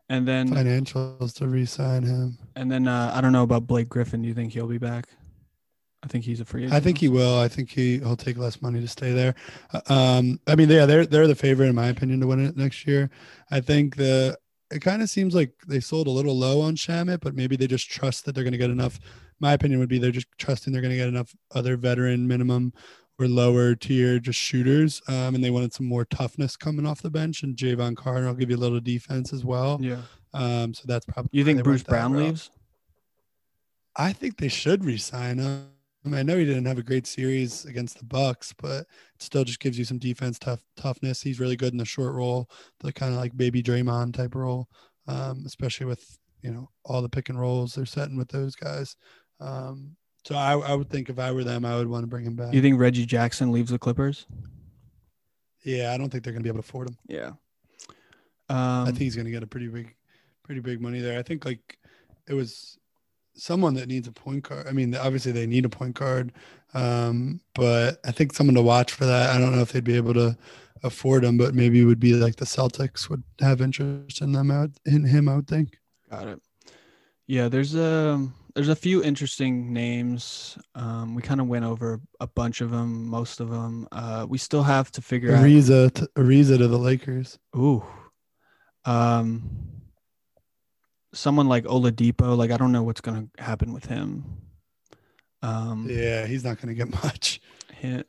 And 0.09 0.27
then 0.27 0.49
financials 0.49 1.33
to 1.35 1.47
re-sign 1.47 2.03
him. 2.03 2.37
and 2.55 2.71
then 2.71 2.87
uh, 2.87 3.11
I 3.15 3.21
don't 3.21 3.31
know 3.31 3.41
about 3.43 3.65
Blake 3.67 3.89
Griffin. 3.89 4.21
Do 4.21 4.27
you 4.27 4.33
think 4.35 4.53
he'll 4.53 4.67
be 4.67 4.77
back? 4.77 5.07
I 6.05 6.07
think 6.07 6.23
he's 6.23 6.39
a 6.39 6.45
free 6.45 6.61
agent. 6.61 6.73
I 6.73 6.79
think 6.79 6.99
he 6.99 7.09
will. 7.09 7.39
I 7.39 7.47
think 7.47 7.71
he 7.71 7.97
he'll 7.97 8.15
take 8.15 8.37
less 8.37 8.61
money 8.61 8.79
to 8.79 8.87
stay 8.87 9.11
there. 9.11 9.33
Uh, 9.73 9.81
Um, 9.89 10.39
I 10.45 10.55
mean, 10.55 10.69
yeah, 10.69 10.85
they're 10.85 11.05
they're 11.05 11.27
the 11.27 11.35
favorite 11.35 11.67
in 11.67 11.75
my 11.75 11.87
opinion 11.87 12.19
to 12.21 12.27
win 12.27 12.45
it 12.45 12.55
next 12.55 12.85
year. 12.85 13.09
I 13.49 13.59
think 13.59 13.95
the 13.95 14.37
it 14.71 14.81
kind 14.81 15.01
of 15.01 15.09
seems 15.09 15.33
like 15.33 15.51
they 15.67 15.79
sold 15.79 16.07
a 16.07 16.11
little 16.11 16.37
low 16.37 16.61
on 16.61 16.75
Shamet, 16.75 17.21
but 17.21 17.35
maybe 17.35 17.55
they 17.55 17.67
just 17.67 17.89
trust 17.89 18.25
that 18.25 18.35
they're 18.35 18.43
going 18.43 18.51
to 18.51 18.59
get 18.59 18.69
enough. 18.69 18.99
My 19.39 19.53
opinion 19.53 19.79
would 19.79 19.89
be 19.89 19.97
they're 19.97 20.11
just 20.11 20.27
trusting 20.37 20.71
they're 20.71 20.81
going 20.81 20.91
to 20.91 20.97
get 20.97 21.07
enough 21.07 21.35
other 21.53 21.75
veteran 21.75 22.27
minimum 22.27 22.71
or 23.17 23.27
lower 23.27 23.75
tier 23.75 24.19
just 24.19 24.39
shooters, 24.39 25.01
um, 25.07 25.33
and 25.35 25.43
they 25.43 25.49
wanted 25.49 25.73
some 25.73 25.87
more 25.87 26.05
toughness 26.05 26.55
coming 26.55 26.85
off 26.85 27.01
the 27.01 27.09
bench. 27.09 27.41
And 27.41 27.55
Jevon 27.55 27.95
Carter 27.95 28.27
I'll 28.27 28.35
give 28.35 28.51
you 28.51 28.57
a 28.57 28.63
little 28.65 28.79
defense 28.79 29.33
as 29.33 29.43
well. 29.43 29.79
Yeah. 29.81 30.01
Um, 30.33 30.73
so 30.73 30.83
that's 30.85 31.05
probably 31.05 31.29
You 31.31 31.43
think 31.45 31.63
Bruce 31.63 31.83
Brown 31.83 32.13
leaves? 32.13 32.51
I 33.95 34.13
think 34.13 34.37
they 34.37 34.49
should 34.49 34.83
resign 34.83 35.39
him. 35.39 35.69
I 36.13 36.23
know 36.23 36.37
he 36.37 36.45
didn't 36.45 36.65
have 36.65 36.77
a 36.77 36.83
great 36.83 37.07
series 37.07 37.65
against 37.65 37.97
the 37.97 38.05
Bucks, 38.05 38.53
but 38.53 38.81
it 38.81 38.87
still 39.21 39.43
just 39.43 39.59
gives 39.59 39.77
you 39.79 39.85
some 39.85 39.97
defense 39.97 40.37
tough 40.37 40.63
toughness. 40.75 41.21
He's 41.21 41.39
really 41.39 41.55
good 41.55 41.73
in 41.73 41.77
the 41.77 41.85
short 41.85 42.13
role, 42.13 42.49
the 42.79 42.93
kind 42.93 43.13
of 43.13 43.19
like 43.19 43.35
baby 43.35 43.63
Draymond 43.63 44.13
type 44.13 44.35
role, 44.35 44.67
um, 45.07 45.43
especially 45.45 45.85
with 45.87 46.17
you 46.41 46.51
know 46.51 46.69
all 46.83 47.01
the 47.01 47.09
pick 47.09 47.29
and 47.29 47.39
rolls 47.39 47.73
they're 47.73 47.85
setting 47.85 48.17
with 48.17 48.29
those 48.29 48.55
guys. 48.55 48.95
Um, 49.39 49.95
so 50.25 50.35
I, 50.35 50.57
I 50.57 50.73
would 50.73 50.89
think 50.89 51.09
if 51.09 51.19
I 51.19 51.31
were 51.31 51.43
them, 51.43 51.65
I 51.65 51.75
would 51.75 51.87
want 51.87 52.03
to 52.03 52.07
bring 52.07 52.25
him 52.25 52.35
back. 52.35 52.53
You 52.53 52.61
think 52.61 52.79
Reggie 52.79 53.05
Jackson 53.05 53.51
leaves 53.51 53.71
the 53.71 53.79
Clippers? 53.79 54.25
Yeah, 55.63 55.91
I 55.91 55.97
don't 55.97 56.09
think 56.09 56.23
they're 56.23 56.33
going 56.33 56.43
to 56.43 56.43
be 56.43 56.49
able 56.49 56.61
to 56.61 56.67
afford 56.67 56.89
him. 56.89 56.97
Yeah. 57.07 57.31
I 58.49 58.81
Um, 58.81 58.85
think 58.85 58.99
he's 58.99 59.15
going 59.15 59.25
to 59.25 59.31
get 59.31 59.43
a 59.43 59.47
pretty 59.47 59.67
big, 59.67 59.95
pretty 60.43 60.61
big 60.61 60.81
money 60.81 60.99
there. 60.99 61.17
I 61.17 61.23
think 61.23 61.45
like 61.45 61.79
it 62.27 62.33
was 62.33 62.77
someone 63.35 63.73
that 63.75 63.87
needs 63.87 64.07
a 64.07 64.11
point 64.11 64.47
guard. 64.47 64.67
I 64.67 64.71
mean, 64.71 64.95
obviously 64.95 65.31
they 65.31 65.45
need 65.45 65.65
a 65.65 65.69
point 65.69 65.95
guard, 65.95 66.31
um, 66.73 67.41
but 67.53 67.99
I 68.05 68.11
think 68.11 68.33
someone 68.33 68.55
to 68.55 68.61
watch 68.61 68.91
for 68.91 69.05
that. 69.05 69.35
I 69.35 69.39
don't 69.39 69.55
know 69.55 69.61
if 69.61 69.71
they'd 69.71 69.83
be 69.83 69.95
able 69.95 70.13
to 70.15 70.37
afford 70.83 71.23
him, 71.23 71.37
but 71.37 71.55
maybe 71.55 71.81
it 71.81 71.85
would 71.85 71.99
be 71.99 72.13
like 72.13 72.35
the 72.35 72.45
Celtics 72.45 73.09
would 73.09 73.23
have 73.39 73.61
interest 73.61 74.21
in 74.21 74.31
them 74.31 74.51
out 74.51 74.71
in 74.85 75.03
him. 75.03 75.29
I 75.29 75.35
would 75.35 75.47
think. 75.47 75.77
Got 76.09 76.27
it. 76.27 76.41
Yeah, 77.27 77.49
there's 77.49 77.75
a 77.75 78.27
there's 78.53 78.69
a 78.69 78.75
few 78.75 79.03
interesting 79.03 79.73
names. 79.73 80.57
Um, 80.75 81.15
we 81.15 81.21
kind 81.21 81.41
of 81.41 81.47
went 81.47 81.65
over 81.65 81.99
a 82.19 82.27
bunch 82.27 82.61
of 82.61 82.71
them, 82.71 83.05
most 83.05 83.39
of 83.39 83.49
them. 83.49 83.87
Uh, 83.91 84.25
we 84.29 84.37
still 84.37 84.63
have 84.63 84.91
to 84.91 85.01
figure 85.01 85.35
out. 85.35 85.43
Ariza, 85.43 85.93
to, 85.95 86.09
Ariza 86.15 86.57
to 86.57 86.67
the 86.67 86.77
Lakers. 86.77 87.37
Ooh, 87.55 87.83
um, 88.85 89.49
someone 91.15 91.47
like 91.47 91.63
Oladipo. 91.65 92.37
Like 92.37 92.51
I 92.51 92.57
don't 92.57 92.71
know 92.71 92.83
what's 92.83 93.01
gonna 93.01 93.27
happen 93.39 93.73
with 93.73 93.85
him. 93.85 94.23
Um, 95.41 95.87
Yeah, 95.89 96.25
he's 96.25 96.43
not 96.43 96.59
going 96.59 96.75
to 96.75 96.85
get 96.85 96.91
much. 97.03 97.39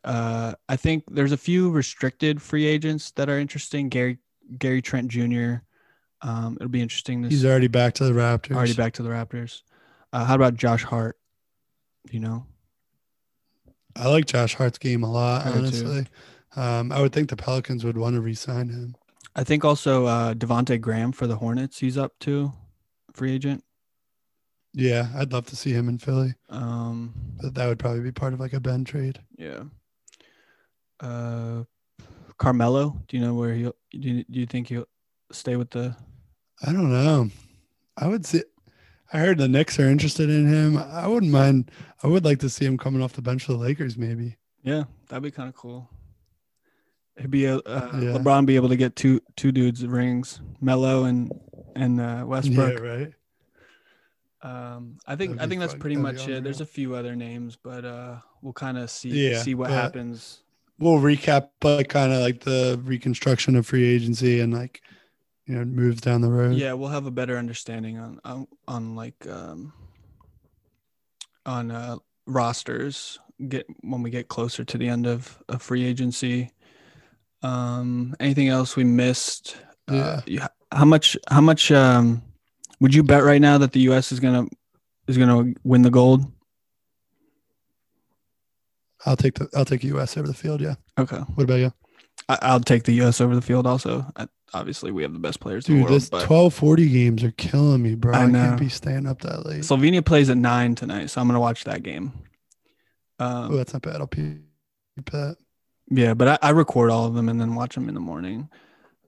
uh, 0.04 0.54
I 0.68 0.76
think 0.76 1.04
there's 1.10 1.32
a 1.32 1.36
few 1.36 1.70
restricted 1.70 2.40
free 2.40 2.64
agents 2.64 3.10
that 3.12 3.28
are 3.28 3.38
interesting. 3.38 3.88
Gary 3.88 4.18
Gary 4.58 4.80
Trent 4.80 5.08
Jr. 5.08 5.56
Um, 6.22 6.56
it'll 6.58 6.70
be 6.70 6.80
interesting. 6.80 7.20
This 7.22 7.32
He's 7.32 7.44
already 7.44 7.66
back 7.68 7.94
to 7.94 8.04
the 8.04 8.12
Raptors. 8.12 8.56
already 8.56 8.72
back 8.74 8.94
to 8.94 9.02
the 9.02 9.10
Raptors. 9.10 9.62
Uh, 10.12 10.24
how 10.24 10.34
about 10.34 10.54
Josh 10.54 10.82
Hart? 10.82 11.18
You 12.10 12.20
know? 12.20 12.46
I 13.96 14.08
like 14.08 14.26
Josh 14.26 14.54
Hart's 14.54 14.78
game 14.78 15.02
a 15.02 15.10
lot, 15.10 15.46
I 15.46 15.50
honestly. 15.50 16.06
Um, 16.54 16.92
I 16.92 17.00
would 17.00 17.12
think 17.12 17.28
the 17.28 17.36
Pelicans 17.36 17.84
would 17.84 17.98
want 17.98 18.14
to 18.14 18.20
re-sign 18.20 18.68
him. 18.68 18.96
I 19.34 19.44
think 19.44 19.64
also 19.64 20.06
uh, 20.06 20.32
Devonte 20.34 20.80
Graham 20.80 21.12
for 21.12 21.26
the 21.26 21.36
Hornets. 21.36 21.78
He's 21.80 21.98
up 21.98 22.12
to 22.20 22.52
free 23.16 23.32
agent. 23.32 23.64
Yeah, 24.72 25.08
I'd 25.16 25.32
love 25.32 25.46
to 25.46 25.56
see 25.56 25.72
him 25.72 25.88
in 25.88 25.96
Philly, 25.98 26.34
Um, 26.50 27.14
but 27.40 27.54
that 27.54 27.66
would 27.66 27.78
probably 27.78 28.00
be 28.02 28.12
part 28.12 28.34
of 28.34 28.40
like 28.40 28.52
a 28.52 28.60
Ben 28.60 28.84
trade. 28.84 29.18
yeah. 29.38 29.62
Uh, 31.00 31.64
Carmelo. 32.38 33.02
Do 33.08 33.16
you 33.16 33.22
know 33.22 33.34
where 33.34 33.54
he'll? 33.54 33.74
Do 33.92 33.98
you, 34.08 34.24
do 34.30 34.40
you 34.40 34.46
think 34.46 34.68
he'll 34.68 34.86
stay 35.32 35.56
with 35.56 35.70
the? 35.70 35.96
I 36.66 36.72
don't 36.72 36.90
know. 36.92 37.30
I 37.96 38.06
would 38.08 38.24
see. 38.26 38.42
I 39.12 39.18
heard 39.18 39.38
the 39.38 39.48
Knicks 39.48 39.78
are 39.78 39.88
interested 39.88 40.28
in 40.28 40.46
him. 40.48 40.76
I 40.78 41.06
wouldn't 41.06 41.32
mind. 41.32 41.70
I 42.02 42.08
would 42.08 42.24
like 42.24 42.40
to 42.40 42.50
see 42.50 42.64
him 42.66 42.76
coming 42.76 43.02
off 43.02 43.12
the 43.14 43.22
bench 43.22 43.44
for 43.44 43.52
the 43.52 43.58
Lakers, 43.58 43.96
maybe. 43.96 44.36
Yeah, 44.62 44.84
that'd 45.08 45.22
be 45.22 45.30
kind 45.30 45.48
of 45.48 45.54
cool. 45.54 45.88
It'd 47.16 47.30
be 47.30 47.46
a 47.46 47.56
uh, 47.56 47.90
Yeah. 47.94 48.18
LeBron 48.18 48.44
be 48.46 48.56
able 48.56 48.68
to 48.68 48.76
get 48.76 48.96
two 48.96 49.20
two 49.36 49.52
dudes 49.52 49.86
rings, 49.86 50.40
Melo 50.60 51.04
and 51.04 51.30
and 51.76 52.00
uh, 52.00 52.24
Westbrook. 52.26 52.80
Yeah, 52.82 52.88
right. 52.88 53.12
Um, 54.42 54.98
I 55.06 55.16
think 55.16 55.40
I 55.40 55.46
think 55.46 55.60
that's 55.60 55.72
fun- 55.72 55.80
pretty 55.80 55.96
that'd 55.96 56.16
much 56.18 56.28
it. 56.28 56.44
There's 56.44 56.60
a 56.60 56.66
few 56.66 56.94
other 56.94 57.16
names, 57.16 57.56
but 57.56 57.84
uh, 57.84 58.16
we'll 58.42 58.52
kind 58.52 58.78
of 58.78 58.90
see 58.90 59.30
Yeah, 59.30 59.42
see 59.42 59.54
what 59.54 59.70
happens. 59.70 60.40
We'll 60.78 60.98
recap 61.00 61.48
like 61.62 61.88
kind 61.88 62.12
of 62.12 62.20
like 62.20 62.40
the 62.40 62.80
reconstruction 62.84 63.56
of 63.56 63.66
free 63.66 63.84
agency 63.86 64.40
and 64.40 64.52
like 64.52 64.82
you 65.46 65.54
know 65.54 65.64
moves 65.64 66.00
down 66.00 66.20
the 66.20 66.28
road. 66.30 66.56
Yeah, 66.56 66.74
we'll 66.74 66.90
have 66.90 67.06
a 67.06 67.10
better 67.10 67.38
understanding 67.38 67.98
on 67.98 68.20
on, 68.24 68.46
on 68.68 68.94
like 68.94 69.26
um, 69.26 69.72
on 71.44 71.70
uh, 71.70 71.96
rosters 72.26 73.18
get 73.48 73.66
when 73.82 74.02
we 74.02 74.10
get 74.10 74.28
closer 74.28 74.64
to 74.64 74.78
the 74.78 74.88
end 74.88 75.06
of, 75.06 75.42
of 75.48 75.62
free 75.62 75.84
agency. 75.84 76.50
Um, 77.42 78.14
anything 78.20 78.48
else 78.48 78.76
we 78.76 78.84
missed? 78.84 79.56
Yeah. 79.90 79.96
Uh, 79.96 80.20
you- 80.26 80.40
how 80.72 80.84
much? 80.84 81.16
How 81.28 81.40
much? 81.40 81.70
Um, 81.70 82.22
would 82.80 82.94
you 82.94 83.02
bet 83.02 83.24
right 83.24 83.40
now 83.40 83.58
that 83.58 83.72
the 83.72 83.80
U.S. 83.80 84.12
is 84.12 84.20
gonna 84.20 84.46
is 85.06 85.18
gonna 85.18 85.52
win 85.64 85.82
the 85.82 85.90
gold? 85.90 86.30
I'll 89.04 89.16
take 89.16 89.34
the 89.34 89.48
I'll 89.54 89.64
take 89.64 89.84
US 89.84 90.16
over 90.16 90.26
the 90.26 90.34
field. 90.34 90.60
Yeah. 90.60 90.74
Okay, 90.98 91.16
What 91.16 91.44
about 91.44 91.56
you, 91.56 91.72
I, 92.28 92.38
I'll 92.42 92.60
take 92.60 92.84
the 92.84 92.92
U.S. 92.94 93.20
over 93.20 93.34
the 93.34 93.42
field. 93.42 93.66
Also, 93.66 94.04
I, 94.16 94.26
obviously 94.52 94.90
we 94.90 95.02
have 95.02 95.12
the 95.12 95.18
best 95.18 95.40
players 95.40 95.68
in 95.68 95.74
dude? 95.74 95.80
the 95.80 95.84
world. 95.84 96.00
This 96.00 96.10
but 96.10 96.24
twelve 96.24 96.54
forty 96.54 96.88
games 96.88 97.22
are 97.22 97.30
killing 97.32 97.82
me, 97.82 97.94
bro. 97.94 98.12
I 98.14 98.24
I, 98.24 98.30
can't 98.30 98.58
be 98.58 98.68
staying 98.68 99.06
up 99.06 99.20
that 99.22 99.46
late. 99.46 99.62
Slovenia 99.62 100.04
plays 100.04 100.28
at 100.28 100.36
nine 100.36 100.74
tonight, 100.74 101.10
so 101.10 101.20
I'm 101.20 101.28
gonna 101.28 101.40
watch 101.40 101.64
that 101.64 101.82
game. 101.82 102.12
Um, 103.18 103.52
oh, 103.52 103.56
that's 103.56 103.72
not 103.72 103.82
bad. 103.82 103.96
I'll 103.96 104.06
peep 104.06 104.40
that. 105.12 105.36
Yeah, 105.88 106.14
but 106.14 106.28
I, 106.28 106.38
I 106.48 106.50
record 106.50 106.90
all 106.90 107.06
of 107.06 107.14
them 107.14 107.28
and 107.28 107.40
then 107.40 107.54
watch 107.54 107.76
them 107.76 107.88
in 107.88 107.94
the 107.94 108.00
morning. 108.00 108.48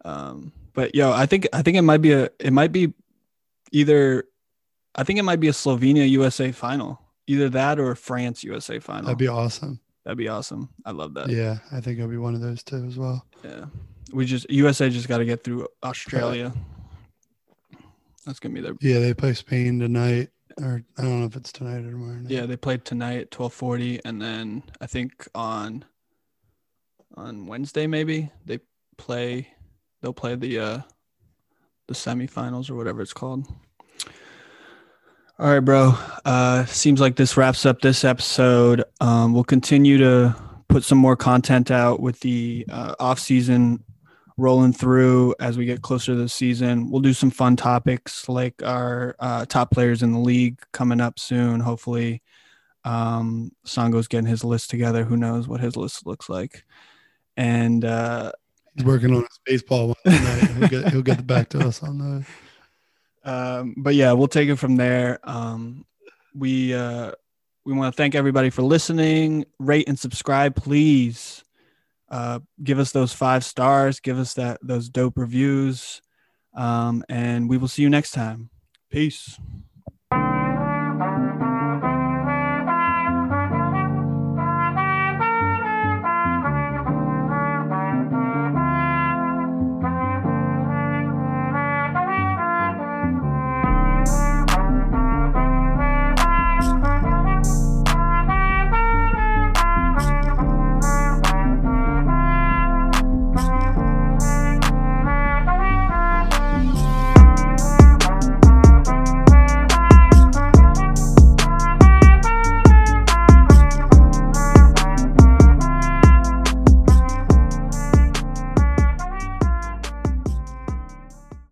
Um, 0.04 0.52
but 0.78 0.94
yo, 0.94 1.10
I 1.10 1.26
think 1.26 1.48
I 1.52 1.62
think 1.62 1.76
it 1.76 1.82
might 1.82 2.00
be 2.02 2.12
a 2.12 2.30
it 2.38 2.52
might 2.52 2.70
be 2.70 2.92
either 3.72 4.22
I 4.94 5.02
think 5.02 5.18
it 5.18 5.24
might 5.24 5.40
be 5.40 5.48
a 5.48 5.52
Slovenia 5.52 6.08
USA 6.08 6.52
final. 6.52 7.00
Either 7.26 7.48
that 7.48 7.80
or 7.80 7.96
France 7.96 8.44
USA 8.44 8.78
final. 8.78 9.06
That'd 9.06 9.18
be 9.18 9.26
awesome. 9.26 9.80
That'd 10.04 10.18
be 10.18 10.28
awesome. 10.28 10.68
I 10.84 10.92
love 10.92 11.14
that. 11.14 11.30
Yeah, 11.30 11.58
I 11.72 11.80
think 11.80 11.98
it'll 11.98 12.08
be 12.08 12.16
one 12.16 12.36
of 12.36 12.40
those 12.40 12.62
two 12.62 12.84
as 12.84 12.96
well. 12.96 13.26
Yeah. 13.42 13.64
We 14.12 14.24
just 14.24 14.48
USA 14.50 14.88
just 14.88 15.08
got 15.08 15.18
to 15.18 15.24
get 15.24 15.42
through 15.42 15.66
Australia. 15.82 16.54
That's 18.24 18.38
gonna 18.38 18.54
be 18.54 18.60
their 18.60 18.76
Yeah, 18.80 19.00
they 19.00 19.14
play 19.14 19.34
Spain 19.34 19.80
tonight, 19.80 20.30
or 20.62 20.84
I 20.96 21.02
don't 21.02 21.18
know 21.18 21.26
if 21.26 21.34
it's 21.34 21.50
tonight 21.50 21.84
or 21.84 21.90
tomorrow. 21.90 22.20
Night. 22.20 22.30
yeah. 22.30 22.46
They 22.46 22.56
played 22.56 22.84
tonight 22.84 23.18
at 23.18 23.30
twelve 23.32 23.52
forty, 23.52 23.98
and 24.04 24.22
then 24.22 24.62
I 24.80 24.86
think 24.86 25.26
on 25.34 25.84
on 27.16 27.48
Wednesday 27.48 27.88
maybe 27.88 28.30
they 28.44 28.60
play. 28.96 29.48
They'll 30.00 30.12
play 30.12 30.34
the 30.36 30.58
uh 30.58 30.80
the 31.86 31.94
semifinals 31.94 32.70
or 32.70 32.74
whatever 32.74 33.00
it's 33.00 33.12
called. 33.12 33.46
All 35.40 35.48
right, 35.48 35.60
bro. 35.60 35.94
Uh, 36.24 36.64
seems 36.64 37.00
like 37.00 37.14
this 37.14 37.36
wraps 37.36 37.64
up 37.64 37.80
this 37.80 38.04
episode. 38.04 38.82
Um, 39.00 39.32
we'll 39.32 39.44
continue 39.44 39.96
to 39.98 40.34
put 40.68 40.82
some 40.82 40.98
more 40.98 41.14
content 41.14 41.70
out 41.70 42.00
with 42.00 42.18
the 42.20 42.66
uh, 42.68 42.96
off 42.98 43.20
season 43.20 43.84
rolling 44.36 44.72
through 44.72 45.34
as 45.40 45.56
we 45.56 45.64
get 45.64 45.80
closer 45.80 46.12
to 46.12 46.18
the 46.18 46.28
season. 46.28 46.90
We'll 46.90 47.02
do 47.02 47.12
some 47.12 47.30
fun 47.30 47.54
topics 47.54 48.28
like 48.28 48.62
our 48.64 49.14
uh, 49.20 49.46
top 49.46 49.70
players 49.70 50.02
in 50.02 50.12
the 50.12 50.18
league 50.18 50.60
coming 50.72 51.00
up 51.00 51.18
soon. 51.20 51.60
Hopefully, 51.60 52.20
um, 52.84 53.52
Songo's 53.64 54.08
getting 54.08 54.28
his 54.28 54.42
list 54.42 54.70
together. 54.70 55.04
Who 55.04 55.16
knows 55.16 55.46
what 55.46 55.60
his 55.60 55.76
list 55.76 56.04
looks 56.04 56.28
like? 56.28 56.64
And 57.36 57.84
uh, 57.84 58.32
He's 58.78 58.86
working 58.86 59.12
on 59.12 59.22
his 59.22 59.40
baseball 59.44 59.88
one 59.88 59.96
tonight. 60.04 60.50
he'll 60.56 60.68
get 60.68 60.92
he'll 60.92 61.02
get 61.02 61.26
back 61.26 61.48
to 61.50 61.66
us 61.66 61.82
on 61.82 61.98
that. 61.98 62.26
um, 63.30 63.74
but 63.76 63.96
yeah, 63.96 64.12
we'll 64.12 64.28
take 64.28 64.48
it 64.48 64.56
from 64.56 64.76
there. 64.76 65.18
Um, 65.24 65.84
we 66.32 66.72
uh, 66.72 67.10
we 67.64 67.72
want 67.72 67.92
to 67.92 67.96
thank 67.96 68.14
everybody 68.14 68.50
for 68.50 68.62
listening. 68.62 69.46
Rate 69.58 69.88
and 69.88 69.98
subscribe, 69.98 70.54
please. 70.54 71.42
Uh, 72.08 72.38
give 72.62 72.78
us 72.78 72.92
those 72.92 73.12
five 73.12 73.44
stars. 73.44 73.98
Give 73.98 74.18
us 74.18 74.34
that 74.34 74.58
those 74.62 74.88
dope 74.88 75.18
reviews. 75.18 76.00
Um, 76.54 77.04
and 77.08 77.48
we 77.48 77.58
will 77.58 77.68
see 77.68 77.82
you 77.82 77.90
next 77.90 78.12
time. 78.12 78.50
Peace. 78.90 79.38